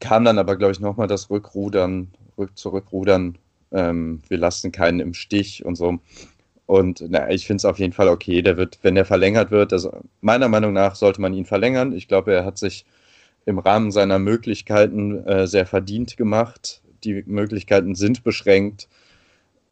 [0.00, 3.36] kam dann aber, glaube ich, nochmal das Rückrudern, rück, zurückrudern,
[3.72, 5.98] ähm, wir lassen keinen im Stich und so.
[6.66, 8.42] Und na, ich finde es auf jeden Fall okay.
[8.42, 11.92] Der wird, wenn der verlängert wird, also meiner Meinung nach sollte man ihn verlängern.
[11.92, 12.86] Ich glaube, er hat sich
[13.46, 16.82] im Rahmen seiner Möglichkeiten äh, sehr verdient gemacht.
[17.04, 18.88] Die Möglichkeiten sind beschränkt.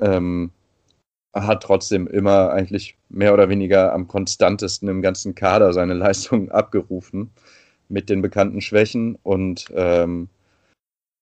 [0.01, 0.51] Ähm,
[1.33, 7.31] hat trotzdem immer eigentlich mehr oder weniger am konstantesten im ganzen Kader seine Leistungen abgerufen
[7.89, 9.19] mit den bekannten Schwächen.
[9.23, 10.29] Und ähm,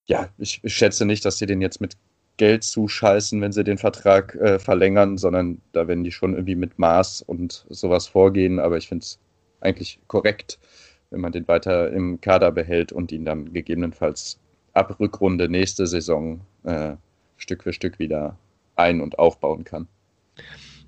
[0.07, 1.97] ja, ich, ich, schätze nicht, dass sie den jetzt mit
[2.41, 6.79] Geld zuscheißen, wenn sie den Vertrag äh, verlängern, sondern da werden die schon irgendwie mit
[6.79, 8.59] Maß und sowas vorgehen.
[8.59, 9.19] Aber ich finde es
[9.61, 10.59] eigentlich korrekt,
[11.11, 14.39] wenn man den weiter im Kader behält und ihn dann gegebenenfalls
[14.73, 16.93] ab Rückrunde nächste Saison äh,
[17.37, 18.39] Stück für Stück wieder
[18.75, 19.87] ein- und aufbauen kann.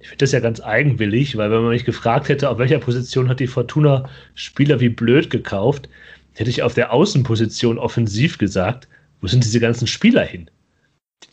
[0.00, 3.28] Ich finde das ja ganz eigenwillig, weil wenn man mich gefragt hätte, auf welcher Position
[3.28, 5.90] hat die Fortuna Spieler wie blöd gekauft,
[6.32, 8.88] hätte ich auf der Außenposition offensiv gesagt,
[9.20, 10.48] wo sind diese ganzen Spieler hin?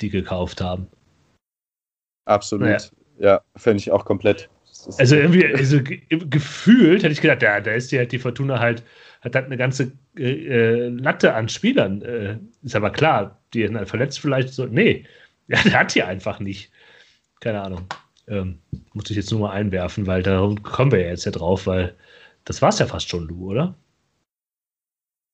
[0.02, 0.88] Die gekauft haben.
[2.26, 2.68] Absolut.
[2.68, 2.80] Naja.
[3.20, 4.50] Ja, fände ich auch komplett.
[4.98, 8.84] Also irgendwie, also gefühlt hätte ich gedacht, ja, da ist die halt die Fortuna halt,
[9.22, 12.02] hat halt eine ganze äh, Latte an Spielern.
[12.02, 14.66] Äh, ist aber klar, die sind halt verletzt vielleicht so.
[14.66, 15.06] Nee,
[15.48, 16.72] ja, der hat die einfach nicht.
[17.42, 17.88] Keine Ahnung.
[18.28, 18.60] Ähm,
[18.94, 21.96] muss ich jetzt nur mal einwerfen, weil da kommen wir ja jetzt ja drauf, weil
[22.46, 23.76] das war es ja fast schon, Lou, oder?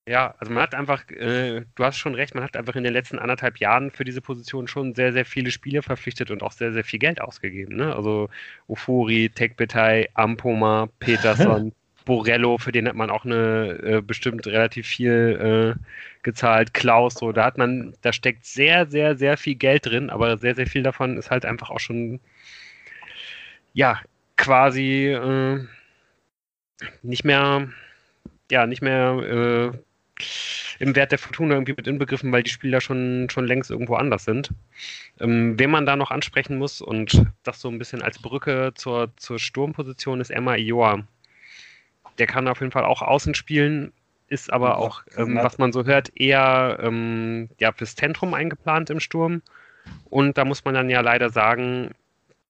[0.08, 2.94] Ja, also man hat einfach, äh, du hast schon recht, man hat einfach in den
[2.94, 6.74] letzten anderthalb Jahren für diese Position schon sehr, sehr viele Spiele verpflichtet und auch sehr,
[6.74, 7.76] sehr viel Geld ausgegeben.
[7.76, 7.96] Ne?
[7.96, 8.30] Also
[8.68, 11.74] Ofuri, Tekbetei, Ampoma, Peterson,
[12.06, 15.84] Borello, für den hat man auch eine äh, bestimmt relativ viel äh,
[16.22, 20.38] gezahlt, Klaus, so, da hat man, da steckt sehr, sehr, sehr viel Geld drin, aber
[20.38, 22.20] sehr, sehr viel davon ist halt einfach auch schon,
[23.74, 24.00] ja,
[24.38, 25.66] quasi äh,
[27.02, 27.70] nicht mehr,
[28.52, 29.78] ja, nicht mehr äh,
[30.80, 34.26] im Wert der Fortuna irgendwie mit inbegriffen, weil die Spieler schon, schon längst irgendwo anders
[34.26, 34.50] sind.
[35.20, 39.12] Ähm, wen man da noch ansprechen muss und das so ein bisschen als Brücke zur,
[39.18, 41.08] zur Sturmposition ist Emma Ioa.
[42.18, 43.92] Der kann auf jeden Fall auch außen spielen,
[44.28, 49.00] ist aber auch, ähm, was man so hört, eher ähm, ja, fürs Zentrum eingeplant im
[49.00, 49.42] Sturm.
[50.10, 51.92] Und da muss man dann ja leider sagen,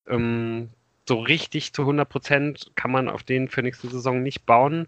[0.08, 0.70] ähm,
[1.08, 4.88] so richtig zu 100 Prozent kann man auf den für nächste Saison nicht bauen.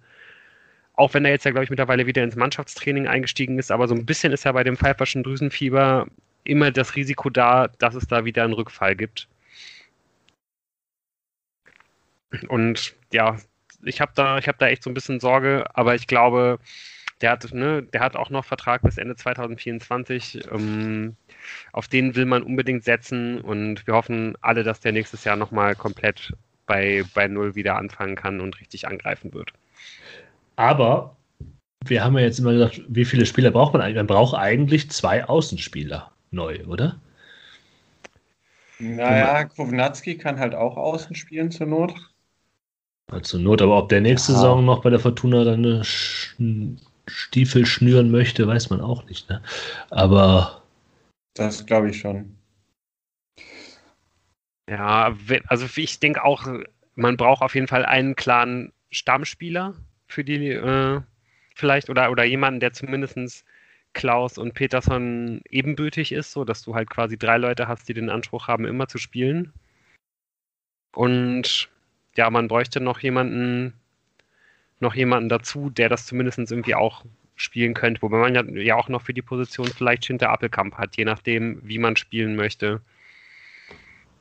[0.98, 3.96] Auch wenn er jetzt ja, glaube ich, mittlerweile wieder ins Mannschaftstraining eingestiegen ist, aber so
[3.96, 6.08] ein bisschen ist ja bei dem pfeiferschen Drüsenfieber
[6.44, 9.28] immer das Risiko da, dass es da wieder einen Rückfall gibt.
[12.50, 13.38] Und ja,
[13.84, 16.60] ich habe da, hab da echt so ein bisschen Sorge, aber ich glaube,
[17.22, 20.52] der hat, ne, der hat auch noch Vertrag bis Ende 2024.
[20.52, 21.16] Ähm,
[21.72, 25.76] auf den will man unbedingt setzen und wir hoffen alle, dass der nächstes Jahr nochmal
[25.76, 26.34] komplett
[26.66, 29.54] bei, bei Null wieder anfangen kann und richtig angreifen wird.
[30.58, 31.16] Aber
[31.86, 33.96] wir haben ja jetzt immer gesagt, wie viele Spieler braucht man eigentlich?
[33.96, 37.00] Man braucht eigentlich zwei Außenspieler neu, oder?
[38.80, 41.94] Naja, Kovnatski kann halt auch außen spielen zur Not.
[43.12, 44.40] Ja, zur Not, aber ob der nächste ja.
[44.40, 49.30] Saison noch bei der Fortuna dann eine Stiefel schnüren möchte, weiß man auch nicht.
[49.30, 49.42] Ne?
[49.90, 50.64] Aber.
[51.36, 52.36] Das glaube ich schon.
[54.70, 55.16] Ja,
[55.48, 56.46] also ich denke auch,
[56.96, 59.76] man braucht auf jeden Fall einen klaren Stammspieler
[60.08, 61.02] für die, äh,
[61.56, 63.46] vielleicht, oder, oder jemanden, der zumindest
[63.94, 68.10] Klaus und Peterson ebenbürtig ist, so dass du halt quasi drei Leute hast, die den
[68.10, 69.54] Anspruch haben, immer zu spielen.
[70.94, 71.70] Und
[72.16, 73.74] ja, man bräuchte noch jemanden,
[74.80, 77.06] noch jemanden dazu, der das zumindest irgendwie auch
[77.36, 80.98] spielen könnte, wobei man ja, ja auch noch für die Position vielleicht hinter Appelkamp hat,
[80.98, 82.82] je nachdem, wie man spielen möchte.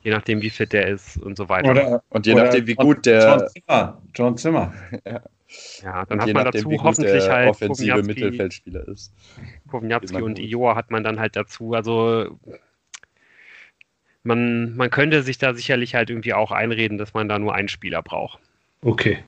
[0.03, 1.71] Je nachdem, wie fit der ist und so weiter.
[1.71, 3.27] Oder, und je nachdem, wie gut der.
[3.27, 4.01] John Zimmer.
[4.15, 4.73] John Zimmer.
[5.05, 5.21] ja.
[5.81, 9.13] Ja, dann hat man nachdem, dazu hoffentlich halt offensive Mittelfeldspieler ist.
[9.67, 11.73] Kovnjatski und Ioa hat man dann halt dazu.
[11.73, 12.37] Also
[14.23, 17.69] man, man könnte sich da sicherlich halt irgendwie auch einreden, dass man da nur einen
[17.69, 18.39] Spieler braucht.
[18.81, 19.23] Okay.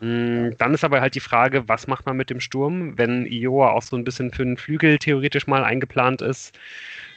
[0.00, 3.72] Mm, dann ist aber halt die Frage, was macht man mit dem Sturm, wenn Ioa
[3.72, 6.58] auch so ein bisschen für einen Flügel theoretisch mal eingeplant ist.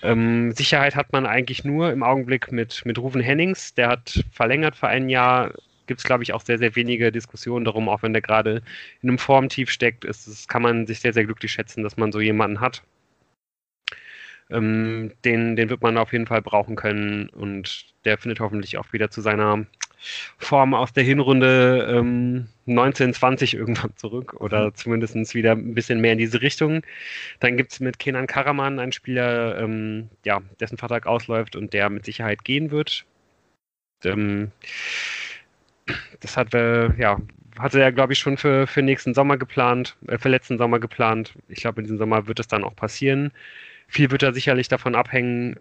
[0.01, 4.75] Ähm, Sicherheit hat man eigentlich nur im Augenblick mit, mit Ruven Hennings, der hat verlängert
[4.75, 5.53] für ein Jahr
[5.87, 8.61] gibt es, glaube ich, auch sehr, sehr wenige Diskussionen darum, auch wenn der gerade
[9.01, 12.11] in einem Formtief steckt, ist, ist, kann man sich sehr, sehr glücklich schätzen, dass man
[12.11, 12.83] so jemanden hat.
[14.49, 18.91] Ähm, den, den wird man auf jeden Fall brauchen können und der findet hoffentlich auch
[18.93, 19.65] wieder zu seiner
[20.37, 24.75] Form aus der Hinrunde ähm, 1920 irgendwann zurück oder mhm.
[24.75, 26.81] zumindest wieder ein bisschen mehr in diese Richtung.
[27.39, 31.89] Dann gibt es mit Kenan Karaman einen Spieler, ähm, ja, dessen Vertrag ausläuft und der
[31.89, 33.05] mit Sicherheit gehen wird.
[34.03, 34.51] Ähm,
[36.21, 37.19] das hat wir, ja,
[37.59, 41.33] hatte er, glaube ich, schon für, für nächsten Sommer geplant, äh, für letzten Sommer geplant.
[41.47, 43.31] Ich glaube, in diesem Sommer wird es dann auch passieren.
[43.87, 45.59] Viel wird er sicherlich davon abhängen,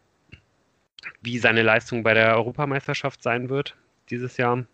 [1.20, 3.76] wie seine Leistung bei der Europameisterschaft sein wird
[4.10, 4.64] dieses Jahr.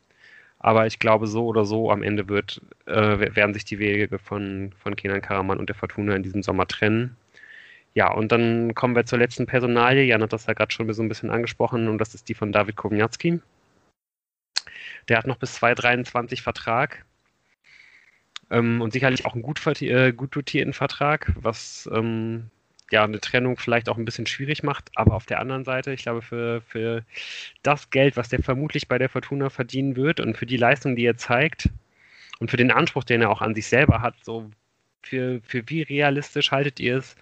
[0.60, 4.72] Aber ich glaube, so oder so am Ende wird, äh, werden sich die Wege von,
[4.78, 7.16] von Kenan Karaman und der Fortuna in diesem Sommer trennen.
[7.94, 10.04] Ja, und dann kommen wir zur letzten Personalie.
[10.04, 12.52] Jan hat das ja gerade schon so ein bisschen angesprochen und das ist die von
[12.52, 13.40] David Kowniatski.
[15.08, 17.04] Der hat noch bis 2023 Vertrag.
[18.50, 22.50] Ähm, und sicherlich auch einen gut, äh, gut dotierten Vertrag, was ähm,
[22.90, 24.90] ja eine Trennung vielleicht auch ein bisschen schwierig macht.
[24.94, 27.04] Aber auf der anderen Seite, ich glaube, für, für
[27.62, 31.04] das Geld, was der vermutlich bei der Fortuna verdienen wird und für die Leistung, die
[31.04, 31.68] er zeigt
[32.38, 34.50] und für den Anspruch, den er auch an sich selber hat, so
[35.02, 37.16] für, für wie realistisch haltet ihr es,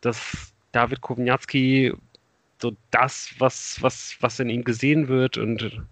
[0.00, 1.92] dass David Kowniatski
[2.60, 5.82] so das, was, was, was in ihm gesehen wird und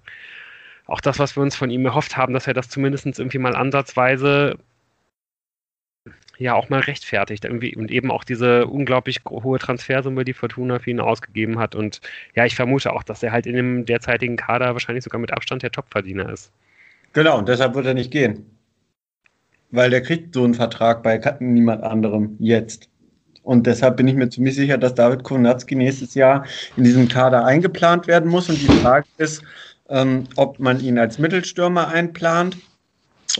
[0.90, 3.54] auch das, was wir uns von ihm erhofft haben, dass er das zumindest irgendwie mal
[3.54, 4.58] ansatzweise
[6.38, 10.90] ja auch mal rechtfertigt irgendwie und eben auch diese unglaublich hohe Transfersumme, die Fortuna für
[10.90, 12.00] ihn ausgegeben hat und
[12.34, 15.62] ja, ich vermute auch, dass er halt in dem derzeitigen Kader wahrscheinlich sogar mit Abstand
[15.62, 16.50] der Topverdiener ist.
[17.12, 18.46] Genau, und deshalb wird er nicht gehen.
[19.70, 22.88] Weil der kriegt so einen Vertrag bei niemand anderem jetzt.
[23.42, 26.44] Und deshalb bin ich mir ziemlich sicher, dass David Kownatski nächstes Jahr
[26.76, 28.48] in diesem Kader eingeplant werden muss.
[28.48, 29.42] Und die Frage ist,
[29.90, 32.56] ähm, ob man ihn als Mittelstürmer einplant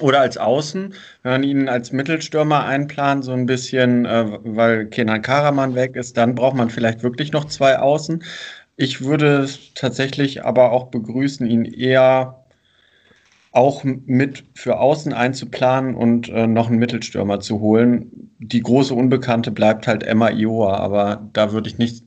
[0.01, 0.95] oder als Außen.
[1.23, 6.17] Wenn man ihn als Mittelstürmer einplant, so ein bisschen, äh, weil Kenan Karaman weg ist,
[6.17, 8.23] dann braucht man vielleicht wirklich noch zwei Außen.
[8.77, 12.45] Ich würde tatsächlich aber auch begrüßen, ihn eher
[13.53, 18.31] auch mit für Außen einzuplanen und äh, noch einen Mittelstürmer zu holen.
[18.39, 22.05] Die große Unbekannte bleibt halt Emma Ioa, aber da würde ich nicht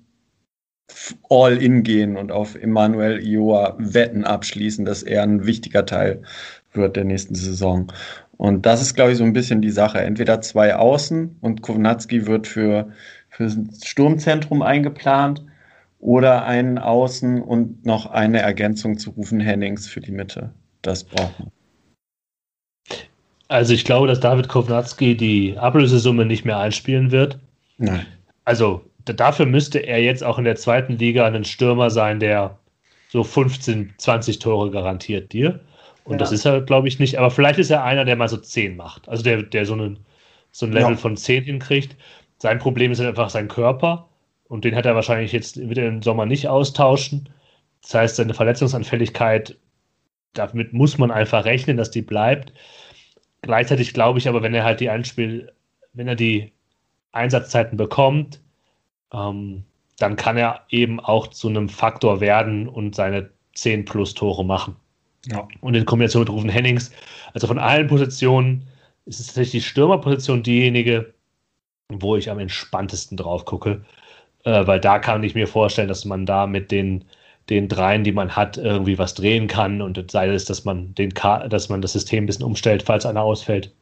[1.29, 6.21] all in gehen und auf Emanuel Ioa Wetten abschließen, dass er ein wichtiger Teil
[6.73, 7.91] wird der nächsten Saison.
[8.37, 9.99] Und das ist, glaube ich, so ein bisschen die Sache.
[9.99, 12.89] Entweder zwei Außen und Kovnatski wird für,
[13.29, 15.43] für das Sturmzentrum eingeplant
[15.99, 20.51] oder einen Außen und noch eine Ergänzung zu Rufen Hennings für die Mitte.
[20.81, 21.51] Das braucht man.
[23.47, 27.39] Also ich glaube, dass David Kovnatski die Ablösesumme nicht mehr einspielen wird.
[27.77, 28.05] Nein.
[28.45, 32.57] Also dafür müsste er jetzt auch in der zweiten Liga ein Stürmer sein, der
[33.09, 35.59] so 15, 20 Tore garantiert dir.
[36.03, 36.17] Und ja.
[36.17, 37.17] das ist er, glaube ich, nicht.
[37.17, 39.07] Aber vielleicht ist er einer, der mal so 10 macht.
[39.07, 39.99] Also der, der so, einen,
[40.51, 40.97] so ein Level ja.
[40.97, 41.95] von 10 hinkriegt.
[42.39, 44.09] Sein Problem ist halt einfach sein Körper.
[44.47, 47.29] Und den hat er wahrscheinlich jetzt wieder im Sommer nicht austauschen.
[47.81, 49.57] Das heißt, seine Verletzungsanfälligkeit,
[50.33, 52.53] damit muss man einfach rechnen, dass die bleibt.
[53.41, 55.51] Gleichzeitig glaube ich aber, wenn er halt die Einspiel,
[55.93, 56.51] wenn er die
[57.11, 58.39] Einsatzzeiten bekommt,
[59.13, 59.63] ähm,
[59.99, 64.75] dann kann er eben auch zu einem Faktor werden und seine 10 plus Tore machen.
[65.27, 65.47] Ja.
[65.61, 66.91] Und in Kombination mit Rufen Hennings,
[67.33, 68.67] also von allen Positionen,
[69.05, 71.13] ist es tatsächlich die Stürmerposition diejenige,
[71.89, 73.83] wo ich am entspanntesten drauf gucke,
[74.45, 77.05] äh, weil da kann ich mir vorstellen, dass man da mit den,
[77.49, 81.13] den dreien, die man hat, irgendwie was drehen kann und sei es, dass man den
[81.13, 83.73] K dass man das System ein bisschen umstellt, falls einer ausfällt.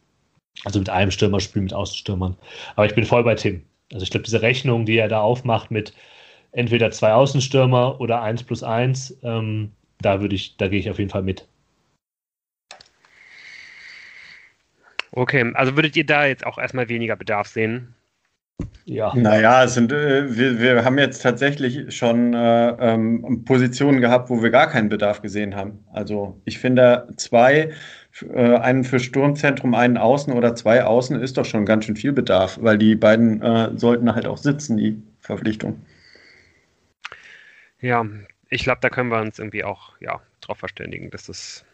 [0.65, 2.35] Also mit einem Stürmer spielen, mit Außenstürmern.
[2.75, 3.63] Aber ich bin voll bei Tim.
[3.93, 5.93] Also ich glaube, diese Rechnung, die er da aufmacht mit
[6.51, 10.99] entweder zwei Außenstürmer oder eins plus eins, ähm, da würde ich, da gehe ich auf
[10.99, 11.47] jeden Fall mit.
[15.13, 17.93] Okay, also würdet ihr da jetzt auch erstmal weniger Bedarf sehen?
[18.85, 19.13] Ja.
[19.15, 24.41] Naja, es sind, äh, wir, wir haben jetzt tatsächlich schon äh, ähm, Positionen gehabt, wo
[24.41, 25.83] wir gar keinen Bedarf gesehen haben.
[25.91, 27.71] Also ich finde zwei,
[28.33, 32.11] äh, einen für Sturmzentrum, einen Außen oder zwei Außen ist doch schon ganz schön viel
[32.11, 35.81] Bedarf, weil die beiden äh, sollten halt auch sitzen, die Verpflichtung.
[37.79, 38.05] Ja,
[38.49, 41.65] ich glaube, da können wir uns irgendwie auch ja, drauf verständigen, dass das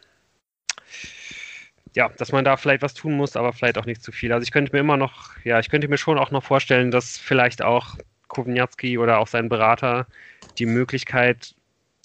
[1.96, 4.32] ja, dass man da vielleicht was tun muss, aber vielleicht auch nicht zu viel.
[4.32, 7.18] Also ich könnte mir immer noch, ja, ich könnte mir schon auch noch vorstellen, dass
[7.18, 7.98] vielleicht auch
[8.28, 10.06] Kovnatski oder auch sein Berater
[10.60, 11.56] die Möglichkeit,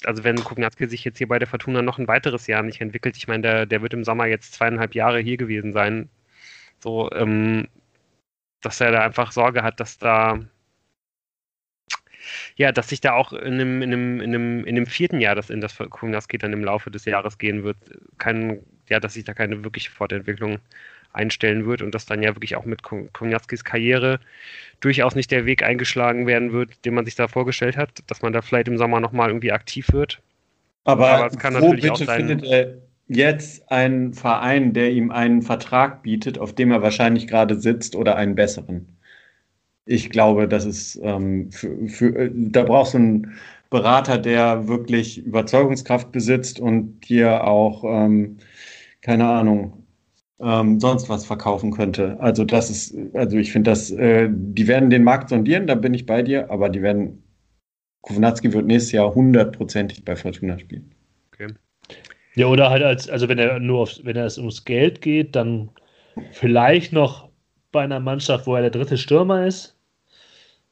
[0.04, 3.16] also wenn Kovnatski sich jetzt hier bei der Fortuna noch ein weiteres Jahr nicht entwickelt,
[3.16, 6.08] ich meine, der, der wird im Sommer jetzt zweieinhalb Jahre hier gewesen sein,
[6.80, 7.68] so, ähm,
[8.62, 10.40] dass er da einfach Sorge hat, dass da
[12.56, 15.34] ja, dass sich da auch in einem, in einem, in einem, in einem vierten Jahr,
[15.34, 17.76] das in das Kognaski dann im Laufe des Jahres gehen wird,
[18.18, 20.58] kein, ja, dass sich da keine wirkliche Fortentwicklung
[21.12, 24.20] einstellen wird und dass dann ja wirklich auch mit Kognatskis Karriere
[24.80, 28.32] durchaus nicht der Weg eingeschlagen werden wird, den man sich da vorgestellt hat, dass man
[28.32, 30.20] da vielleicht im Sommer nochmal irgendwie aktiv wird.
[30.84, 32.74] Aber, Aber es kann wo natürlich bitte auch sein, findet er
[33.08, 38.16] jetzt einen Verein, der ihm einen Vertrag bietet, auf dem er wahrscheinlich gerade sitzt oder
[38.16, 38.88] einen besseren?
[39.84, 43.32] ich glaube, das ist ähm, für, für, äh, da brauchst du einen
[43.70, 48.38] Berater, der wirklich Überzeugungskraft besitzt und dir auch, ähm,
[49.00, 49.81] keine Ahnung,
[50.42, 52.16] ähm, sonst was verkaufen könnte.
[52.20, 55.94] Also das ist, also ich finde das, äh, die werden den Markt sondieren, da bin
[55.94, 57.22] ich bei dir, aber die werden,
[58.02, 60.92] Kovnatski wird nächstes Jahr hundertprozentig bei Fortuna spielen.
[61.32, 61.48] Okay.
[62.34, 65.70] Ja, oder halt als, also wenn er nur auf, wenn es ums Geld geht, dann
[66.32, 67.28] vielleicht noch
[67.70, 69.76] bei einer Mannschaft, wo er der dritte Stürmer ist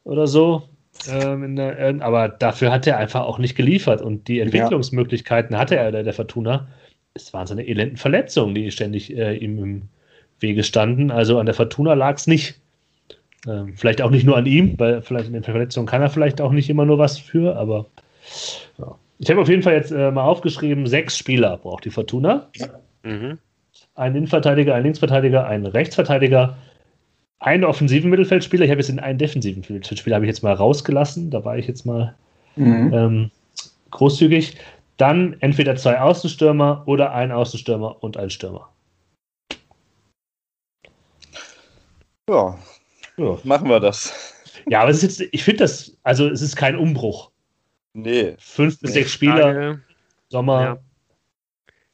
[0.05, 0.62] oder so.
[1.09, 5.92] Ähm, der, aber dafür hat er einfach auch nicht geliefert und die Entwicklungsmöglichkeiten hatte er,
[5.92, 6.68] der, der Fortuna.
[7.14, 9.82] Es waren seine elenden Verletzungen, die ständig äh, ihm im
[10.40, 11.10] Wege standen.
[11.10, 12.60] Also an der Fortuna lag es nicht.
[13.46, 16.40] Ähm, vielleicht auch nicht nur an ihm, weil vielleicht in den Verletzungen kann er vielleicht
[16.40, 17.86] auch nicht immer nur was für, aber
[18.78, 18.94] ja.
[19.18, 22.48] ich habe auf jeden Fall jetzt äh, mal aufgeschrieben, sechs Spieler braucht die Fortuna.
[23.02, 23.38] Mhm.
[23.94, 26.58] Ein Innenverteidiger, ein Linksverteidiger, ein Rechtsverteidiger,
[27.38, 28.64] einen offensiven Mittelfeldspieler.
[28.64, 31.30] Ich habe jetzt den einen defensiven Mittelfeldspieler habe ich jetzt mal rausgelassen.
[31.30, 32.14] Da war ich jetzt mal
[32.56, 32.92] mhm.
[32.92, 33.30] ähm,
[33.90, 34.56] großzügig.
[35.01, 38.70] Dann entweder zwei Außenstürmer oder ein Außenstürmer und ein Stürmer.
[42.28, 42.59] Ja,
[43.16, 43.39] ja.
[43.44, 44.35] machen wir das.
[44.68, 47.31] Ja, aber es ist jetzt, ich finde das, also es ist kein Umbruch.
[47.94, 48.35] Nee.
[48.39, 49.81] Fünf bis nee, sechs Spieler, Frage,
[50.28, 50.62] Sommer.
[50.62, 50.78] Ja.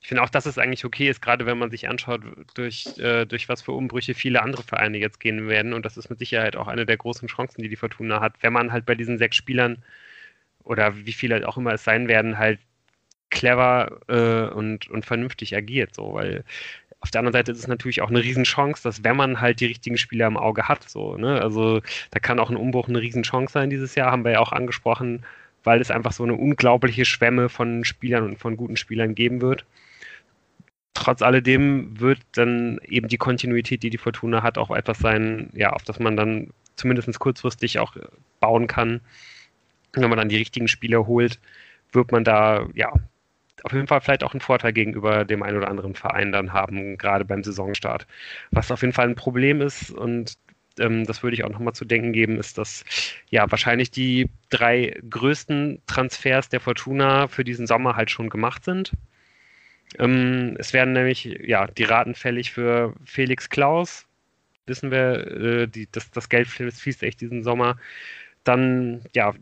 [0.00, 2.22] Ich finde auch, dass es eigentlich okay ist, gerade wenn man sich anschaut,
[2.54, 5.74] durch, äh, durch was für Umbrüche viele andere Vereine jetzt gehen werden.
[5.74, 8.52] Und das ist mit Sicherheit auch eine der großen Chancen, die die Fortuna hat, wenn
[8.52, 9.84] man halt bei diesen sechs Spielern
[10.64, 12.58] oder wie viele auch immer es sein werden, halt
[13.30, 15.94] clever äh, und, und vernünftig agiert.
[15.94, 16.44] So, weil
[17.00, 19.66] auf der anderen Seite ist es natürlich auch eine Riesenchance, dass wenn man halt die
[19.66, 21.80] richtigen Spieler im Auge hat, so, ne, also
[22.10, 25.24] da kann auch ein Umbruch eine Riesenchance sein dieses Jahr, haben wir ja auch angesprochen,
[25.62, 29.64] weil es einfach so eine unglaubliche Schwemme von Spielern und von guten Spielern geben wird
[30.96, 35.72] trotz alledem wird dann eben die Kontinuität, die die Fortuna hat, auch etwas sein, ja,
[35.72, 37.96] auf das man dann zumindest kurzfristig auch
[38.40, 39.00] bauen kann.
[39.92, 41.38] wenn man dann die richtigen Spieler holt,
[41.92, 42.92] wird man da, ja,
[43.66, 46.96] auf jeden Fall vielleicht auch einen Vorteil gegenüber dem einen oder anderen Verein dann haben,
[46.98, 48.06] gerade beim Saisonstart.
[48.52, 50.38] Was auf jeden Fall ein Problem ist und
[50.78, 52.84] ähm, das würde ich auch nochmal zu denken geben, ist, dass
[53.28, 58.92] ja wahrscheinlich die drei größten Transfers der Fortuna für diesen Sommer halt schon gemacht sind.
[59.98, 64.06] Ähm, es werden nämlich ja, die Raten fällig für Felix Klaus.
[64.66, 67.78] Wissen wir, äh, die, das, das Geld fließt echt diesen Sommer.
[68.44, 69.34] Dann, ja,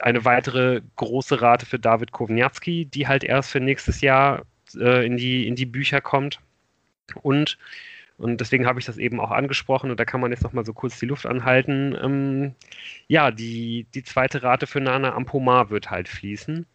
[0.00, 4.42] eine weitere große Rate für David Kowniatski, die halt erst für nächstes Jahr
[4.76, 6.40] äh, in, die, in die Bücher kommt.
[7.22, 7.58] Und,
[8.18, 10.72] und deswegen habe ich das eben auch angesprochen und da kann man jetzt nochmal so
[10.72, 11.96] kurz die Luft anhalten.
[12.00, 12.54] Ähm,
[13.08, 16.66] ja, die, die zweite Rate für Nana Ampomar wird halt fließen.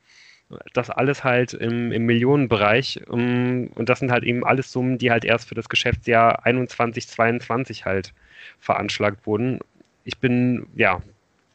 [0.73, 3.01] Das alles halt im, im Millionenbereich.
[3.11, 7.07] Ähm, und das sind halt eben alles Summen, die halt erst für das Geschäftsjahr 21,
[7.07, 8.13] 22 halt
[8.59, 9.59] veranschlagt wurden.
[10.05, 11.01] Ich bin, ja,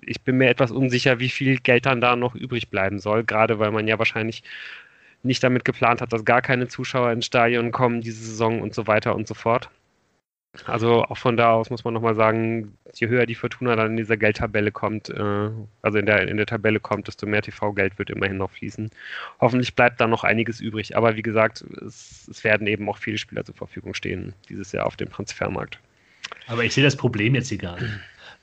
[0.07, 3.59] ich bin mir etwas unsicher, wie viel Geld dann da noch übrig bleiben soll, gerade
[3.59, 4.43] weil man ja wahrscheinlich
[5.23, 8.87] nicht damit geplant hat, dass gar keine Zuschauer ins Stadion kommen diese Saison und so
[8.87, 9.71] weiter und so fort.
[10.67, 13.97] Also auch von da aus muss man nochmal sagen, je höher die Fortuna dann in
[13.97, 15.51] dieser Geldtabelle kommt, äh,
[15.83, 18.91] also in der, in der Tabelle kommt, desto mehr TV-Geld wird immerhin noch fließen.
[19.41, 20.97] Hoffentlich bleibt da noch einiges übrig.
[20.97, 24.87] Aber wie gesagt, es, es werden eben auch viele Spieler zur Verfügung stehen dieses Jahr
[24.87, 25.81] auf dem Transfermarkt.
[26.47, 27.93] Aber ich sehe das Problem jetzt hier gar nicht.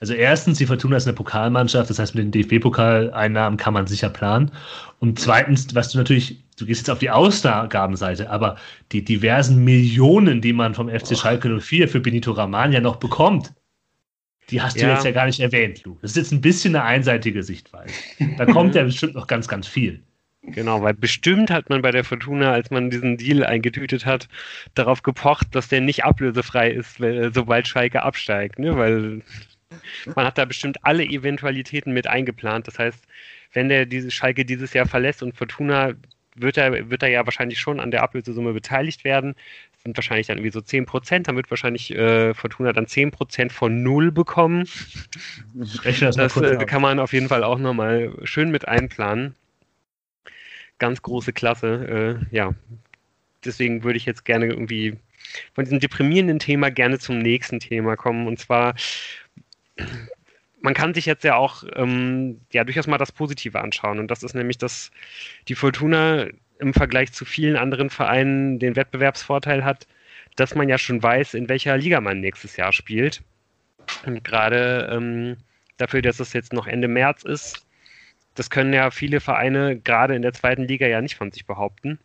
[0.01, 4.09] Also erstens, die Fortuna ist eine Pokalmannschaft, das heißt, mit den DFB-Pokaleinnahmen kann man sicher
[4.09, 4.51] planen.
[4.99, 8.57] Und zweitens, was du natürlich, du gehst jetzt auf die Ausgabenseite, aber
[8.91, 13.53] die diversen Millionen, die man vom FC Schalke 04 für Benito Raman ja noch bekommt,
[14.49, 14.87] die hast ja.
[14.87, 15.97] du jetzt ja gar nicht erwähnt, Lu.
[16.01, 17.93] Das ist jetzt ein bisschen eine einseitige Sichtweise.
[18.39, 20.01] Da kommt ja bestimmt noch ganz, ganz viel.
[20.43, 24.27] Genau, weil bestimmt hat man bei der Fortuna, als man diesen Deal eingetütet hat,
[24.73, 26.97] darauf gepocht, dass der nicht ablösefrei ist,
[27.33, 28.57] sobald Schalke absteigt.
[28.57, 28.75] Ne?
[28.75, 29.21] Weil
[30.15, 32.67] man hat da bestimmt alle Eventualitäten mit eingeplant.
[32.67, 33.05] Das heißt,
[33.53, 35.93] wenn der diese Schalke dieses Jahr verlässt und Fortuna
[36.35, 39.35] wird er, wird er ja wahrscheinlich schon an der Ablösesumme beteiligt werden.
[39.73, 41.27] Das sind wahrscheinlich dann irgendwie so 10 Prozent.
[41.27, 44.67] Dann wird wahrscheinlich äh, Fortuna dann 10 Prozent von Null bekommen.
[45.83, 49.35] Das, das äh, kann man auf jeden Fall auch nochmal schön mit einplanen.
[50.79, 52.19] Ganz große Klasse.
[52.31, 52.53] Äh, ja,
[53.43, 54.97] deswegen würde ich jetzt gerne irgendwie
[55.53, 58.27] von diesem deprimierenden Thema gerne zum nächsten Thema kommen.
[58.27, 58.75] Und zwar
[60.61, 63.99] man kann sich jetzt ja auch ähm, ja durchaus mal das Positive anschauen.
[63.99, 64.91] Und das ist nämlich, dass
[65.47, 66.27] die Fortuna
[66.59, 69.87] im Vergleich zu vielen anderen Vereinen den Wettbewerbsvorteil hat,
[70.35, 73.23] dass man ja schon weiß, in welcher Liga man nächstes Jahr spielt.
[74.05, 75.37] Und gerade ähm,
[75.77, 77.65] dafür, dass es jetzt noch Ende März ist,
[78.35, 81.99] das können ja viele Vereine gerade in der zweiten Liga ja nicht von sich behaupten.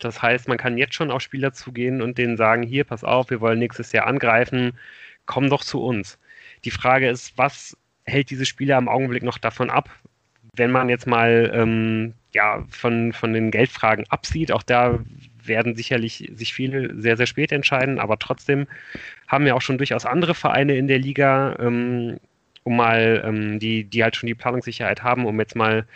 [0.00, 3.30] Das heißt, man kann jetzt schon auf Spieler zugehen und denen sagen, hier, pass auf,
[3.30, 4.72] wir wollen nächstes Jahr angreifen,
[5.26, 6.18] komm doch zu uns.
[6.64, 9.90] Die Frage ist, was hält diese Spieler im Augenblick noch davon ab,
[10.54, 14.52] wenn man jetzt mal ähm, ja, von, von den Geldfragen absieht?
[14.52, 15.00] Auch da
[15.44, 18.66] werden sicherlich sich viele sehr, sehr spät entscheiden, aber trotzdem
[19.26, 22.18] haben ja auch schon durchaus andere Vereine in der Liga, ähm,
[22.64, 25.86] um mal, ähm, die, die halt schon die Planungssicherheit haben, um jetzt mal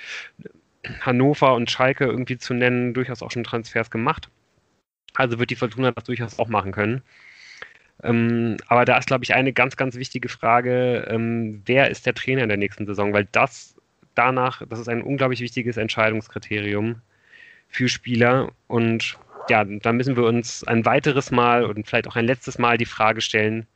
[1.01, 4.29] Hannover und Schalke irgendwie zu nennen, durchaus auch schon Transfers gemacht.
[5.15, 7.03] Also wird die Fortuna das durchaus auch machen können.
[8.07, 12.15] Ähm, aber da ist, glaube ich, eine ganz, ganz wichtige Frage, ähm, wer ist der
[12.15, 13.13] Trainer in der nächsten Saison?
[13.13, 13.75] Weil das
[14.15, 17.01] danach, das ist ein unglaublich wichtiges Entscheidungskriterium
[17.69, 18.53] für Spieler.
[18.69, 19.19] Und
[19.49, 22.87] ja, da müssen wir uns ein weiteres Mal und vielleicht auch ein letztes Mal die
[22.87, 23.67] Frage stellen,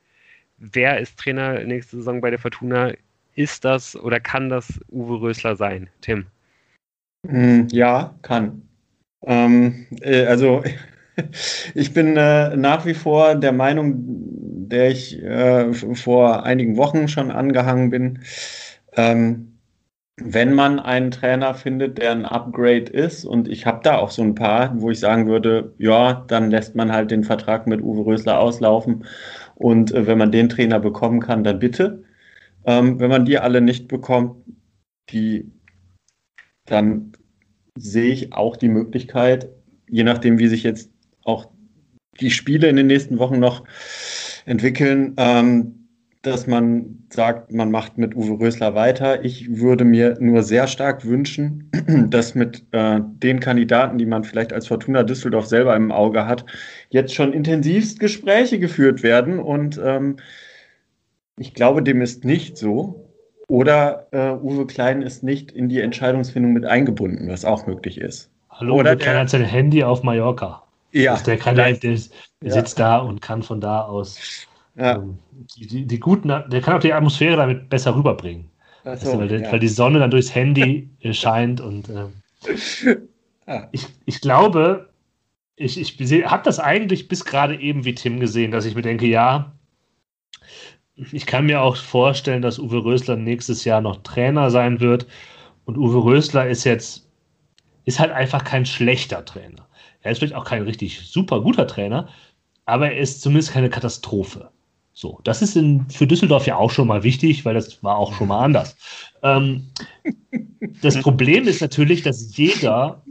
[0.57, 2.93] wer ist Trainer nächste Saison bei der Fortuna?
[3.35, 6.25] Ist das oder kann das Uwe Rösler sein, Tim?
[7.27, 8.61] Hm, ja, kann.
[9.23, 10.63] Ähm, äh, also
[11.75, 13.95] ich bin äh, nach wie vor der Meinung,
[14.69, 18.19] der ich äh, vor einigen Wochen schon angehangen bin.
[18.95, 19.51] Ähm,
[20.23, 24.21] wenn man einen Trainer findet, der ein Upgrade ist, und ich habe da auch so
[24.21, 28.05] ein paar, wo ich sagen würde, ja, dann lässt man halt den Vertrag mit Uwe
[28.05, 29.05] Rösler auslaufen.
[29.55, 32.03] Und äh, wenn man den Trainer bekommen kann, dann bitte.
[32.65, 34.45] Ähm, wenn man die alle nicht bekommt,
[35.09, 35.51] die,
[36.65, 37.13] dann
[37.77, 39.49] sehe ich auch die Möglichkeit,
[39.89, 40.91] je nachdem, wie sich jetzt
[41.23, 41.47] auch
[42.19, 43.63] die Spiele in den nächsten Wochen noch
[44.45, 45.81] entwickeln, ähm,
[46.21, 49.25] dass man sagt, man macht mit Uwe Rösler weiter.
[49.25, 51.71] Ich würde mir nur sehr stark wünschen,
[52.09, 56.45] dass mit äh, den Kandidaten, die man vielleicht als Fortuna Düsseldorf selber im Auge hat,
[56.89, 59.39] jetzt schon intensivst Gespräche geführt werden.
[59.39, 60.17] Und ähm,
[61.37, 63.07] ich glaube, dem ist nicht so.
[63.47, 68.29] Oder äh, Uwe Klein ist nicht in die Entscheidungsfindung mit eingebunden, was auch möglich ist.
[68.51, 70.63] Hallo, Oder Uwe Klein hat sein Handy auf Mallorca.
[70.91, 71.13] Ja.
[71.13, 71.97] Also der, kann, der, der,
[72.41, 74.95] der sitzt da und kann von da aus ja.
[74.95, 75.17] ähm,
[75.55, 78.49] die, die, die, guten, der kann auch die Atmosphäre damit besser rüberbringen.
[78.83, 82.07] So, also, weil, weil, die Sonne dann durchs Handy scheint und äh,
[83.47, 83.69] ja.
[83.71, 84.89] ich, ich glaube,
[85.55, 89.05] ich, ich habe das eigentlich bis gerade eben wie Tim gesehen, dass ich mir denke,
[89.05, 89.51] ja,
[90.95, 95.07] ich kann mir auch vorstellen, dass Uwe Rösler nächstes Jahr noch Trainer sein wird.
[95.65, 97.07] Und Uwe Rösler ist jetzt,
[97.85, 99.67] ist halt einfach kein schlechter Trainer.
[100.01, 102.09] Er ist vielleicht auch kein richtig super guter Trainer,
[102.65, 104.51] aber er ist zumindest keine Katastrophe.
[104.93, 108.13] So, das ist in, für Düsseldorf ja auch schon mal wichtig, weil das war auch
[108.13, 108.75] schon mal anders.
[109.23, 109.67] Ähm,
[110.81, 113.01] das Problem ist natürlich, dass jeder,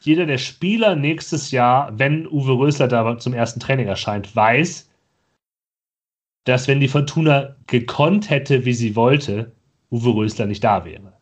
[0.00, 4.88] jeder der Spieler nächstes Jahr, wenn Uwe Rösler da zum ersten Training erscheint, weiß,
[6.44, 9.52] dass wenn die Fortuna gekonnt hätte, wie sie wollte,
[9.90, 11.12] Uwe Rösler nicht da wäre.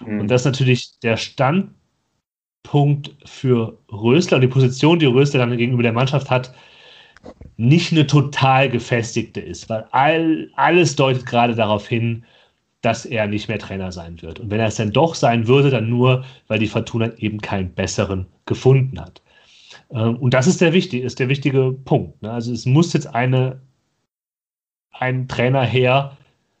[0.00, 0.20] Mhm.
[0.20, 1.16] Und das ist natürlich der
[2.68, 6.54] Standpunkt für Rösler und die Position, die Rösler dann gegenüber der Mannschaft hat,
[7.56, 12.24] nicht eine total gefestigte ist, weil all, alles deutet gerade darauf hin,
[12.82, 14.38] dass er nicht mehr Trainer sein wird.
[14.38, 17.72] Und wenn er es dann doch sein würde, dann nur, weil die Fortuna eben keinen
[17.74, 19.22] besseren gefunden hat.
[19.90, 22.22] Ähm, und das ist der, wichtig, ist der wichtige Punkt.
[22.22, 22.30] Ne?
[22.30, 23.60] Also es muss jetzt eine,
[24.92, 26.16] ein Trainer her,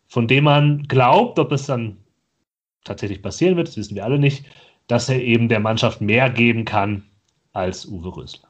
[0.08, 1.98] von dem man glaubt, ob es dann
[2.84, 4.44] tatsächlich passieren wird, das wissen wir alle nicht,
[4.88, 7.04] dass er eben der Mannschaft mehr geben kann
[7.52, 8.48] als Uwe Rösler.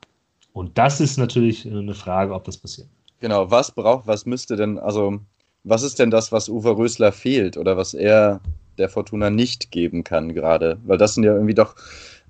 [0.52, 2.88] Und das ist natürlich eine Frage, ob das passiert.
[3.20, 5.20] Genau, was braucht, was müsste denn, also
[5.64, 8.40] was ist denn das, was Uwe Rösler fehlt oder was er
[8.78, 10.78] der Fortuna nicht geben kann gerade?
[10.84, 11.74] Weil das sind ja irgendwie doch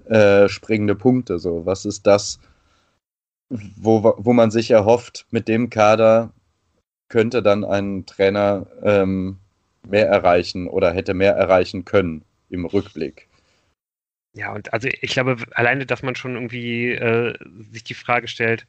[0.07, 1.39] äh, springende Punkte.
[1.39, 2.41] So, was ist das,
[3.49, 6.33] wo, wo man sich erhofft, mit dem Kader
[7.09, 9.39] könnte dann ein Trainer ähm,
[9.87, 13.29] mehr erreichen oder hätte mehr erreichen können im Rückblick?
[14.39, 17.35] Ja, und also ich glaube, alleine, dass man schon irgendwie äh,
[17.73, 18.69] sich die Frage stellt,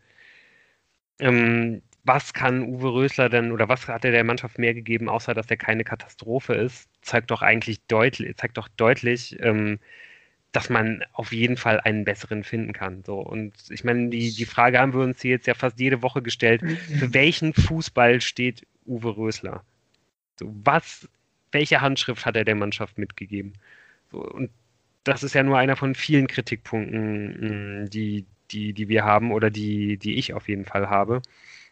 [1.20, 5.36] ähm, was kann Uwe Rösler denn oder was hat er der Mannschaft mehr gegeben, außer
[5.36, 9.78] dass er keine Katastrophe ist, zeigt doch eigentlich deutlich, zeigt doch deutlich, ähm,
[10.54, 13.04] dass man auf jeden Fall einen besseren finden kann.
[13.06, 16.02] So, und ich meine, die, die Frage haben wir uns hier jetzt ja fast jede
[16.02, 16.64] Woche gestellt.
[16.98, 19.64] Für welchen Fußball steht Uwe Rösler?
[20.40, 21.08] So, was,
[21.52, 23.54] welche Handschrift hat er der Mannschaft mitgegeben?
[24.12, 24.50] So, und
[25.04, 29.50] das ist ja nur einer von vielen Kritikpunkten, mm, die, die, die wir haben oder
[29.50, 31.22] die, die ich auf jeden Fall habe.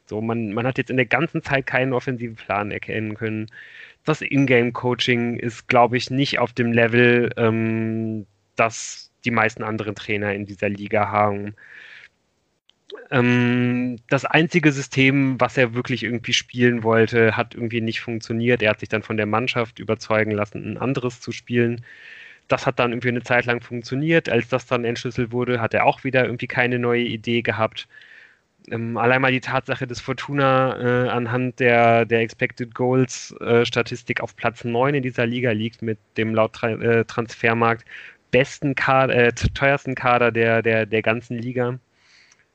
[0.06, 3.48] So, man, man hat jetzt in der ganzen Zeit keinen offensiven Plan erkennen können.
[4.06, 8.26] Das Ingame-Coaching ist, glaube ich, nicht auf dem Level, ähm,
[8.56, 11.56] das die meisten anderen Trainer in dieser Liga haben.
[13.12, 18.62] Ähm, das einzige System, was er wirklich irgendwie spielen wollte, hat irgendwie nicht funktioniert.
[18.62, 21.84] Er hat sich dann von der Mannschaft überzeugen lassen, ein anderes zu spielen.
[22.48, 24.30] Das hat dann irgendwie eine Zeit lang funktioniert.
[24.30, 27.88] Als das dann entschlüsselt wurde, hat er auch wieder irgendwie keine neue Idee gehabt.
[28.70, 34.22] Ähm, allein mal die Tatsache, dass Fortuna äh, anhand der, der Expected Goals äh, Statistik
[34.22, 37.86] auf Platz 9 in dieser Liga liegt mit dem laut Tra äh, Transfermarkt
[38.32, 41.80] besten Kader, äh, teuersten Kader der, der, der ganzen Liga.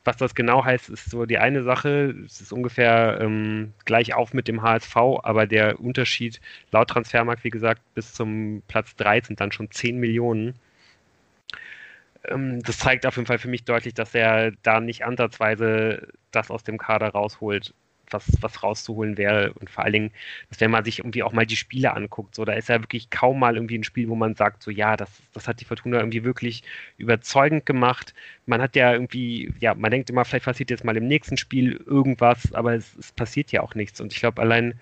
[0.05, 2.15] Was das genau heißt, ist so die eine Sache.
[2.27, 6.41] Es ist ungefähr ähm, gleich auf mit dem HSV, aber der Unterschied
[6.73, 10.55] laut Transfermarkt, wie gesagt, bis zum Platz 3 sind dann schon 10 Millionen.
[12.25, 16.51] Ähm, das zeigt auf jeden Fall für mich deutlich, dass er da nicht ansatzweise das
[16.51, 17.75] aus dem Kader rausholt,
[18.13, 19.53] was, was rauszuholen wäre.
[19.55, 20.11] Und vor allen Dingen,
[20.49, 23.11] dass wenn man sich irgendwie auch mal die Spiele anguckt, so, da ist ja wirklich
[23.11, 25.99] kaum mal irgendwie ein Spiel, wo man sagt, so ja, das, das hat die Fortuna
[25.99, 26.63] irgendwie wirklich
[26.99, 28.15] überzeugend gemacht.
[28.47, 31.83] Man hat ja irgendwie, ja, man denkt immer, vielleicht passiert jetzt mal im nächsten Spiel
[31.87, 34.01] irgendwas, aber es, es passiert ja auch nichts.
[34.01, 34.79] Und ich glaube, allein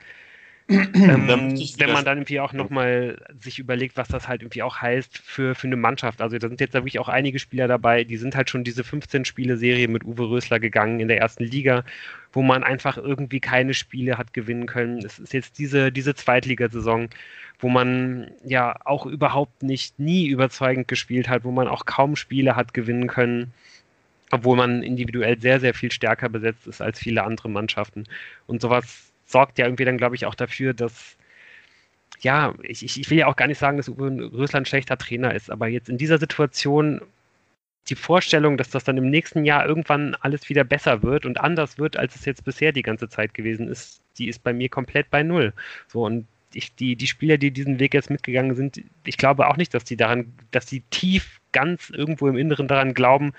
[0.71, 5.19] ähm, wenn man dann irgendwie auch nochmal sich überlegt, was das halt irgendwie auch heißt
[5.19, 6.21] für, für eine Mannschaft.
[6.21, 9.89] Also da sind jetzt wirklich auch einige Spieler dabei, die sind halt schon diese 15-Spiele-Serie
[9.89, 11.85] mit Uwe Rösler gegangen in der ersten Liga,
[12.33, 15.05] wo man einfach irgendwie keine Spiele hat gewinnen können.
[15.05, 17.09] Es ist jetzt diese, diese Zweitligasaison,
[17.59, 22.55] wo man ja auch überhaupt nicht nie überzeugend gespielt hat, wo man auch kaum Spiele
[22.57, 23.53] hat gewinnen können
[24.33, 28.05] obwohl man individuell sehr, sehr viel stärker besetzt ist als viele andere Mannschaften.
[28.47, 31.17] Und sowas sorgt ja irgendwie dann, glaube ich, auch dafür, dass
[32.21, 35.35] ja, ich, ich will ja auch gar nicht sagen, dass Uwe Rösler ein schlechter Trainer
[35.35, 37.01] ist, aber jetzt in dieser Situation
[37.89, 41.79] die Vorstellung, dass das dann im nächsten Jahr irgendwann alles wieder besser wird und anders
[41.79, 45.11] wird, als es jetzt bisher die ganze Zeit gewesen ist, die ist bei mir komplett
[45.11, 45.53] bei Null.
[45.89, 49.57] So, und ich, die, die Spieler, die diesen Weg jetzt mitgegangen sind, ich glaube auch
[49.57, 53.33] nicht, dass die daran, dass sie tief ganz irgendwo im Inneren daran glauben,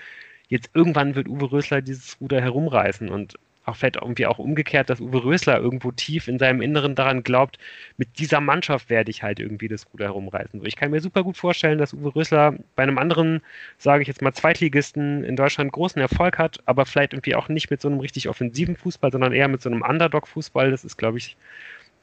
[0.47, 3.09] jetzt irgendwann wird Uwe Rösler dieses Ruder herumreißen.
[3.09, 7.23] Und auch vielleicht irgendwie auch umgekehrt, dass Uwe Rösler irgendwo tief in seinem Inneren daran
[7.23, 7.59] glaubt,
[7.97, 10.65] mit dieser Mannschaft werde ich halt irgendwie das Ruder herumreißen.
[10.65, 13.41] Ich kann mir super gut vorstellen, dass Uwe Rösler bei einem anderen,
[13.77, 17.69] sage ich jetzt mal, Zweitligisten in Deutschland großen Erfolg hat, aber vielleicht irgendwie auch nicht
[17.69, 20.71] mit so einem richtig offensiven Fußball, sondern eher mit so einem Underdog-Fußball.
[20.71, 21.37] Das ist, glaube ich,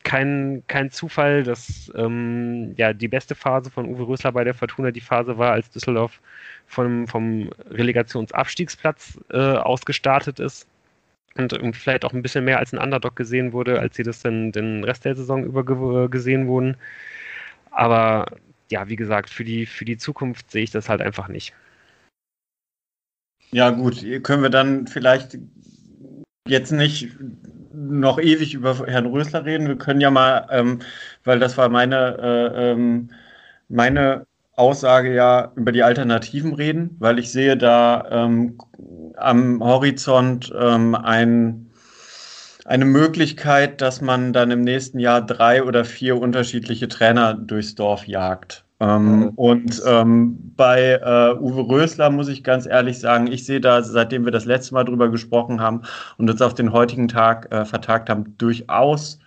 [0.04, 4.92] kein, kein Zufall, dass ähm, ja die beste Phase von Uwe Rösler bei der Fortuna
[4.92, 6.20] die Phase war, als Düsseldorf
[6.66, 10.68] vom, vom Relegationsabstiegsplatz äh, ausgestartet ist
[11.36, 14.52] und vielleicht auch ein bisschen mehr als ein Underdog gesehen wurde, als sie das dann
[14.52, 16.76] den Rest der Saison über gesehen wurden.
[17.70, 18.26] Aber
[18.70, 21.54] ja, wie gesagt, für die, für die Zukunft sehe ich das halt einfach nicht.
[23.50, 25.38] Ja, gut, können wir dann vielleicht
[26.46, 27.16] jetzt nicht
[27.72, 29.68] noch ewig über Herrn Rösler reden.
[29.68, 30.80] Wir können ja mal, ähm,
[31.24, 33.10] weil das war meine, äh, ähm,
[33.68, 34.26] meine
[34.58, 38.58] Aussage ja über die Alternativen reden, weil ich sehe da ähm,
[39.16, 41.70] am Horizont ähm, ein,
[42.64, 48.06] eine Möglichkeit, dass man dann im nächsten Jahr drei oder vier unterschiedliche Trainer durchs Dorf
[48.06, 48.64] jagt.
[48.80, 53.82] Ähm, und ähm, bei äh, Uwe Rösler muss ich ganz ehrlich sagen, ich sehe da,
[53.82, 55.82] seitdem wir das letzte Mal drüber gesprochen haben
[56.16, 59.18] und uns auf den heutigen Tag äh, vertagt haben, durchaus,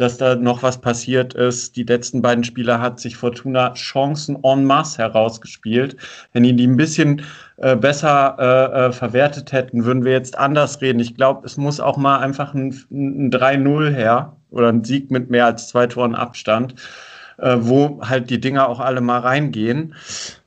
[0.00, 1.76] dass da noch was passiert ist.
[1.76, 5.96] Die letzten beiden Spieler hat sich Fortuna Chancen en masse herausgespielt.
[6.32, 7.22] Wenn die die ein bisschen
[7.58, 11.00] äh, besser äh, äh, verwertet hätten, würden wir jetzt anders reden.
[11.00, 15.30] Ich glaube, es muss auch mal einfach ein, ein 3-0 her oder ein Sieg mit
[15.30, 16.74] mehr als zwei Toren Abstand
[17.40, 19.94] äh, wo halt die Dinger auch alle mal reingehen.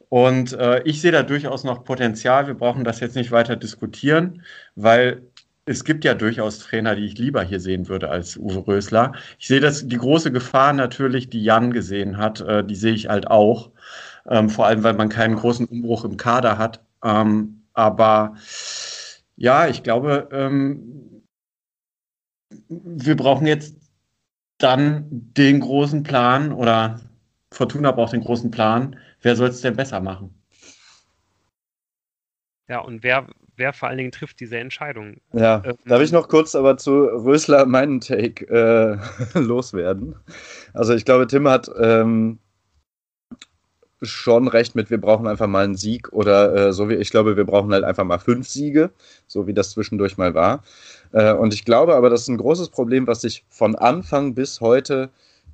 [0.10, 2.46] Und äh, ich sehe da durchaus noch Potenzial.
[2.46, 4.44] Wir brauchen das jetzt nicht weiter diskutieren,
[4.76, 5.24] weil
[5.66, 9.14] es gibt ja durchaus Trainer, die ich lieber hier sehen würde als Uwe Rösler.
[9.40, 13.08] Ich sehe das, die große Gefahr natürlich, die Jan gesehen hat, äh, die sehe ich
[13.10, 13.72] halt auch.
[14.28, 16.82] Ähm, vor allem, weil man keinen großen Umbruch im Kader hat.
[17.04, 18.36] Ähm, aber
[19.36, 21.24] ja, ich glaube, ähm,
[22.70, 23.76] wir brauchen jetzt
[24.58, 27.02] dann den großen Plan oder
[27.52, 28.98] Fortuna braucht den großen Plan.
[29.22, 30.34] Wer soll es denn besser machen?
[32.68, 33.28] Ja, und wer,
[33.58, 35.18] wer vor allen Dingen trifft diese Entscheidung?
[35.34, 38.98] Ja, ähm, darf ich noch kurz aber zu Rösler meinen Take äh,
[39.40, 40.16] loswerden?
[40.74, 42.40] Also ich glaube, Tim hat ähm,
[44.02, 47.38] schon recht mit, wir brauchen einfach mal einen Sieg oder äh, so wie ich glaube,
[47.38, 48.92] wir brauchen halt einfach mal fünf Siege,
[49.28, 50.64] so wie das zwischendurch mal war.
[51.12, 54.62] Äh, und ich glaube aber, das ist ein großes Problem, was sich von Anfang bis
[54.62, 55.10] heute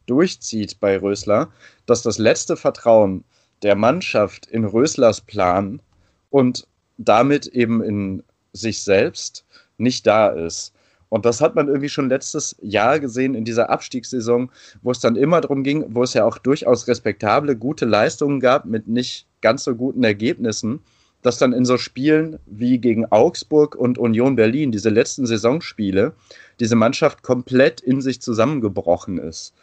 [0.08, 1.50] durchzieht bei Rösler,
[1.86, 3.24] dass das letzte Vertrauen
[3.62, 5.82] der Mannschaft in Röslers Plan
[6.30, 6.66] und
[7.00, 8.24] damit eben in
[8.54, 9.46] sich selbst
[9.78, 10.74] nicht da ist.
[11.10, 14.52] Und das hat man irgendwie schon letztes Jahr gesehen in dieser Abstiegssaison,
[14.84, 18.66] wo es dann immer darum ging, wo es ja auch durchaus respektable, gute Leistungen gab
[18.66, 20.82] mit nicht ganz so guten Ergebnissen
[21.22, 26.14] dass dann in so Spielen wie gegen Augsburg und Union Berlin, diese letzten Saisonspiele,
[26.60, 29.54] diese Mannschaft komplett in sich zusammengebrochen ist.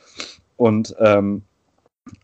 [0.57, 1.43] Und ähm,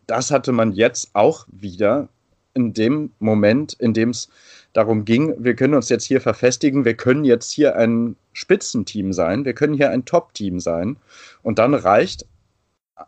[0.07, 2.09] das hatte man jetzt auch wieder
[2.55, 4.29] in dem Moment, in dem es
[4.73, 9.45] darum ging, wir können uns jetzt hier verfestigen, wir können jetzt hier ein Spitzenteam sein,
[9.45, 10.97] wir können hier ein Top-Team sein.
[11.43, 12.27] Und dann reicht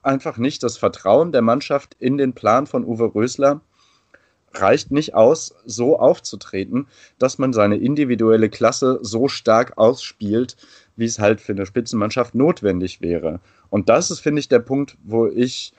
[0.02, 3.60] einfach nicht das Vertrauen der Mannschaft in den Plan von Uwe Rösler,
[4.52, 6.86] reicht nicht aus, so aufzutreten,
[7.18, 10.56] dass man seine individuelle Klasse so stark ausspielt,
[10.96, 13.40] wie es halt für eine Spitzenmannschaft notwendig wäre.
[13.70, 15.72] Und das ist, finde ich, der Punkt, wo ich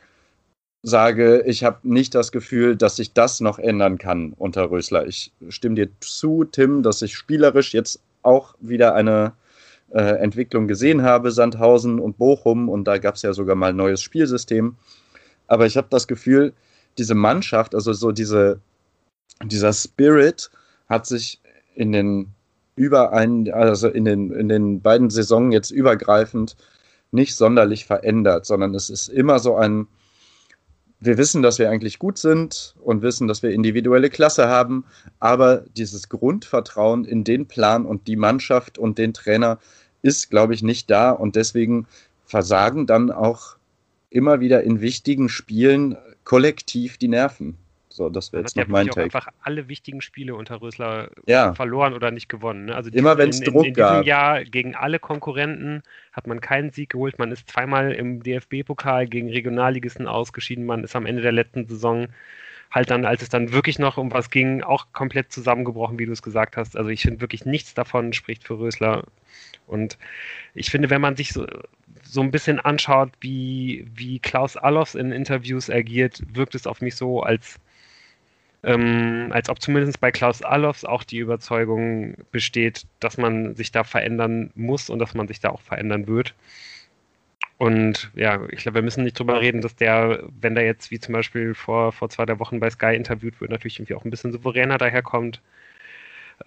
[0.87, 5.07] sage, ich habe nicht das Gefühl, dass sich das noch ändern kann unter Rösler.
[5.07, 9.33] Ich stimme dir zu, Tim, dass ich spielerisch jetzt auch wieder eine
[9.91, 13.75] äh, Entwicklung gesehen habe, Sandhausen und Bochum, und da gab es ja sogar mal ein
[13.75, 14.75] neues Spielsystem.
[15.47, 16.53] Aber ich habe das Gefühl,
[16.99, 18.59] diese Mannschaft, also so diese,
[19.43, 20.51] dieser Spirit
[20.87, 21.41] hat sich
[21.73, 22.27] in den
[22.75, 26.55] über einen, also in den, in den beiden Saisonen jetzt übergreifend
[27.11, 29.87] nicht sonderlich verändert, sondern es ist immer so ein,
[30.99, 34.85] wir wissen, dass wir eigentlich gut sind und wissen, dass wir individuelle Klasse haben,
[35.19, 39.59] aber dieses Grundvertrauen in den Plan und die Mannschaft und den Trainer
[40.01, 41.88] ist, glaube ich, nicht da und deswegen
[42.26, 43.57] versagen dann auch
[44.09, 47.57] immer wieder in wichtigen Spielen kollektiv die Nerven.
[47.95, 49.03] So, das wäre jetzt noch mein Take.
[49.03, 51.53] einfach alle wichtigen Spiele unter Rösler ja.
[51.53, 52.65] verloren oder nicht gewonnen.
[52.65, 52.76] Ne?
[52.76, 53.89] Also Immer wenn es Druck in, in gab.
[53.89, 55.81] In diesem Jahr gegen alle Konkurrenten
[56.11, 57.19] hat man keinen Sieg geholt.
[57.19, 60.65] Man ist zweimal im DFB-Pokal gegen Regionalligisten ausgeschieden.
[60.65, 62.07] Man ist am Ende der letzten Saison
[62.69, 66.11] halt dann, als es dann wirklich noch um was ging, auch komplett zusammengebrochen, wie du
[66.11, 66.76] es gesagt hast.
[66.76, 69.05] Also ich finde wirklich nichts davon spricht für Rösler.
[69.67, 69.97] Und
[70.53, 71.47] ich finde, wenn man sich so,
[72.03, 76.95] so ein bisschen anschaut, wie, wie Klaus Allofs in Interviews agiert, wirkt es auf mich
[76.95, 77.57] so, als,
[78.65, 83.83] ähm, als ob zumindest bei Klaus Allofs auch die Überzeugung besteht, dass man sich da
[83.83, 86.33] verändern muss und dass man sich da auch verändern wird.
[87.57, 90.99] Und ja, ich glaube, wir müssen nicht drüber reden, dass der, wenn der jetzt wie
[90.99, 94.09] zum Beispiel vor, vor zwei, drei Wochen bei Sky interviewt wird, natürlich irgendwie auch ein
[94.09, 95.41] bisschen souveräner daherkommt.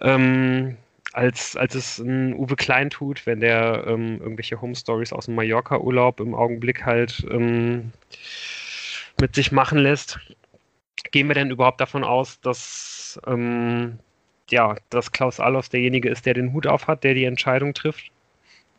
[0.01, 0.77] Ähm,
[1.13, 5.35] als, als es ein Uwe Klein tut, wenn der ähm, irgendwelche Home Stories aus dem
[5.35, 7.91] Mallorca-Urlaub im Augenblick halt ähm,
[9.19, 10.19] mit sich machen lässt.
[11.11, 13.99] Gehen wir denn überhaupt davon aus, dass, ähm,
[14.49, 18.11] ja, dass Klaus Allofs derjenige ist, der den Hut auf hat, der die Entscheidung trifft?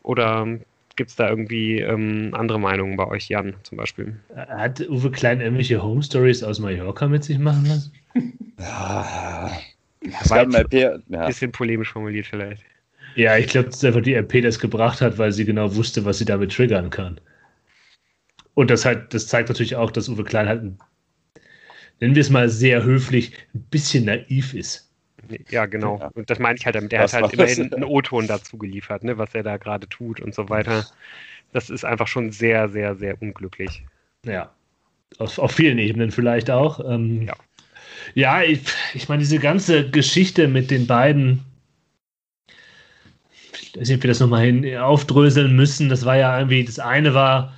[0.03, 0.47] Oder
[0.95, 4.19] gibt es da irgendwie ähm, andere Meinungen bei euch, Jan, zum Beispiel?
[4.35, 7.93] Hat Uwe Klein irgendwelche Home Stories aus Mallorca mit sich machen lassen?
[8.59, 9.49] Ja,
[10.43, 11.27] ein ja.
[11.27, 12.63] bisschen polemisch formuliert vielleicht.
[13.15, 16.05] Ja, ich glaube, das ist einfach die RP, das gebracht hat, weil sie genau wusste,
[16.05, 17.19] was sie damit triggern kann.
[18.53, 20.63] Und das halt, das zeigt natürlich auch, dass Uwe Klein halt,
[22.01, 24.89] nennen wir es mal sehr höflich, ein bisschen naiv ist.
[25.49, 25.99] Ja, genau.
[25.99, 26.07] Ja.
[26.13, 26.91] Und das meine ich halt damit.
[26.91, 30.19] Der was hat halt immerhin einen O-Ton dazu geliefert, ne, was er da gerade tut
[30.19, 30.85] und so weiter.
[31.53, 33.83] Das ist einfach schon sehr, sehr, sehr unglücklich.
[34.25, 34.51] Ja.
[35.19, 36.79] Auf, auf vielen Ebenen vielleicht auch.
[36.79, 37.35] Ähm, ja.
[38.15, 38.61] Ja, ich,
[38.93, 41.45] ich meine, diese ganze Geschichte mit den beiden,
[43.53, 45.87] ich weiß nicht, ob wir das nochmal hin aufdröseln müssen.
[45.87, 47.53] Das war ja irgendwie, das eine war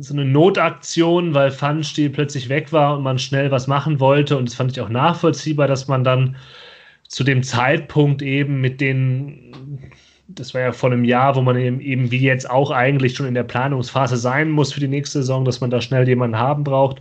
[0.00, 4.36] so eine Notaktion, weil Pfannenstiel plötzlich weg war und man schnell was machen wollte.
[4.36, 6.36] Und das fand ich auch nachvollziehbar, dass man dann
[7.08, 9.92] zu dem Zeitpunkt eben mit den,
[10.28, 13.26] das war ja vor einem Jahr, wo man eben, eben wie jetzt auch eigentlich schon
[13.26, 16.64] in der Planungsphase sein muss für die nächste Saison, dass man da schnell jemanden haben
[16.64, 17.00] braucht.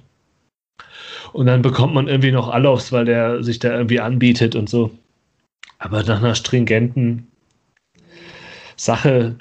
[1.34, 4.92] Und dann bekommt man irgendwie noch Alofs, weil der sich da irgendwie anbietet und so.
[5.80, 7.28] Aber nach einer stringenten
[8.78, 9.36] Sache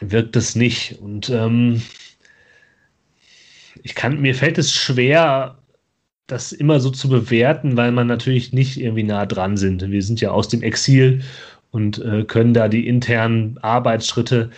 [0.00, 0.98] wirkt es nicht.
[1.00, 1.80] Und ähm,
[3.82, 5.58] ich kann, mir fällt es schwer,
[6.26, 9.90] das immer so zu bewerten, weil man natürlich nicht irgendwie nah dran sind.
[9.90, 11.22] Wir sind ja aus dem Exil
[11.70, 14.50] und äh, können da die internen Arbeitsschritte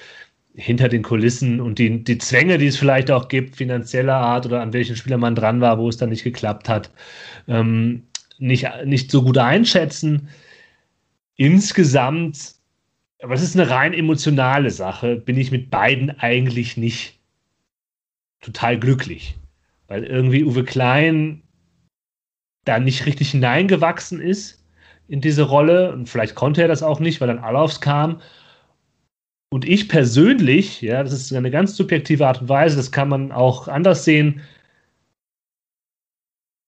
[0.55, 4.61] hinter den Kulissen und die, die Zwänge, die es vielleicht auch gibt, finanzieller Art oder
[4.61, 6.91] an welchen Spieler man dran war, wo es dann nicht geklappt hat,
[7.49, 8.03] ähm,
[8.39, 10.29] nicht, nicht so gut einschätzen.
[11.37, 12.55] Insgesamt,
[13.23, 17.19] aber es ist eine rein emotionale Sache, bin ich mit beiden eigentlich nicht
[18.43, 19.39] total glücklich.
[19.89, 21.43] Weil irgendwie Uwe Klein
[22.65, 24.63] da nicht richtig hineingewachsen ist
[25.09, 25.93] in diese Rolle.
[25.93, 28.21] Und vielleicht konnte er das auch nicht, weil dann Alofs kam
[29.53, 33.33] und ich persönlich, ja, das ist eine ganz subjektive Art und Weise, das kann man
[33.33, 34.41] auch anders sehen.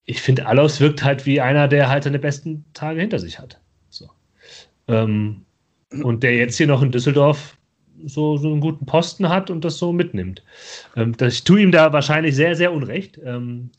[0.05, 3.59] Ich finde, Allos wirkt halt wie einer, der halt seine besten Tage hinter sich hat.
[3.88, 4.10] So.
[4.86, 5.46] Ähm,
[6.02, 7.56] und der jetzt hier noch in Düsseldorf
[8.06, 10.43] so, so einen guten Posten hat und das so mitnimmt.
[10.97, 13.18] Ähm, das, ich tue ihm da wahrscheinlich sehr, sehr unrecht.
[13.24, 13.70] Ähm,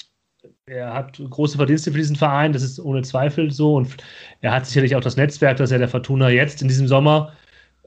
[0.68, 3.76] er hat große Verdienste für diesen Verein, das ist ohne Zweifel so.
[3.76, 3.98] Und
[4.42, 7.34] er hat sicherlich auch das Netzwerk, das er der Fortuna jetzt in diesem Sommer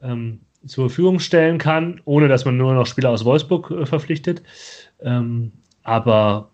[0.01, 4.41] ähm, zur Verfügung stellen kann, ohne dass man nur noch Spieler aus Wolfsburg äh, verpflichtet.
[5.01, 5.51] Ähm,
[5.83, 6.51] aber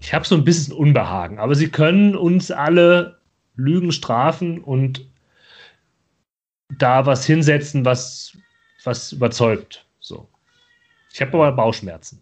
[0.00, 1.38] ich habe so ein bisschen Unbehagen.
[1.38, 3.18] Aber sie können uns alle
[3.56, 5.06] Lügen strafen und
[6.78, 8.36] da was hinsetzen, was,
[8.84, 9.86] was überzeugt.
[10.00, 10.28] So.
[11.12, 12.20] Ich habe aber Bauchschmerzen.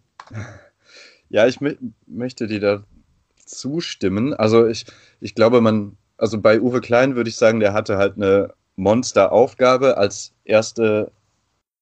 [1.28, 1.59] Ja, ich
[2.06, 2.84] möchte dir da
[3.44, 4.34] zustimmen.
[4.34, 4.86] Also ich,
[5.20, 9.97] ich glaube, man, also bei Uwe Klein würde ich sagen, der hatte halt eine Monsteraufgabe
[9.97, 11.10] als erste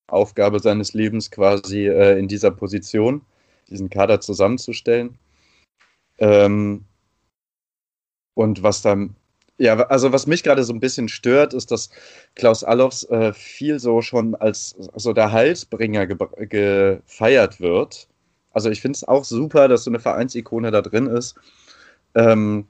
[0.06, 3.22] Aufgabe seines Lebens quasi äh, in dieser Position,
[3.68, 5.18] diesen Kader zusammenzustellen.
[6.18, 6.84] Ähm,
[8.34, 9.16] und was dann,
[9.60, 11.90] ja, also was mich gerade so ein bisschen stört, ist, dass
[12.34, 16.16] Klaus Allofs äh, viel so schon als so der Heilsbringer ge
[16.46, 18.08] gefeiert wird.
[18.52, 21.34] Also ich finde es auch super, dass so eine Vereinsikone da drin ist.
[22.14, 22.68] Ähm,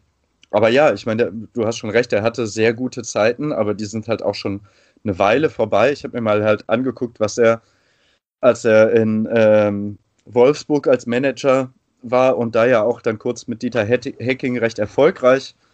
[0.50, 3.84] aber ja, ich meine, du hast schon recht, er hatte sehr gute Zeiten, aber die
[3.86, 4.62] sind halt auch schon
[5.04, 5.92] eine Weile vorbei.
[5.92, 7.62] Ich habe mir mal halt angeguckt, was er,
[8.40, 11.72] als er in ähm, Wolfsburg als Manager
[12.02, 15.69] war und da ja auch dann kurz mit Dieter Hecking recht erfolgreich war,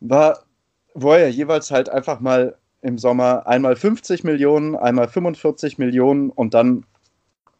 [0.00, 6.54] wo er jeweils halt einfach mal im Sommer einmal 50 Millionen, einmal 45 Millionen und
[6.54, 6.84] dann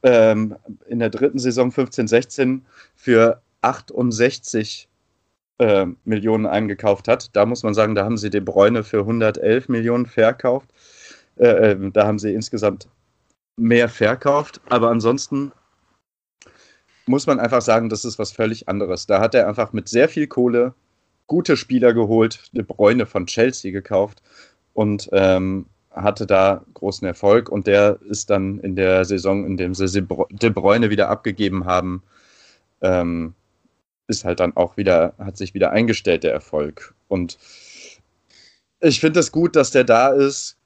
[0.03, 0.57] ähm,
[0.87, 2.65] in der dritten Saison 15, 16
[2.95, 4.89] für 68
[5.59, 7.37] äh, Millionen eingekauft hat.
[7.37, 10.71] Da muss man sagen, da haben sie De Bruyne für 111 Millionen verkauft.
[11.37, 12.89] Äh, äh, da haben sie insgesamt
[13.57, 14.61] mehr verkauft.
[14.71, 15.53] Aber ansonsten
[17.07, 19.07] muss man einfach sagen, das ist was völlig anderes.
[19.07, 20.75] Da hat er einfach mit sehr viel Kohle
[21.31, 24.21] gute Spieler geholt, De Bruyne von Chelsea gekauft
[24.75, 27.49] und ähm, hatte da großen Erfolg.
[27.49, 32.03] Und der ist dann in der Saison, in dem sie De Bruyne wieder abgegeben haben,
[32.83, 33.35] ähm,
[34.09, 36.97] ist halt dann auch wieder, hat sich wieder eingestellt, der Erfolg.
[37.07, 37.39] Und
[38.81, 40.57] ich finde es gut, dass der da ist.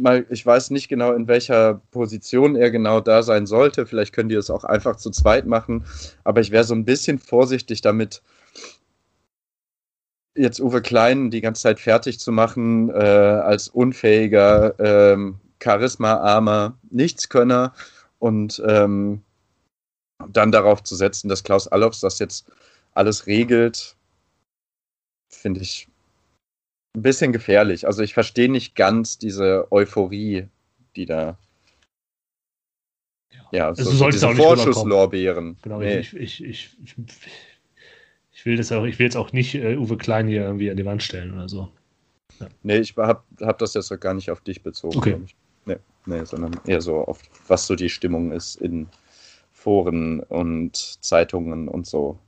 [0.00, 3.84] Mal, ich weiß nicht genau, in welcher Position er genau da sein sollte.
[3.84, 5.84] Vielleicht können die es auch einfach zu zweit machen.
[6.24, 8.22] Aber ich wäre so ein bisschen vorsichtig damit,
[10.36, 17.74] jetzt Uwe Klein die ganze Zeit fertig zu machen äh, als unfähiger, ähm, charismaarmer Nichtskönner
[18.18, 19.22] und ähm,
[20.28, 22.46] dann darauf zu setzen, dass Klaus Allofs das jetzt
[22.94, 23.96] alles regelt,
[25.30, 25.88] finde ich
[26.96, 27.86] ein bisschen gefährlich.
[27.86, 30.48] Also ich verstehe nicht ganz diese Euphorie,
[30.96, 31.38] die da.
[33.30, 35.58] Ja, ja also so, diese Vorschusslorbeeren.
[35.62, 35.98] Genau, nee.
[35.98, 36.96] ich, ich, ich, ich,
[38.44, 40.84] will das auch, ich will jetzt auch nicht äh, Uwe Klein hier irgendwie an die
[40.84, 41.68] Wand stellen oder so.
[42.40, 42.48] Ja.
[42.62, 44.98] Nee, ich habe hab das jetzt gar nicht auf dich bezogen.
[44.98, 45.16] Okay.
[45.64, 48.88] Nee, nee, sondern eher so auf, was so die Stimmung ist in
[49.52, 52.18] Foren und Zeitungen und so.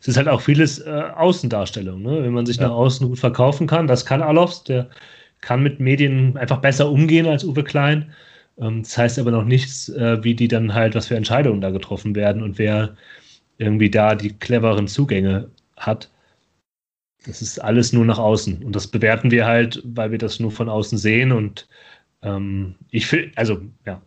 [0.00, 2.24] Es ist halt auch vieles äh, Außendarstellung, ne?
[2.24, 2.68] wenn man sich ja.
[2.68, 3.86] nach außen gut verkaufen kann.
[3.86, 4.90] Das kann Alofs, der
[5.40, 8.12] kann mit Medien einfach besser umgehen als Uwe Klein.
[8.58, 11.70] Ähm, das heißt aber noch nichts, äh, wie die dann halt, was für Entscheidungen da
[11.70, 12.96] getroffen werden und wer
[13.58, 16.10] irgendwie da die cleveren Zugänge hat.
[17.26, 18.62] Das ist alles nur nach außen.
[18.62, 21.32] Und das bewerten wir halt, weil wir das nur von außen sehen.
[21.32, 21.68] Und
[22.22, 24.00] ähm, ich finde, also, ja.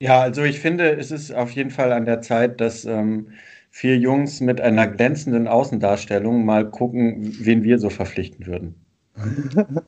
[0.00, 3.28] Ja, also ich finde, es ist auf jeden Fall an der Zeit, dass ähm,
[3.70, 8.74] vier Jungs mit einer glänzenden Außendarstellung mal gucken, wen wir so verpflichten würden.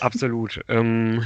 [0.00, 0.60] Absolut.
[0.68, 1.22] Ähm,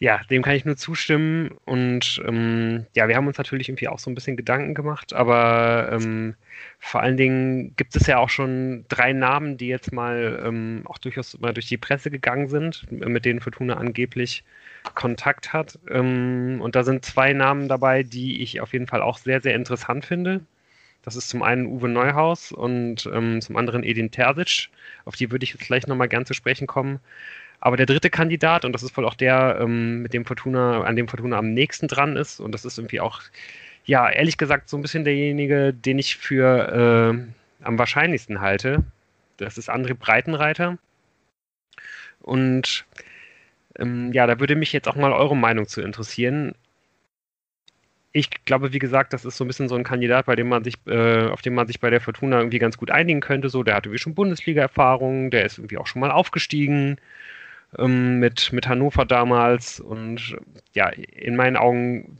[0.00, 1.50] ja, dem kann ich nur zustimmen.
[1.64, 5.90] Und ähm, ja, wir haben uns natürlich irgendwie auch so ein bisschen Gedanken gemacht, aber
[5.92, 6.34] ähm,
[6.78, 10.98] vor allen Dingen gibt es ja auch schon drei Namen, die jetzt mal ähm, auch
[10.98, 14.44] durchaus mal durch die Presse gegangen sind, mit denen Fortuna angeblich
[14.94, 15.78] Kontakt hat.
[15.90, 19.54] Ähm, und da sind zwei Namen dabei, die ich auf jeden Fall auch sehr, sehr
[19.56, 20.42] interessant finde.
[21.02, 24.68] Das ist zum einen Uwe Neuhaus und ähm, zum anderen Edin Terzic.
[25.04, 27.00] Auf die würde ich jetzt gleich nochmal gern zu sprechen kommen.
[27.60, 30.96] Aber der dritte Kandidat, und das ist wohl auch der, ähm, mit dem Fortuna, an
[30.96, 33.20] dem Fortuna am nächsten dran ist, und das ist irgendwie auch,
[33.84, 38.84] ja, ehrlich gesagt, so ein bisschen derjenige, den ich für äh, am wahrscheinlichsten halte.
[39.38, 40.78] Das ist André Breitenreiter.
[42.20, 42.84] Und
[43.78, 46.54] ähm, ja, da würde mich jetzt auch mal eure Meinung zu interessieren.
[48.12, 50.64] Ich glaube, wie gesagt, das ist so ein bisschen so ein Kandidat, bei dem man
[50.64, 53.48] sich, äh, auf den man sich bei der Fortuna irgendwie ganz gut einigen könnte.
[53.48, 56.98] So, der hat irgendwie schon Bundesliga-Erfahrung, der ist irgendwie auch schon mal aufgestiegen
[57.76, 59.80] ähm, mit, mit Hannover damals.
[59.80, 60.36] Und
[60.72, 62.18] ja, in meinen Augen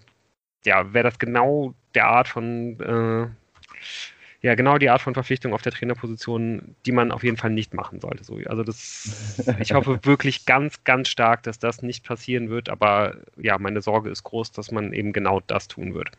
[0.64, 5.62] ja, wäre das genau der Art von, äh, ja, genau die Art von Verpflichtung auf
[5.62, 8.24] der Trainerposition, die man auf jeden Fall nicht machen sollte.
[8.24, 13.16] So, also das, ich hoffe wirklich ganz, ganz stark, dass das nicht passieren wird, aber
[13.36, 16.10] ja, meine Sorge ist groß, dass man eben genau das tun wird.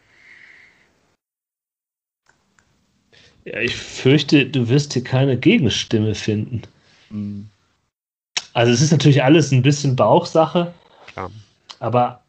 [3.45, 6.63] Ja, ich fürchte, du wirst hier keine Gegenstimme finden.
[7.09, 7.49] Mhm.
[8.59, 10.73] Also es ist natürlich alles ein bisschen Bauchsache.
[11.13, 11.31] Klar.
[11.79, 12.23] Aber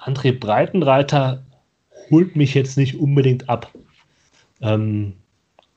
[0.00, 1.44] André Breitenreiter
[2.10, 3.70] holt mich jetzt nicht unbedingt ab.
[4.60, 5.12] Ähm,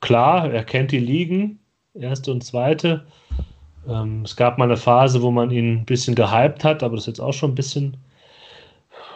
[0.00, 1.60] klar, er kennt die Ligen,
[1.94, 3.06] erste und zweite.
[3.88, 7.04] Ähm, es gab mal eine Phase, wo man ihn ein bisschen gehypt hat, aber das
[7.04, 7.96] ist jetzt auch schon ein bisschen.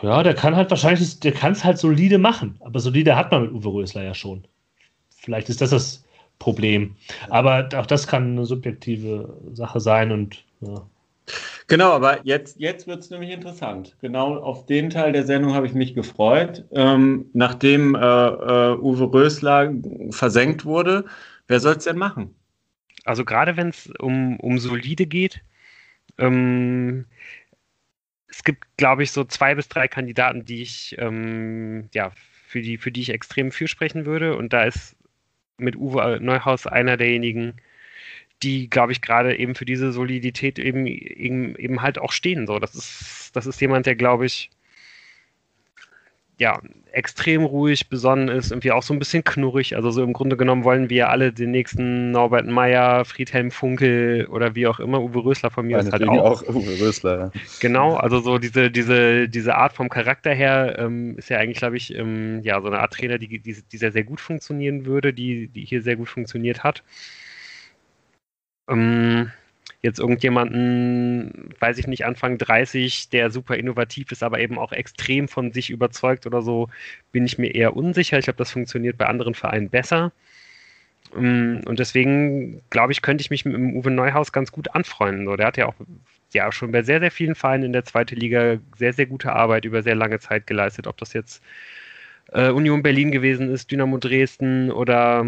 [0.03, 2.57] Ja, der kann halt wahrscheinlich, der kann es halt solide machen.
[2.61, 4.45] Aber solide hat man mit Uwe Rösler ja schon.
[5.17, 6.05] Vielleicht ist das das
[6.41, 6.97] Problem.
[7.29, 10.85] Aber auch das kann eine subjektive Sache sein und ja.
[11.69, 13.97] Genau, aber jetzt, jetzt wird es nämlich interessant.
[14.01, 16.65] Genau auf den Teil der Sendung habe ich mich gefreut.
[16.73, 19.73] Ähm, nachdem äh, äh, Uwe Rösler
[20.11, 21.05] versenkt wurde,
[21.47, 22.35] wer soll es denn machen?
[23.05, 25.43] Also gerade wenn es um, um solide geht,
[26.19, 27.05] ähm,
[28.29, 32.11] es gibt, glaube ich, so zwei bis drei Kandidaten, die ich, ähm, ja,
[32.47, 34.37] für die, für die ich extrem fürsprechen würde.
[34.37, 34.97] Und da ist
[35.61, 37.55] mit Uwe Neuhaus einer derjenigen,
[38.43, 42.47] die, glaube ich, gerade eben für diese Solidität eben, eben, eben halt auch stehen.
[42.47, 44.51] So, das ist, das ist jemand, der, glaube ich,
[46.41, 46.59] ja,
[46.93, 49.77] extrem ruhig, besonnen ist, irgendwie auch so ein bisschen knurrig.
[49.77, 54.55] Also so im Grunde genommen wollen wir alle den nächsten Norbert Meyer, Friedhelm Funkel oder
[54.55, 56.43] wie auch immer, Uwe Rösler von mir ist halt auch.
[56.43, 57.31] auch Uwe Rösler, ja.
[57.61, 61.77] Genau, also so diese, diese, diese Art vom Charakter her ähm, ist ja eigentlich, glaube
[61.77, 65.13] ich, ähm, ja, so eine Art Trainer, die, die, die sehr, sehr gut funktionieren würde,
[65.13, 66.83] die, die hier sehr gut funktioniert hat
[68.71, 69.31] ähm,
[69.83, 75.27] jetzt irgendjemanden, weiß ich nicht, Anfang 30, der super innovativ ist, aber eben auch extrem
[75.29, 76.69] von sich überzeugt oder so,
[77.13, 78.19] bin ich mir eher unsicher.
[78.19, 80.13] Ich glaube, das funktioniert bei anderen Vereinen besser.
[81.17, 85.27] Ähm, und deswegen, glaube ich, könnte ich mich mit dem Uwe Neuhaus ganz gut anfreunden.
[85.27, 85.75] So, der hat ja auch
[86.33, 89.65] ja, schon bei sehr, sehr vielen Vereinen in der zweiten Liga sehr, sehr gute Arbeit
[89.65, 90.87] über sehr lange Zeit geleistet.
[90.87, 91.43] Ob das jetzt
[92.33, 95.25] äh, Union Berlin gewesen ist, Dynamo Dresden oder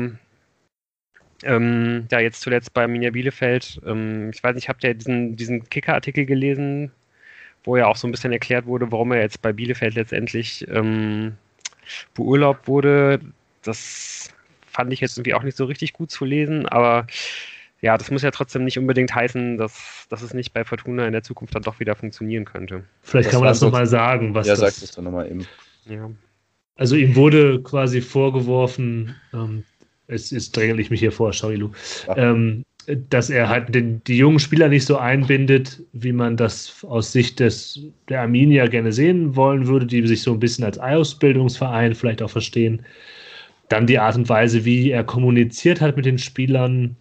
[1.45, 3.81] ähm, ja, jetzt zuletzt bei Arminia Bielefeld.
[3.87, 6.91] Ähm, ich weiß nicht, habt ihr diesen, diesen Kicker-Artikel gelesen,
[7.65, 11.37] wo ja auch so ein bisschen erklärt wurde, warum er jetzt bei Bielefeld letztendlich ähm,
[12.15, 13.21] beurlaubt wurde.
[13.63, 14.31] Das
[14.67, 17.07] fand ich jetzt irgendwie auch nicht so richtig gut zu lesen, aber
[17.83, 21.13] ja, das muss ja trotzdem nicht unbedingt heißen, dass, dass es nicht bei Fortuna in
[21.13, 22.85] der Zukunft dann doch wieder funktionieren könnte.
[23.03, 24.35] Vielleicht das kann man das nochmal sagen.
[24.35, 25.47] Was ja, das, sag das doch nochmal eben.
[25.87, 26.09] Ja.
[26.77, 29.65] Also ihm wurde quasi vorgeworfen, ähm,
[30.13, 31.71] es, jetzt dränge ich mich hier vor, sorry Lu,
[32.17, 32.65] ähm,
[33.11, 37.39] dass er halt den, die jungen Spieler nicht so einbindet, wie man das aus Sicht
[37.41, 42.23] des, der Arminia gerne sehen wollen würde, die sich so ein bisschen als Ausbildungsverein vielleicht
[42.23, 42.83] auch verstehen.
[43.69, 46.97] Dann die Art und Weise, wie er kommuniziert hat mit den Spielern,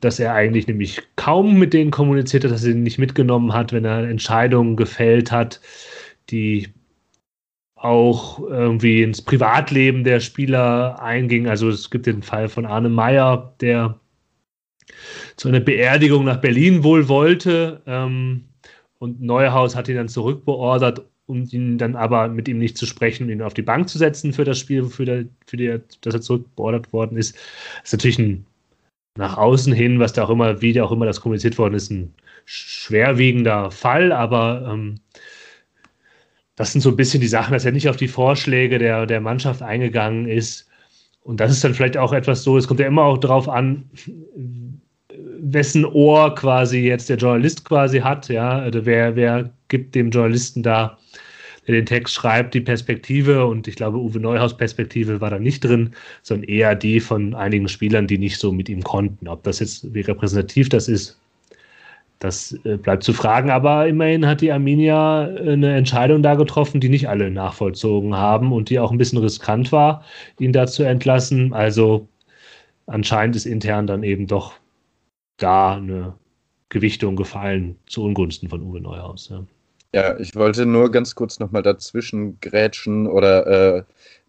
[0.00, 3.72] dass er eigentlich nämlich kaum mit denen kommuniziert hat, dass er sie nicht mitgenommen hat,
[3.72, 5.60] wenn er Entscheidungen gefällt hat,
[6.30, 6.68] die
[7.78, 11.48] auch irgendwie ins Privatleben der Spieler eingingen.
[11.48, 13.98] Also es gibt den Fall von Arne Meyer, der
[15.36, 18.44] zu einer Beerdigung nach Berlin wohl wollte ähm,
[18.98, 23.24] und Neuhaus hat ihn dann zurückbeordert, um ihn dann aber mit ihm nicht zu sprechen
[23.24, 26.14] und ihn auf die Bank zu setzen für das Spiel, für, der, für die, dass
[26.14, 27.36] er zurückbeordert worden ist.
[27.36, 28.46] Das ist natürlich ein
[29.18, 31.90] nach außen hin, was da auch immer, wie da auch immer das kommuniziert worden ist,
[31.90, 32.14] ein
[32.44, 35.00] schwerwiegender Fall, aber ähm,
[36.58, 39.20] das sind so ein bisschen die Sachen, dass er nicht auf die Vorschläge der, der
[39.20, 40.68] Mannschaft eingegangen ist.
[41.22, 43.84] Und das ist dann vielleicht auch etwas so, es kommt ja immer auch darauf an,
[45.40, 50.62] wessen Ohr quasi jetzt der Journalist quasi hat, ja, also wer, wer gibt dem Journalisten
[50.62, 50.98] da
[51.68, 55.62] der den Text schreibt, die Perspektive, und ich glaube, Uwe Neuhaus Perspektive war da nicht
[55.62, 59.28] drin, sondern eher die von einigen Spielern, die nicht so mit ihm konnten.
[59.28, 61.18] Ob das jetzt, wie repräsentativ das ist,
[62.18, 63.50] das äh, bleibt zu fragen.
[63.50, 68.70] Aber immerhin hat die Arminia eine Entscheidung da getroffen, die nicht alle nachvollzogen haben und
[68.70, 70.04] die auch ein bisschen riskant war,
[70.38, 71.52] ihn da zu entlassen.
[71.52, 72.08] Also
[72.86, 74.54] anscheinend ist intern dann eben doch
[75.36, 76.14] da eine
[76.68, 79.28] Gewichtung gefallen zu Ungunsten von Uwe Neuhaus.
[79.28, 79.44] Ja.
[79.94, 83.46] Ja, ich wollte nur ganz kurz nochmal dazwischen grätschen oder
[83.76, 83.82] äh,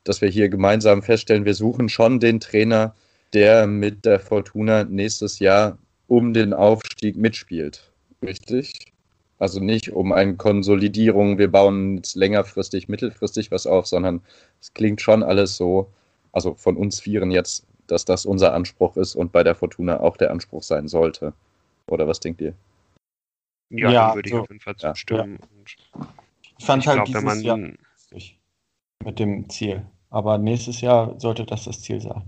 [0.05, 2.95] dass wir hier gemeinsam feststellen, wir suchen schon den Trainer,
[3.33, 5.77] der mit der Fortuna nächstes Jahr
[6.09, 7.91] um den Aufstieg mitspielt.
[8.23, 8.91] Richtig?
[9.37, 14.21] Also nicht um eine Konsolidierung, wir bauen jetzt längerfristig, mittelfristig was auf, sondern
[14.59, 15.89] es klingt schon alles so,
[16.33, 20.17] also von uns Vieren jetzt, dass das unser Anspruch ist und bei der Fortuna auch
[20.17, 21.33] der Anspruch sein sollte.
[21.87, 22.53] Oder was denkt ihr?
[23.69, 25.39] Ja, ja würde so, ich auf jeden Fall zustimmen.
[25.95, 26.07] Ja.
[26.57, 27.59] Ich fand ich halt glaub, dieses man, Jahr
[29.05, 29.85] mit dem Ziel.
[30.09, 32.23] Aber nächstes Jahr sollte das das Ziel sein.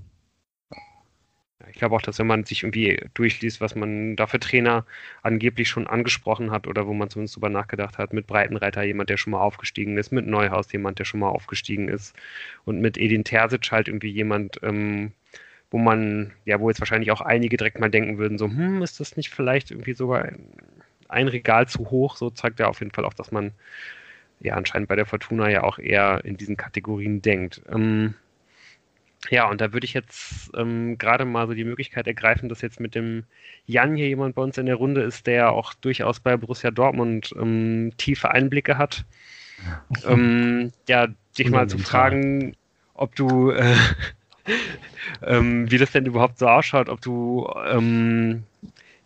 [1.69, 4.85] Ich glaube auch, dass wenn man sich irgendwie durchliest, was man da für Trainer
[5.21, 9.17] angeblich schon angesprochen hat oder wo man zumindest drüber nachgedacht hat, mit Breitenreiter jemand, der
[9.17, 12.15] schon mal aufgestiegen ist, mit Neuhaus jemand, der schon mal aufgestiegen ist
[12.65, 15.11] und mit Edin Terzic halt irgendwie jemand, ähm,
[15.71, 18.99] wo man, ja, wo jetzt wahrscheinlich auch einige direkt mal denken würden, so, hm, ist
[18.99, 20.31] das nicht vielleicht irgendwie sogar
[21.07, 22.17] ein Regal zu hoch.
[22.17, 23.53] So zeigt er auf jeden Fall auch, dass man
[24.39, 27.61] ja anscheinend bei der Fortuna ja auch eher in diesen Kategorien denkt.
[27.69, 28.15] Ähm,
[29.29, 32.79] ja, und da würde ich jetzt ähm, gerade mal so die Möglichkeit ergreifen, dass jetzt
[32.79, 33.23] mit dem
[33.65, 37.33] Jan hier jemand bei uns in der Runde ist, der auch durchaus bei Borussia Dortmund
[37.37, 39.05] ähm, tiefe Einblicke hat.
[40.07, 41.07] ähm, ja,
[41.37, 42.55] dich mal zu fragen,
[42.95, 43.75] ob du, äh,
[45.23, 48.43] ähm, wie das denn überhaupt so ausschaut, ob du ähm,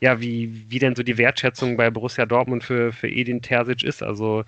[0.01, 4.03] ja, wie, wie denn so die Wertschätzung bei Borussia Dortmund für, für Edin Terzic ist.
[4.03, 4.43] Also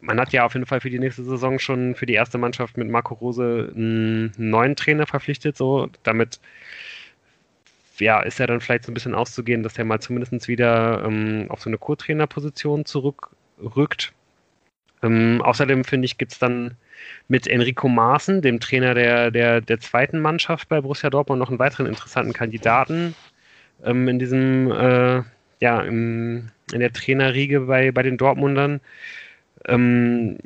[0.00, 2.76] man hat ja auf jeden Fall für die nächste Saison schon für die erste Mannschaft
[2.76, 5.56] mit Marco Rose einen neuen Trainer verpflichtet.
[5.56, 6.40] So, damit
[7.98, 11.46] ja, ist ja dann vielleicht so ein bisschen auszugehen, dass er mal zumindest wieder ähm,
[11.48, 14.12] auf so eine Co-Trainer-Position zurückrückt.
[15.02, 16.76] Ähm, außerdem finde ich, gibt es dann
[17.28, 21.58] mit Enrico Maaßen, dem Trainer der, der, der zweiten Mannschaft bei Borussia Dortmund, noch einen
[21.58, 23.14] weiteren interessanten Kandidaten
[23.84, 25.22] ähm, in diesem, äh,
[25.60, 28.80] ja, im, in der Trainerriege bei, bei den Dortmundern.
[29.66, 30.38] Ähm,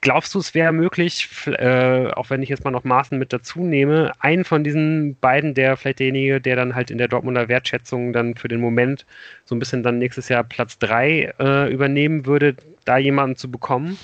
[0.00, 3.60] glaubst du, es wäre möglich, äh, auch wenn ich jetzt mal noch Maßen mit dazu
[3.60, 8.12] nehme, einen von diesen beiden, der vielleicht derjenige, der dann halt in der Dortmunder Wertschätzung
[8.12, 9.06] dann für den Moment
[9.44, 13.98] so ein bisschen dann nächstes Jahr Platz 3 äh, übernehmen würde, da jemanden zu bekommen?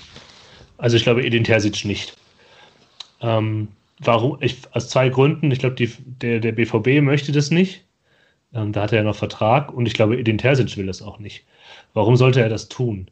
[0.77, 2.15] Also ich glaube Edin Terzic nicht.
[3.21, 3.69] Ähm,
[3.99, 4.37] warum?
[4.41, 5.49] Ich, aus zwei Gründen.
[5.51, 7.83] Ich glaube, der, der BVB möchte das nicht.
[8.53, 11.17] Ähm, da hat er ja noch Vertrag und ich glaube, Edin Terzic will das auch
[11.19, 11.45] nicht.
[11.93, 13.09] Warum sollte er das tun?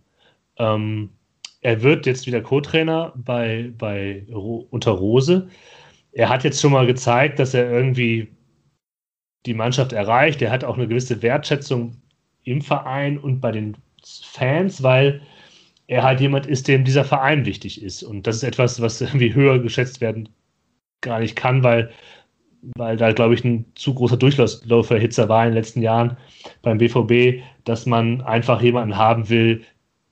[0.57, 1.09] Ähm,
[1.61, 5.49] er wird jetzt wieder Co-Trainer bei, bei unter Rose.
[6.11, 8.27] Er hat jetzt schon mal gezeigt, dass er irgendwie
[9.45, 10.41] die Mannschaft erreicht.
[10.41, 11.97] Er hat auch eine gewisse Wertschätzung
[12.43, 15.21] im Verein und bei den Fans, weil
[15.87, 18.03] er halt jemand ist, dem dieser Verein wichtig ist.
[18.03, 20.29] Und das ist etwas, was irgendwie höher geschätzt werden
[21.01, 21.91] gar nicht kann, weil
[22.77, 26.17] weil da, glaube ich, ein zu großer Durchlauferhitzer war in den letzten Jahren
[26.63, 29.63] beim BVB, dass man einfach jemanden haben will,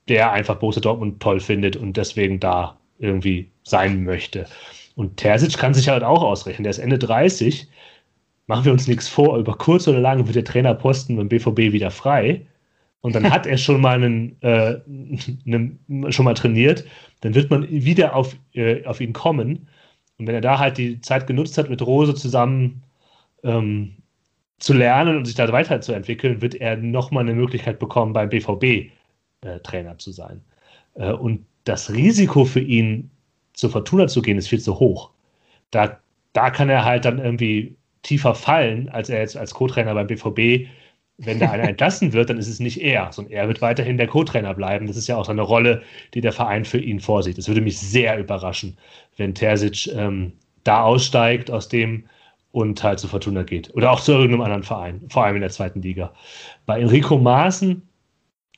[0.07, 4.45] der einfach Borussia Dortmund toll findet und deswegen da irgendwie sein möchte.
[4.95, 6.63] Und Terzic kann sich halt auch ausrechnen.
[6.63, 7.67] Der ist Ende 30.
[8.47, 9.37] Machen wir uns nichts vor.
[9.37, 12.45] Über kurz oder lang wird der Trainerposten beim BVB wieder frei.
[13.01, 14.79] Und dann hat er schon mal einen, äh,
[15.45, 16.85] einen, schon mal trainiert.
[17.21, 19.67] Dann wird man wieder auf, äh, auf ihn kommen.
[20.17, 22.83] Und wenn er da halt die Zeit genutzt hat, mit Rose zusammen
[23.43, 23.95] ähm,
[24.59, 28.91] zu lernen und sich da weiterzuentwickeln, wird er nochmal eine Möglichkeit bekommen, beim BVB
[29.45, 30.41] äh, Trainer zu sein.
[30.95, 33.09] Äh, und das Risiko für ihn,
[33.53, 35.11] zur Fortuna zu gehen, ist viel zu hoch.
[35.71, 35.99] Da,
[36.33, 40.67] da kann er halt dann irgendwie tiefer fallen, als er jetzt als Co-Trainer beim BVB.
[41.17, 44.07] Wenn da einer entlassen wird, dann ist es nicht er, sondern er wird weiterhin der
[44.07, 44.87] Co-Trainer bleiben.
[44.87, 45.83] Das ist ja auch seine Rolle,
[46.13, 47.37] die der Verein für ihn vorsieht.
[47.37, 48.77] Es würde mich sehr überraschen,
[49.17, 50.33] wenn Terzic ähm,
[50.63, 52.05] da aussteigt aus dem
[52.51, 53.73] und halt zu Fortuna geht.
[53.75, 56.13] Oder auch zu irgendeinem anderen Verein, vor allem in der zweiten Liga.
[56.65, 57.81] Bei Enrico Maaßen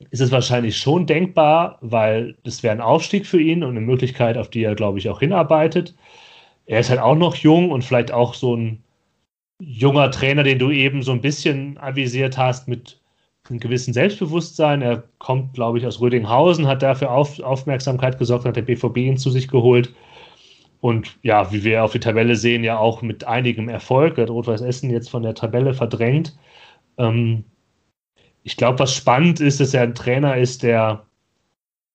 [0.09, 4.37] ist es wahrscheinlich schon denkbar, weil das wäre ein Aufstieg für ihn und eine Möglichkeit,
[4.37, 5.95] auf die er, glaube ich, auch hinarbeitet.
[6.65, 8.83] Er ist halt auch noch jung und vielleicht auch so ein
[9.59, 12.99] junger Trainer, den du eben so ein bisschen avisiert hast mit
[13.49, 14.81] einem gewissen Selbstbewusstsein.
[14.81, 19.17] Er kommt, glaube ich, aus Rödinghausen, hat dafür auf, Aufmerksamkeit gesorgt, hat der BVB ihn
[19.17, 19.93] zu sich geholt.
[20.81, 24.15] Und ja, wie wir auf die Tabelle sehen, ja auch mit einigem Erfolg.
[24.15, 26.37] Der Rot-Weiß Essen jetzt von der Tabelle verdrängt.
[26.97, 27.45] Ähm,
[28.45, 31.07] ich glaube, was spannend ist, dass er ein Trainer ist, der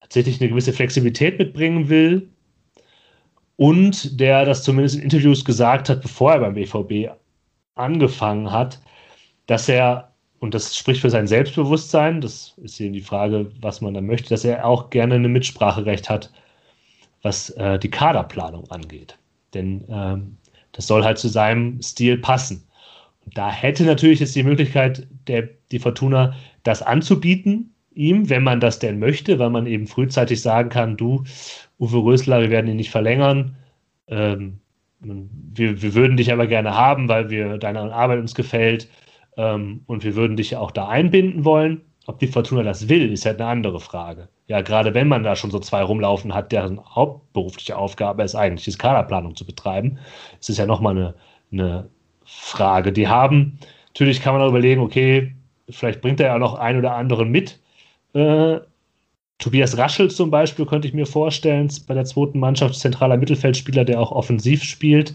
[0.01, 2.29] tatsächlich eine gewisse Flexibilität mitbringen will
[3.55, 7.13] und der das zumindest in Interviews gesagt hat, bevor er beim BVB
[7.77, 8.81] angefangen hat,
[9.47, 10.11] dass er,
[10.41, 14.31] und das spricht für sein Selbstbewusstsein, das ist eben die Frage, was man da möchte,
[14.31, 16.33] dass er auch gerne ein Mitspracherecht hat,
[17.23, 19.17] was äh, die Kaderplanung angeht.
[19.55, 20.37] Denn ähm,
[20.73, 22.67] das soll halt zu seinem Stil passen.
[23.27, 28.79] Da hätte natürlich jetzt die Möglichkeit der die Fortuna das anzubieten, ihm, wenn man das
[28.79, 31.25] denn möchte, weil man eben frühzeitig sagen kann, du,
[31.79, 33.57] Uwe Rösler, wir werden ihn nicht verlängern.
[34.09, 34.61] Ähm,
[35.01, 38.89] wir, wir, würden dich aber gerne haben, weil wir deine Arbeit uns gefällt
[39.37, 41.81] ähm, und wir würden dich auch da einbinden wollen.
[42.07, 44.29] Ob die Fortuna das will, ist halt eine andere Frage.
[44.47, 48.65] Ja, gerade wenn man da schon so zwei rumlaufen hat, deren hauptberufliche Aufgabe ist eigentlich,
[48.65, 49.99] die Kaderplanung zu betreiben,
[50.41, 51.15] ist es ja nochmal eine,
[51.53, 51.89] eine
[52.33, 52.93] Frage.
[52.93, 53.59] Die haben,
[53.89, 55.35] natürlich kann man auch überlegen, okay,
[55.73, 57.59] Vielleicht bringt er ja noch einen oder anderen mit.
[58.15, 58.61] Äh,
[59.39, 64.01] Tobias Raschel zum Beispiel könnte ich mir vorstellen, bei der zweiten Mannschaft zentraler Mittelfeldspieler, der
[64.01, 65.15] auch offensiv spielt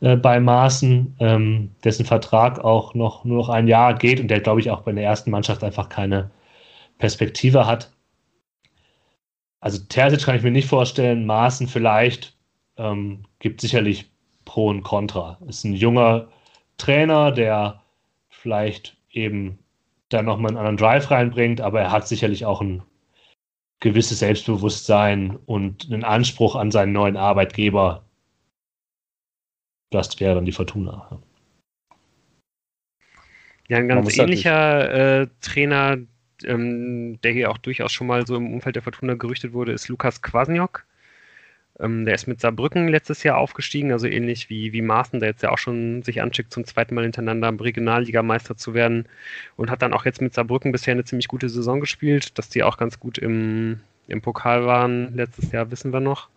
[0.00, 4.40] äh, bei Maaßen, ähm, dessen Vertrag auch noch nur noch ein Jahr geht und der,
[4.40, 6.30] glaube ich, auch bei der ersten Mannschaft einfach keine
[6.98, 7.90] Perspektive hat.
[9.60, 12.36] Also Terzic kann ich mir nicht vorstellen, Maaßen vielleicht,
[12.76, 14.10] ähm, gibt sicherlich
[14.44, 15.38] Pro und Contra.
[15.48, 16.28] Ist ein junger
[16.76, 17.82] Trainer, der
[18.28, 19.58] vielleicht eben
[20.08, 22.82] da nochmal einen anderen Drive reinbringt, aber er hat sicherlich auch ein
[23.80, 28.04] gewisses Selbstbewusstsein und einen Anspruch an seinen neuen Arbeitgeber.
[29.90, 31.20] Das wäre dann die Fortuna.
[33.68, 35.98] Ja, ein ganz ähnlicher äh, Trainer,
[36.44, 39.88] ähm, der hier auch durchaus schon mal so im Umfeld der Fortuna gerüchtet wurde, ist
[39.88, 40.86] Lukas Kwasniok.
[41.80, 45.42] Ähm, der ist mit Saarbrücken letztes Jahr aufgestiegen, also ähnlich wie, wie Maaßen, der jetzt
[45.42, 49.08] ja auch schon sich anschickt, zum zweiten Mal hintereinander Regionalligameister zu werden
[49.56, 52.38] und hat dann auch jetzt mit Saarbrücken bisher eine ziemlich gute Saison gespielt.
[52.38, 56.28] Dass die auch ganz gut im, im Pokal waren letztes Jahr, wissen wir noch.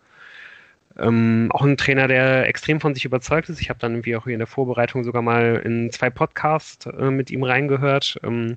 [0.98, 3.60] Ähm, auch ein Trainer, der extrem von sich überzeugt ist.
[3.60, 7.10] Ich habe dann irgendwie auch hier in der Vorbereitung sogar mal in zwei Podcasts äh,
[7.10, 8.18] mit ihm reingehört.
[8.24, 8.56] Ähm,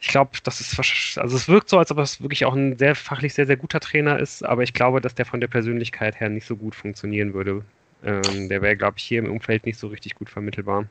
[0.00, 2.94] ich glaube, das ist, also es wirkt so, als ob es wirklich auch ein sehr
[2.94, 6.28] fachlich sehr, sehr guter Trainer ist, aber ich glaube, dass der von der Persönlichkeit her
[6.28, 7.64] nicht so gut funktionieren würde.
[8.04, 10.84] Ähm, der wäre, glaube ich, hier im Umfeld nicht so richtig gut vermittelbar.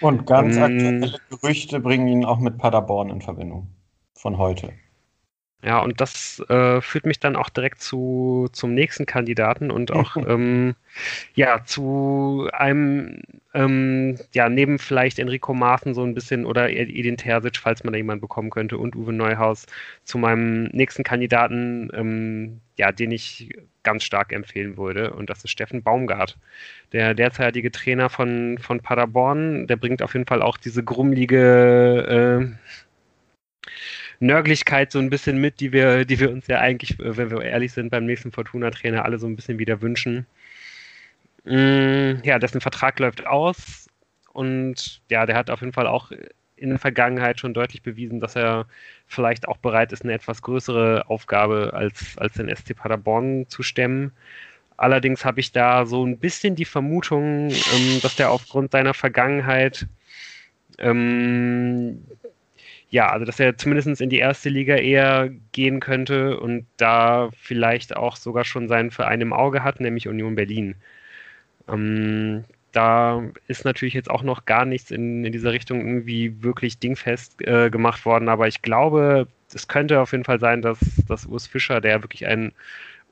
[0.00, 3.66] Und ganz ähm, aktuelle Gerüchte bringen ihn auch mit Paderborn in Verbindung.
[4.14, 4.72] Von heute.
[5.66, 10.16] Ja, und das äh, führt mich dann auch direkt zu, zum nächsten Kandidaten und auch
[10.16, 10.76] ähm,
[11.34, 13.22] ja, zu einem,
[13.52, 17.96] ähm, ja, neben vielleicht Enrico Maaßen so ein bisschen oder Edin Terzic, falls man da
[17.96, 19.66] jemanden bekommen könnte, und Uwe Neuhaus,
[20.04, 23.50] zu meinem nächsten Kandidaten, ähm, ja, den ich
[23.82, 25.14] ganz stark empfehlen würde.
[25.14, 26.38] Und das ist Steffen Baumgart,
[26.92, 29.66] der derzeitige Trainer von, von Paderborn.
[29.66, 32.56] Der bringt auf jeden Fall auch diese grummelige äh,
[34.20, 37.42] Nörglichkeit so ein bisschen mit, die wir, die wir uns ja eigentlich, äh, wenn wir
[37.42, 40.26] ehrlich sind, beim nächsten Fortuna-Trainer alle so ein bisschen wieder wünschen.
[41.44, 43.88] Mm, ja, dessen Vertrag läuft aus
[44.32, 46.10] und ja, der hat auf jeden Fall auch
[46.56, 48.66] in der Vergangenheit schon deutlich bewiesen, dass er
[49.06, 54.12] vielleicht auch bereit ist, eine etwas größere Aufgabe als, als den SC Paderborn zu stemmen.
[54.78, 59.86] Allerdings habe ich da so ein bisschen die Vermutung, ähm, dass der aufgrund seiner Vergangenheit
[60.78, 62.04] ähm,
[62.90, 67.96] ja, also dass er zumindest in die erste Liga eher gehen könnte und da vielleicht
[67.96, 70.76] auch sogar schon seinen Verein im Auge hat, nämlich Union Berlin.
[71.68, 76.78] Ähm, da ist natürlich jetzt auch noch gar nichts in, in dieser Richtung irgendwie wirklich
[76.78, 81.26] dingfest äh, gemacht worden, aber ich glaube, es könnte auf jeden Fall sein, dass, dass
[81.26, 82.52] Urs Fischer, der wirklich ein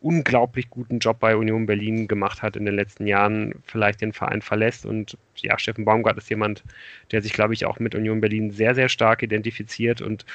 [0.05, 4.43] unglaublich guten Job bei Union Berlin gemacht hat in den letzten Jahren, vielleicht den Verein
[4.43, 4.85] verlässt.
[4.85, 6.63] Und ja, Steffen Baumgart ist jemand,
[7.11, 10.27] der sich, glaube ich, auch mit Union Berlin sehr, sehr stark identifiziert und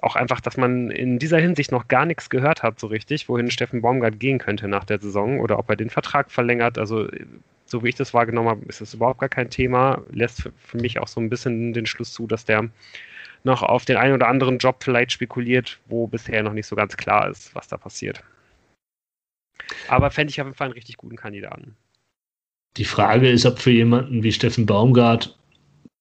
[0.00, 3.50] auch einfach, dass man in dieser Hinsicht noch gar nichts gehört hat, so richtig, wohin
[3.50, 6.78] Steffen Baumgart gehen könnte nach der Saison oder ob er den Vertrag verlängert.
[6.78, 7.08] Also
[7.66, 10.02] so wie ich das wahrgenommen habe, ist es überhaupt gar kein Thema.
[10.10, 12.70] Lässt für mich auch so ein bisschen den Schluss zu, dass der
[13.42, 16.96] noch auf den einen oder anderen Job vielleicht spekuliert, wo bisher noch nicht so ganz
[16.96, 18.22] klar ist, was da passiert.
[19.88, 21.76] Aber fände ich auf jeden Fall einen richtig guten Kandidaten.
[22.76, 25.36] Die Frage ist, ob für jemanden wie Steffen Baumgart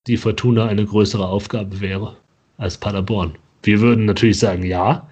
[0.07, 2.17] die Fortuna eine größere Aufgabe wäre
[2.57, 3.37] als Paderborn.
[3.63, 5.09] Wir würden natürlich sagen ja,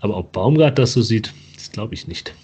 [0.00, 2.34] aber ob Baumgart das so sieht, das glaube ich nicht.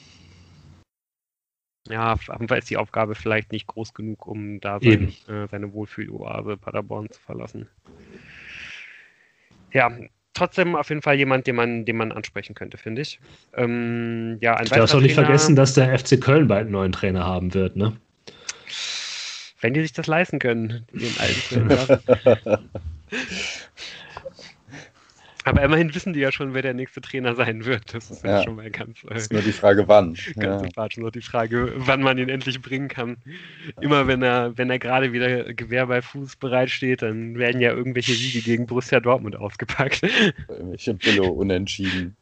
[1.89, 5.47] Ja, auf jeden Fall ist die Aufgabe vielleicht nicht groß genug, um da sein, äh,
[5.49, 7.69] seine Wohlfühloase Paderborn zu verlassen.
[9.73, 9.91] Ja,
[10.35, 13.21] trotzdem auf jeden Fall jemand, den man, den man ansprechen könnte, finde ich.
[13.57, 16.73] Ähm, ja, ein du darfst auch nicht Trainer, vergessen, dass der FC Köln bald einen
[16.73, 17.97] neuen Trainer haben wird, ne?
[19.61, 21.69] Wenn die sich das leisten können, den alten
[22.35, 22.61] Trainer.
[25.45, 27.93] Aber immerhin wissen die ja schon, wer der nächste Trainer sein wird.
[27.93, 29.05] Das ist ja, ja schon mal ganz.
[29.11, 30.15] Äh, ist nur die Frage, wann.
[30.37, 30.89] Ganz ja.
[30.97, 33.19] Nur die Frage, wann man ihn endlich bringen kann.
[33.81, 38.15] Immer wenn er, wenn er gerade wieder Gewehr bei Fuß bereitsteht, dann werden ja irgendwelche
[38.15, 40.03] Siege gegen Borussia Dortmund ausgepackt.
[40.49, 42.17] Irgendwelche Billo unentschieden.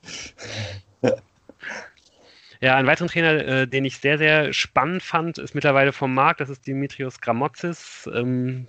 [2.61, 6.41] Ja, ein weiterer Trainer, äh, den ich sehr, sehr spannend fand, ist mittlerweile vom Markt.
[6.41, 8.09] Das ist Dimitrios Gramotzis.
[8.15, 8.69] Ähm,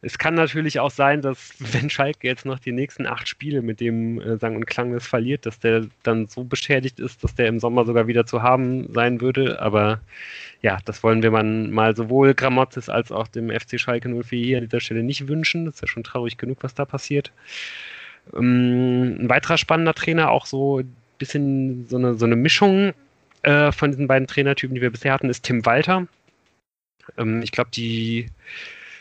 [0.00, 3.80] es kann natürlich auch sein, dass wenn Schalke jetzt noch die nächsten acht Spiele mit
[3.80, 7.58] dem äh, Sang und Klangles verliert, dass der dann so beschädigt ist, dass der im
[7.60, 9.60] Sommer sogar wieder zu haben sein würde.
[9.60, 10.00] Aber
[10.62, 14.58] ja, das wollen wir man mal sowohl Gramozis als auch dem FC Schalke 04 hier
[14.58, 15.64] an dieser Stelle nicht wünschen.
[15.64, 17.32] Das ist ja schon traurig genug, was da passiert.
[18.34, 22.92] Ähm, ein weiterer spannender Trainer, auch so ein bisschen so eine, so eine Mischung
[23.42, 26.06] äh, von diesen beiden Trainertypen, die wir bisher hatten, ist Tim Walter.
[27.16, 28.26] Ähm, ich glaube, die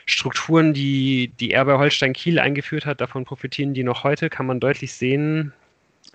[0.08, 4.46] Strukturen, die, die er bei Holstein Kiel eingeführt hat, davon profitieren die noch heute, kann
[4.46, 5.52] man deutlich sehen.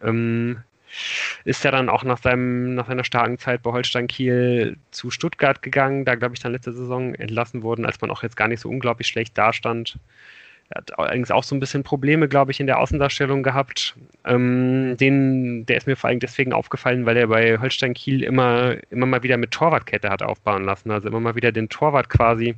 [0.03, 0.59] Ähm,
[1.45, 5.63] ist er dann auch nach, seinem, nach seiner starken Zeit bei Holstein Kiel zu Stuttgart
[5.63, 8.61] gegangen, da glaube ich dann letzte Saison entlassen worden, als man auch jetzt gar nicht
[8.61, 9.99] so unglaublich schlecht dastand.
[10.71, 13.95] Er hat allerdings auch so ein bisschen Probleme, glaube ich, in der Außendarstellung gehabt.
[14.25, 18.77] Ähm, den, der ist mir vor allem deswegen aufgefallen, weil er bei Holstein Kiel immer,
[18.91, 20.91] immer mal wieder mit Torwartkette hat aufbauen lassen.
[20.91, 22.55] Also immer mal wieder den Torwart quasi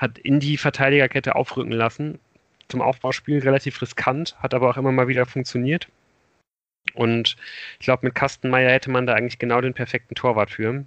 [0.00, 2.18] hat in die Verteidigerkette aufrücken lassen.
[2.68, 5.88] Zum Aufbauspiel relativ riskant, hat aber auch immer mal wieder funktioniert.
[6.94, 7.36] Und
[7.78, 10.86] ich glaube, mit Kastenmeier hätte man da eigentlich genau den perfekten Torwart für.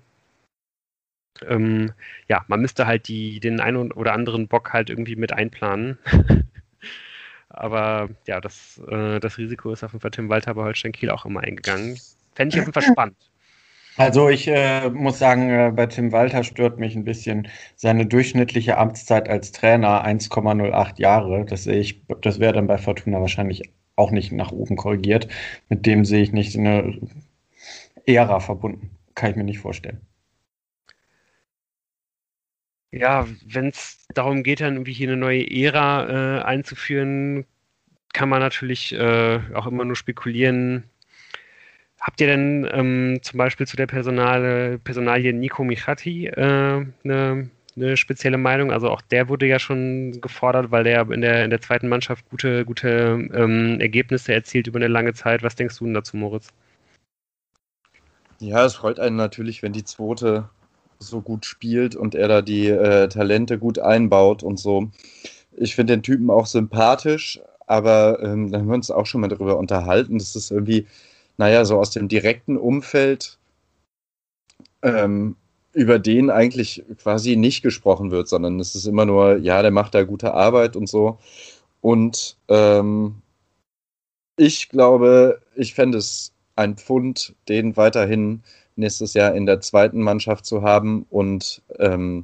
[1.45, 1.93] Ähm,
[2.27, 5.99] ja, man müsste halt die, den einen oder anderen Bock halt irgendwie mit einplanen.
[7.49, 11.11] aber ja, das, äh, das Risiko ist auf jeden Fall Tim Walter bei Holstein Kiel
[11.11, 11.99] auch immer eingegangen.
[12.33, 13.17] Fände ich auf jeden Fall spannend.
[13.97, 18.77] Also ich äh, muss sagen, äh, bei Tim Walter stört mich ein bisschen seine durchschnittliche
[18.77, 21.45] Amtszeit als Trainer 1,08 Jahre.
[21.45, 25.27] Das sehe ich, das wäre dann bei Fortuna wahrscheinlich auch nicht nach oben korrigiert.
[25.69, 26.99] Mit dem sehe ich nicht eine
[28.05, 28.91] Ära verbunden.
[29.15, 30.01] Kann ich mir nicht vorstellen.
[32.91, 37.45] Ja, wenn es darum geht, dann irgendwie hier eine neue Ära äh, einzuführen,
[38.13, 40.83] kann man natürlich äh, auch immer nur spekulieren,
[42.03, 47.95] Habt ihr denn ähm, zum Beispiel zu der Personale, Personalie Nico Michati äh, eine, eine
[47.95, 48.73] spezielle Meinung?
[48.73, 52.29] Also auch der wurde ja schon gefordert, weil der in der, in der zweiten Mannschaft
[52.29, 55.43] gute, gute ähm, Ergebnisse erzielt über eine lange Zeit.
[55.43, 56.49] Was denkst du denn dazu, Moritz?
[58.39, 60.49] Ja, es freut einen natürlich, wenn die zweite
[60.99, 64.91] so gut spielt und er da die äh, Talente gut einbaut und so.
[65.55, 69.29] Ich finde den Typen auch sympathisch, aber ähm, da haben wir uns auch schon mal
[69.29, 70.17] darüber unterhalten.
[70.17, 70.85] Das ist irgendwie,
[71.37, 73.37] naja, so aus dem direkten Umfeld,
[74.81, 75.35] ähm,
[75.73, 79.95] über den eigentlich quasi nicht gesprochen wird, sondern es ist immer nur, ja, der macht
[79.95, 81.17] da gute Arbeit und so.
[81.81, 83.15] Und ähm,
[84.37, 88.43] ich glaube, ich fände es ein Pfund, den weiterhin
[88.75, 92.23] nächstes Jahr in der zweiten Mannschaft zu haben und ähm,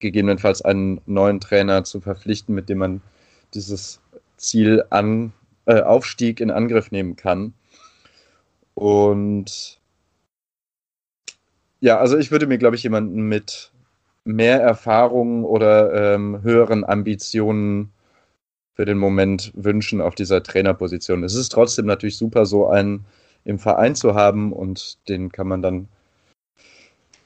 [0.00, 3.00] gegebenenfalls einen neuen Trainer zu verpflichten, mit dem man
[3.54, 4.00] dieses
[4.36, 5.32] Ziel an
[5.66, 7.54] äh, Aufstieg in Angriff nehmen kann.
[8.74, 9.80] Und
[11.80, 13.72] ja, also ich würde mir, glaube ich, jemanden mit
[14.24, 17.92] mehr Erfahrung oder ähm, höheren Ambitionen
[18.74, 21.22] für den Moment wünschen auf dieser Trainerposition.
[21.22, 23.04] Es ist trotzdem natürlich super, so einen
[23.44, 25.88] im Verein zu haben und den kann man dann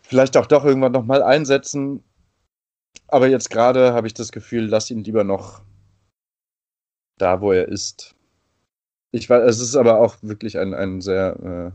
[0.02, 2.02] vielleicht auch doch irgendwann nochmal einsetzen.
[3.06, 5.62] Aber jetzt gerade habe ich das Gefühl, lass ihn lieber noch
[7.16, 8.14] da, wo er ist.
[9.12, 11.72] Ich weiß, es ist aber auch wirklich ein, ein sehr,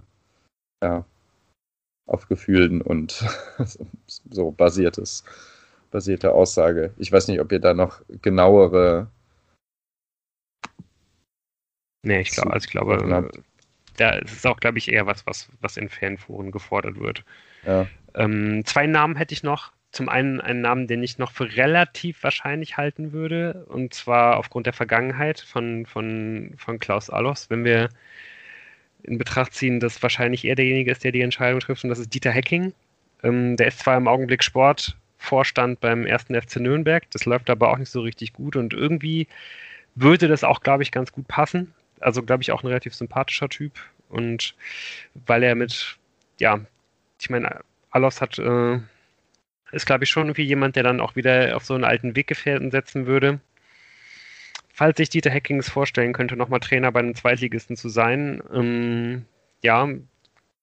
[0.82, 1.06] äh, ja,
[2.06, 3.26] auf Gefühlen und
[4.08, 5.24] so basiertes,
[5.92, 6.94] basierte Aussage.
[6.98, 9.08] Ich weiß nicht, ob ihr da noch genauere.
[12.06, 13.32] Nee, ich glaube, also ich glaube,
[13.98, 17.24] da ist es auch, glaube ich, eher was, was, was in Fanforen gefordert wird.
[17.66, 17.88] Ja.
[18.16, 19.72] Ähm, zwei Namen hätte ich noch.
[19.94, 24.66] Zum einen einen Namen, den ich noch für relativ wahrscheinlich halten würde, und zwar aufgrund
[24.66, 27.52] der Vergangenheit von, von, von Klaus Allos.
[27.52, 27.90] Wenn wir
[29.04, 32.14] in Betracht ziehen, dass wahrscheinlich er derjenige ist, der die Entscheidung trifft, und das ist
[32.14, 32.74] Dieter Hecking.
[33.22, 37.78] Ähm, der ist zwar im Augenblick Sportvorstand beim ersten FC Nürnberg, das läuft aber auch
[37.78, 39.28] nicht so richtig gut und irgendwie
[39.94, 41.72] würde das auch, glaube ich, ganz gut passen.
[42.00, 43.74] Also, glaube ich, auch ein relativ sympathischer Typ
[44.10, 44.56] und
[45.14, 45.98] weil er mit,
[46.40, 46.60] ja,
[47.22, 47.60] ich meine,
[47.92, 48.80] Alos hat, äh,
[49.74, 52.72] ist, glaube ich, schon irgendwie jemand, der dann auch wieder auf so einen alten Weggefährten
[52.72, 53.40] setzen würde.
[54.74, 59.26] Falls sich Dieter Hackings vorstellen könnte, nochmal Trainer bei einem Zweitligisten zu sein, ähm,
[59.62, 59.88] ja,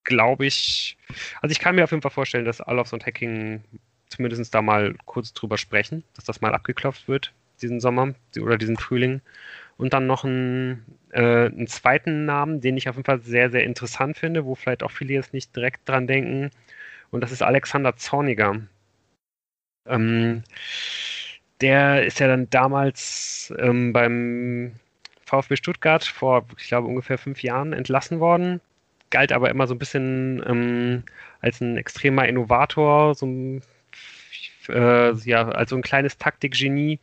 [0.05, 0.97] glaube ich,
[1.41, 3.63] also ich kann mir auf jeden Fall vorstellen, dass Alofs und Hacking
[4.09, 7.33] zumindest da mal kurz drüber sprechen, dass das mal abgeklopft wird,
[7.63, 9.21] diesen Sommer oder diesen Frühling.
[9.77, 13.65] Und dann noch einen, äh, einen zweiten Namen, den ich auf jeden Fall sehr, sehr
[13.65, 16.51] interessant finde, wo vielleicht auch viele jetzt nicht direkt dran denken.
[17.11, 18.61] Und das ist Alexander Zorniger.
[19.87, 20.43] Ähm,
[21.61, 24.73] der ist ja dann damals ähm, beim
[25.27, 28.61] VfB Stuttgart vor, ich glaube, ungefähr fünf Jahren entlassen worden.
[29.11, 31.05] Galt aber immer so ein bisschen ähm,
[31.41, 33.63] als ein extremer Innovator, so ein,
[34.69, 37.01] äh, ja, als so ein kleines Taktikgenie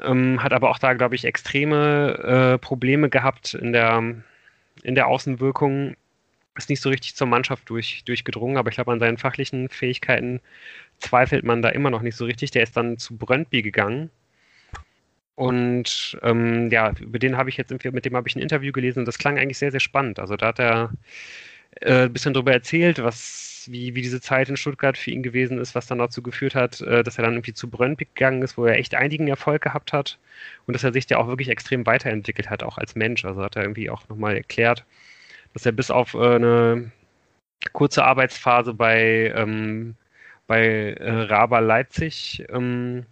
[0.00, 4.02] ähm, hat aber auch da, glaube ich, extreme äh, Probleme gehabt in der,
[4.82, 5.96] in der Außenwirkung.
[6.56, 10.40] Ist nicht so richtig zur Mannschaft durch, durchgedrungen, aber ich glaube, an seinen fachlichen Fähigkeiten
[10.98, 12.50] zweifelt man da immer noch nicht so richtig.
[12.50, 14.10] Der ist dann zu Brøndby gegangen.
[15.34, 19.00] Und ähm, ja, über den habe ich jetzt, mit dem habe ich ein Interview gelesen
[19.00, 20.18] und das klang eigentlich sehr, sehr spannend.
[20.18, 20.92] Also da hat er
[21.80, 25.58] äh, ein bisschen darüber erzählt, was wie, wie diese Zeit in Stuttgart für ihn gewesen
[25.58, 28.56] ist, was dann dazu geführt hat, äh, dass er dann irgendwie zu Brøndby gegangen ist,
[28.58, 30.18] wo er echt einigen Erfolg gehabt hat
[30.66, 33.24] und dass er sich ja auch wirklich extrem weiterentwickelt hat, auch als Mensch.
[33.24, 34.84] Also hat er irgendwie auch nochmal erklärt,
[35.54, 36.92] dass er bis auf äh, eine
[37.72, 39.96] kurze Arbeitsphase bei, ähm,
[40.46, 43.06] bei äh, Raba Leipzig ähm,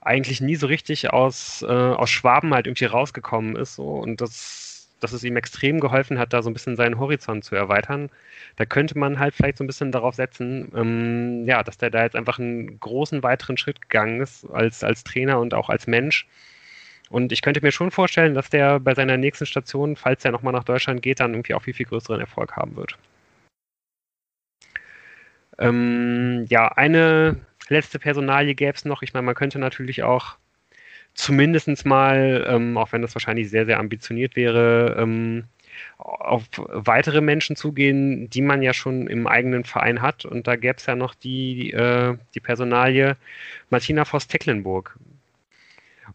[0.00, 3.76] eigentlich nie so richtig aus, äh, aus Schwaben halt irgendwie rausgekommen ist.
[3.76, 3.84] So.
[3.84, 4.72] Und das
[5.02, 8.10] dass es ihm extrem geholfen hat, da so ein bisschen seinen Horizont zu erweitern.
[8.56, 12.04] Da könnte man halt vielleicht so ein bisschen darauf setzen, ähm, ja, dass der da
[12.04, 16.26] jetzt einfach einen großen weiteren Schritt gegangen ist als, als Trainer und auch als Mensch.
[17.12, 20.54] Und ich könnte mir schon vorstellen, dass der bei seiner nächsten Station, falls er nochmal
[20.54, 22.96] nach Deutschland geht, dann irgendwie auch viel, viel größeren Erfolg haben wird.
[25.58, 27.36] Ähm, ja, eine
[27.68, 29.02] letzte Personalie gäbe es noch.
[29.02, 30.36] Ich meine, man könnte natürlich auch
[31.12, 35.44] zumindest mal, ähm, auch wenn das wahrscheinlich sehr, sehr ambitioniert wäre, ähm,
[35.98, 40.24] auf weitere Menschen zugehen, die man ja schon im eigenen Verein hat.
[40.24, 43.18] Und da gäbe es ja noch die, äh, die Personalie
[43.68, 44.98] Martina Voss-Tecklenburg.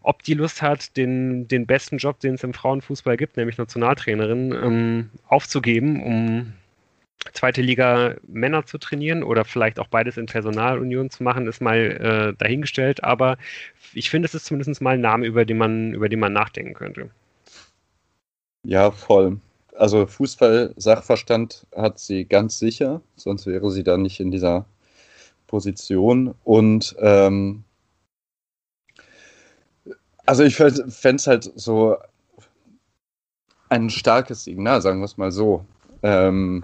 [0.07, 4.53] Ob die Lust hat, den, den besten Job, den es im Frauenfußball gibt, nämlich Nationaltrainerin,
[4.53, 6.53] ähm, aufzugeben, um
[7.33, 11.75] zweite Liga Männer zu trainieren oder vielleicht auch beides in Personalunion zu machen, ist mal
[11.77, 13.03] äh, dahingestellt.
[13.03, 13.37] Aber
[13.93, 16.73] ich finde, es ist zumindest mal ein Name, über den man, über den man nachdenken
[16.73, 17.09] könnte.
[18.63, 19.41] Ja, voll.
[19.75, 24.67] Also Fußball-Sachverstand hat sie ganz sicher, sonst wäre sie da nicht in dieser
[25.47, 26.33] Position.
[26.45, 27.65] Und ähm,
[30.27, 31.97] also ich fände es halt so
[33.69, 35.65] ein starkes Signal, sagen wir es mal so.
[36.03, 36.63] Ähm,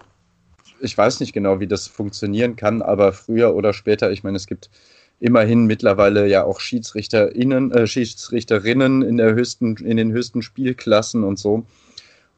[0.81, 4.47] ich weiß nicht genau, wie das funktionieren kann, aber früher oder später, ich meine, es
[4.47, 4.69] gibt
[5.19, 11.39] immerhin mittlerweile ja auch SchiedsrichterInnen, äh, Schiedsrichterinnen in, der höchsten, in den höchsten Spielklassen und
[11.39, 11.65] so.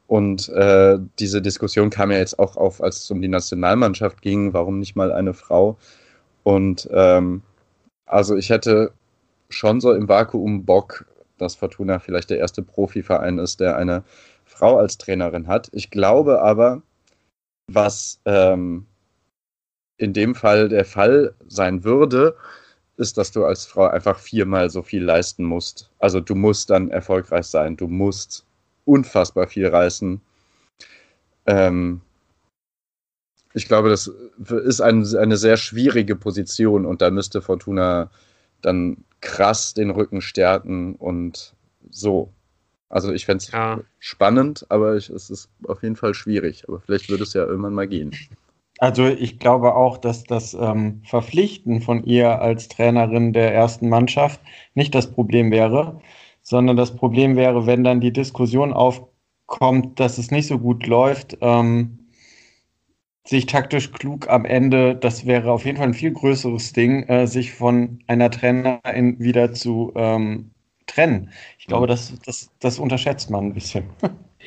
[0.08, 4.54] Und äh, diese Diskussion kam ja jetzt auch auf, als es um die Nationalmannschaft ging,
[4.54, 5.80] warum nicht mal eine Frau?
[6.44, 7.42] Und ähm,
[8.06, 8.92] also ich hätte
[9.50, 11.06] schon so im Vakuum Bock,
[11.38, 14.04] dass Fortuna vielleicht der erste Profiverein ist, der eine
[14.46, 15.70] Frau als Trainerin hat.
[15.74, 16.82] Ich glaube aber,
[17.68, 18.86] was ähm,
[19.98, 22.36] in dem Fall der Fall sein würde,
[22.98, 25.92] ist, dass du als Frau einfach viermal so viel leisten musst.
[26.00, 28.46] Also du musst dann erfolgreich sein, du musst
[28.86, 30.22] unfassbar viel reißen.
[31.46, 32.02] Ähm,
[33.54, 34.08] ich glaube, das
[34.66, 38.10] ist ein, eine sehr schwierige Position und da müsste Fortuna
[38.66, 41.56] dann krass den Rücken stärken und
[41.90, 42.34] so.
[42.90, 43.82] Also ich fände es ja.
[44.00, 46.66] spannend, aber ich, es ist auf jeden Fall schwierig.
[46.68, 48.12] Aber vielleicht würde es ja irgendwann mal gehen.
[48.80, 54.42] Also ich glaube auch, dass das ähm, Verpflichten von ihr als Trainerin der ersten Mannschaft
[54.74, 56.02] nicht das Problem wäre,
[56.42, 61.38] sondern das Problem wäre, wenn dann die Diskussion aufkommt, dass es nicht so gut läuft,
[61.42, 62.05] ähm,
[63.28, 67.26] sich taktisch klug am Ende, das wäre auf jeden Fall ein viel größeres Ding, äh,
[67.26, 70.52] sich von einer Trainerin wieder zu ähm,
[70.86, 71.32] trennen.
[71.58, 73.86] Ich glaube, das, das, das unterschätzt man ein bisschen.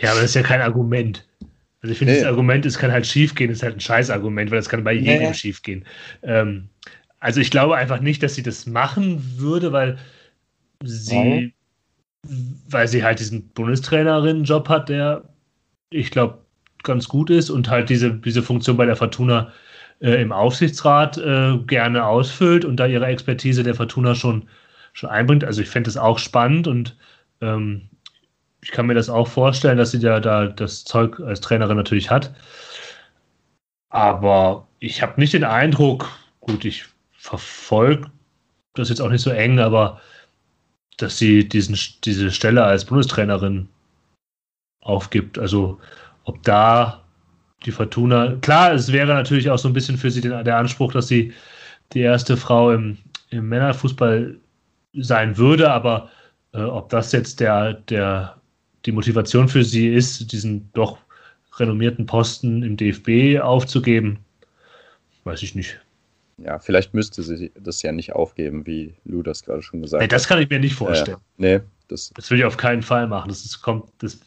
[0.00, 1.26] Ja, aber das ist ja kein Argument.
[1.80, 2.20] Also ich finde, nee.
[2.20, 4.92] das Argument, es kann halt schief gehen, ist halt ein Scheißargument, weil es kann bei
[4.92, 5.34] jedem nee.
[5.34, 5.84] schief gehen.
[6.22, 6.68] Ähm,
[7.18, 9.98] also ich glaube einfach nicht, dass sie das machen würde, weil
[10.84, 11.52] sie, Nein.
[12.68, 15.24] weil sie halt diesen Bundestrainerinnen-Job hat, der,
[15.90, 16.44] ich glaube,
[16.82, 19.52] ganz gut ist und halt diese, diese Funktion bei der Fortuna
[20.00, 24.48] äh, im Aufsichtsrat äh, gerne ausfüllt und da ihre Expertise der Fortuna schon,
[24.92, 25.44] schon einbringt.
[25.44, 26.96] Also ich fände es auch spannend und
[27.40, 27.88] ähm,
[28.62, 32.10] ich kann mir das auch vorstellen, dass sie da, da das Zeug als Trainerin natürlich
[32.10, 32.34] hat.
[33.90, 36.08] Aber ich habe nicht den Eindruck,
[36.40, 38.10] gut, ich verfolge
[38.74, 40.00] das jetzt auch nicht so eng, aber
[40.98, 43.68] dass sie diesen, diese Stelle als Bundestrainerin
[44.80, 45.38] aufgibt.
[45.38, 45.80] Also
[46.28, 47.02] ob da
[47.64, 50.92] die Fortuna, klar, es wäre natürlich auch so ein bisschen für sie den, der Anspruch,
[50.92, 51.32] dass sie
[51.94, 52.98] die erste Frau im,
[53.30, 54.36] im Männerfußball
[54.92, 56.10] sein würde, aber
[56.52, 58.36] äh, ob das jetzt der, der,
[58.84, 60.98] die Motivation für sie ist, diesen doch
[61.56, 64.18] renommierten Posten im DFB aufzugeben,
[65.24, 65.80] weiß ich nicht.
[66.36, 70.04] Ja, vielleicht müsste sie das ja nicht aufgeben, wie Lou das gerade schon gesagt nee,
[70.04, 70.12] hat.
[70.12, 71.16] Das kann ich mir nicht vorstellen.
[71.38, 73.28] Ja, nee, das, das will ich auf keinen Fall machen.
[73.28, 74.20] Das ist, kommt, das,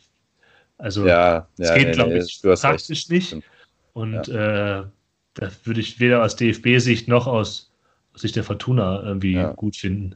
[0.82, 3.38] also, ja, das ja, geht, nee, glaube nee, ich, praktisch nicht.
[3.94, 4.80] Und ja.
[4.80, 4.84] äh,
[5.36, 7.72] das würde ich weder aus DFB-Sicht noch aus,
[8.16, 9.54] aus Sicht der Fortuna irgendwie ja.
[9.54, 10.16] gut finden.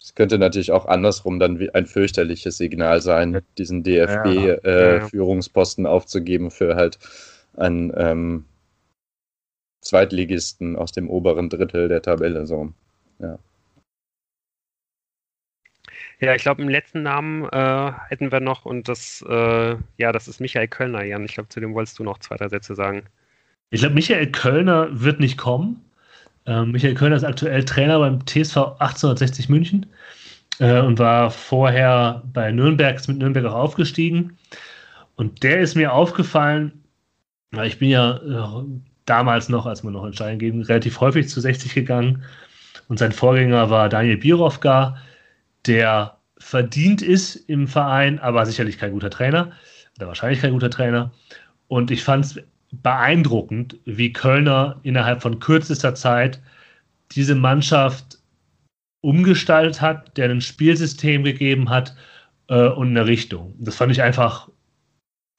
[0.00, 6.76] Es könnte natürlich auch andersrum dann ein fürchterliches Signal sein, diesen DFB-Führungsposten äh, aufzugeben für
[6.76, 7.00] halt
[7.56, 8.44] einen ähm,
[9.80, 12.46] Zweitligisten aus dem oberen Drittel der Tabelle.
[12.46, 12.72] So.
[13.18, 13.40] Ja.
[16.20, 20.28] Ja, ich glaube, im letzten Namen äh, hätten wir noch, und das, äh, ja, das
[20.28, 21.24] ist Michael Kölner, Jan.
[21.24, 23.02] Ich glaube, zu dem wolltest du noch zwei, drei Sätze sagen.
[23.70, 25.84] Ich glaube, Michael Kölner wird nicht kommen.
[26.46, 29.86] Ähm, Michael Kölner ist aktuell Trainer beim TSV 1860 München
[30.58, 34.38] äh, und war vorher bei Nürnberg, ist mit Nürnberg auch aufgestiegen.
[35.16, 36.84] Und der ist mir aufgefallen,
[37.50, 38.64] weil ich bin ja äh,
[39.06, 42.24] damals noch, als man noch entscheiden ging, relativ häufig zu 60 gegangen.
[42.88, 44.96] Und sein Vorgänger war Daniel Birovka,
[45.66, 49.52] der verdient ist im Verein, aber sicherlich kein guter Trainer
[49.96, 51.12] oder wahrscheinlich kein guter Trainer.
[51.68, 52.40] Und ich fand es
[52.72, 56.40] beeindruckend, wie Kölner innerhalb von kürzester Zeit
[57.12, 58.18] diese Mannschaft
[59.00, 61.94] umgestaltet hat, der ein Spielsystem gegeben hat
[62.48, 63.54] äh, und eine Richtung.
[63.58, 64.48] Das fand ich einfach,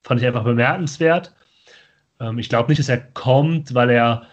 [0.04, 1.36] fand ich einfach bemerkenswert.
[2.20, 4.28] Ähm, ich glaube nicht, dass er kommt, weil er,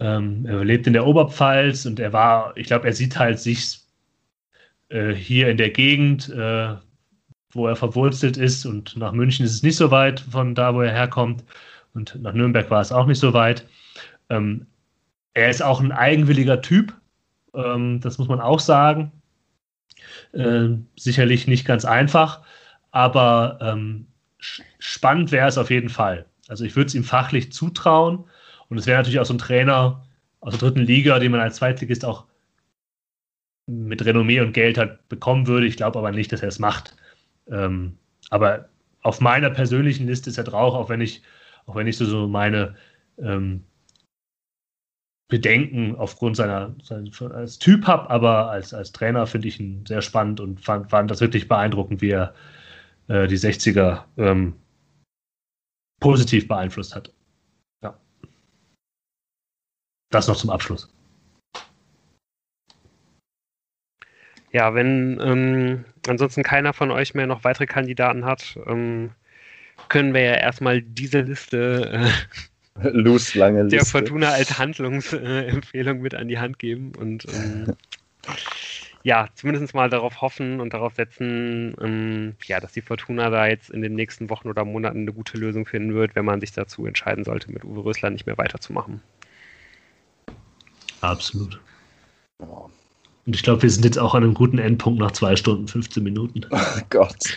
[0.00, 3.83] ähm, er lebt in der Oberpfalz und er war, ich glaube, er sieht halt sich
[4.88, 6.74] äh, hier in der Gegend, äh,
[7.50, 10.82] wo er verwurzelt ist und nach München ist es nicht so weit von da, wo
[10.82, 11.44] er herkommt
[11.94, 13.66] und nach Nürnberg war es auch nicht so weit.
[14.28, 14.66] Ähm,
[15.34, 16.94] er ist auch ein eigenwilliger Typ,
[17.54, 19.12] ähm, das muss man auch sagen.
[20.32, 22.42] Äh, sicherlich nicht ganz einfach,
[22.90, 24.06] aber ähm,
[24.78, 26.26] spannend wäre es auf jeden Fall.
[26.48, 28.24] Also ich würde es ihm fachlich zutrauen
[28.68, 30.04] und es wäre natürlich auch so ein Trainer
[30.40, 32.26] aus der dritten Liga, den man als Zweitligist auch
[33.66, 35.66] mit Renommee und Geld halt bekommen würde.
[35.66, 36.96] Ich glaube aber nicht, dass er es macht.
[37.48, 37.98] Ähm,
[38.30, 38.68] aber
[39.02, 41.22] auf meiner persönlichen Liste ist er drauf, auch wenn ich,
[41.66, 42.74] auch wenn ich so, so meine
[43.18, 43.64] ähm,
[45.28, 50.02] Bedenken aufgrund seiner, seiner als Typ habe, aber als, als Trainer finde ich ihn sehr
[50.02, 52.34] spannend und fand, fand das wirklich beeindruckend, wie er
[53.08, 54.54] äh, die 60er ähm,
[56.00, 57.12] positiv beeinflusst hat.
[57.82, 57.98] Ja.
[60.10, 60.93] Das noch zum Abschluss.
[64.54, 69.10] Ja, wenn ähm, ansonsten keiner von euch mehr noch weitere Kandidaten hat, ähm,
[69.88, 72.08] können wir ja erstmal diese Liste
[72.80, 77.74] äh, Loose, lange der Fortuna als Handlungsempfehlung mit an die Hand geben und ähm,
[79.02, 83.70] ja, zumindest mal darauf hoffen und darauf setzen, ähm, ja, dass die Fortuna da jetzt
[83.70, 86.86] in den nächsten Wochen oder Monaten eine gute Lösung finden wird, wenn man sich dazu
[86.86, 89.02] entscheiden sollte, mit Uwe Rösler nicht mehr weiterzumachen.
[91.00, 91.60] Absolut.
[92.38, 92.70] Oh.
[93.26, 96.02] Und ich glaube, wir sind jetzt auch an einem guten Endpunkt nach zwei Stunden, 15
[96.02, 96.42] Minuten.
[96.52, 97.36] Oh Gott.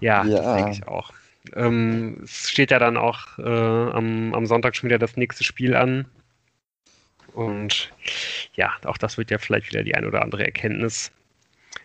[0.00, 1.12] ja, ja, das denke ich auch.
[1.54, 5.74] Ähm, es steht ja dann auch äh, am, am Sonntag schon wieder das nächste Spiel
[5.74, 6.04] an.
[7.32, 7.90] Und
[8.54, 11.12] ja, auch das wird ja vielleicht wieder die ein oder andere Erkenntnis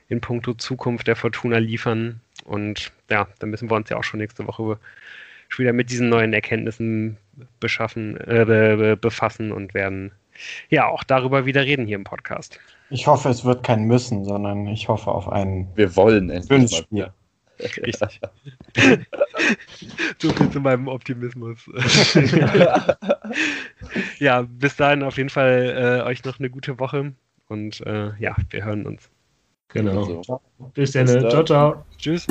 [0.09, 2.19] in puncto Zukunft der Fortuna liefern.
[2.43, 4.79] Und ja, dann müssen wir uns ja auch schon nächste Woche
[5.57, 7.17] wieder mit diesen neuen Erkenntnissen
[7.59, 10.11] beschaffen, äh, befassen und werden
[10.69, 12.59] ja auch darüber wieder reden hier im Podcast.
[12.89, 15.67] Ich hoffe, es wird kein Müssen, sondern ich hoffe auf einen.
[15.75, 17.11] Wir wollen endlich Spiel.
[17.59, 18.19] Richtig.
[20.17, 21.59] so viel zu meinem Optimismus.
[24.19, 27.13] ja, bis dahin auf jeden Fall äh, euch noch eine gute Woche
[27.47, 29.09] und äh, ja, wir hören uns.
[29.69, 29.99] Genau.
[29.99, 30.41] Also,
[30.73, 31.07] bis dann.
[31.07, 31.85] Ciao, ciao.
[31.97, 32.27] Tschüss.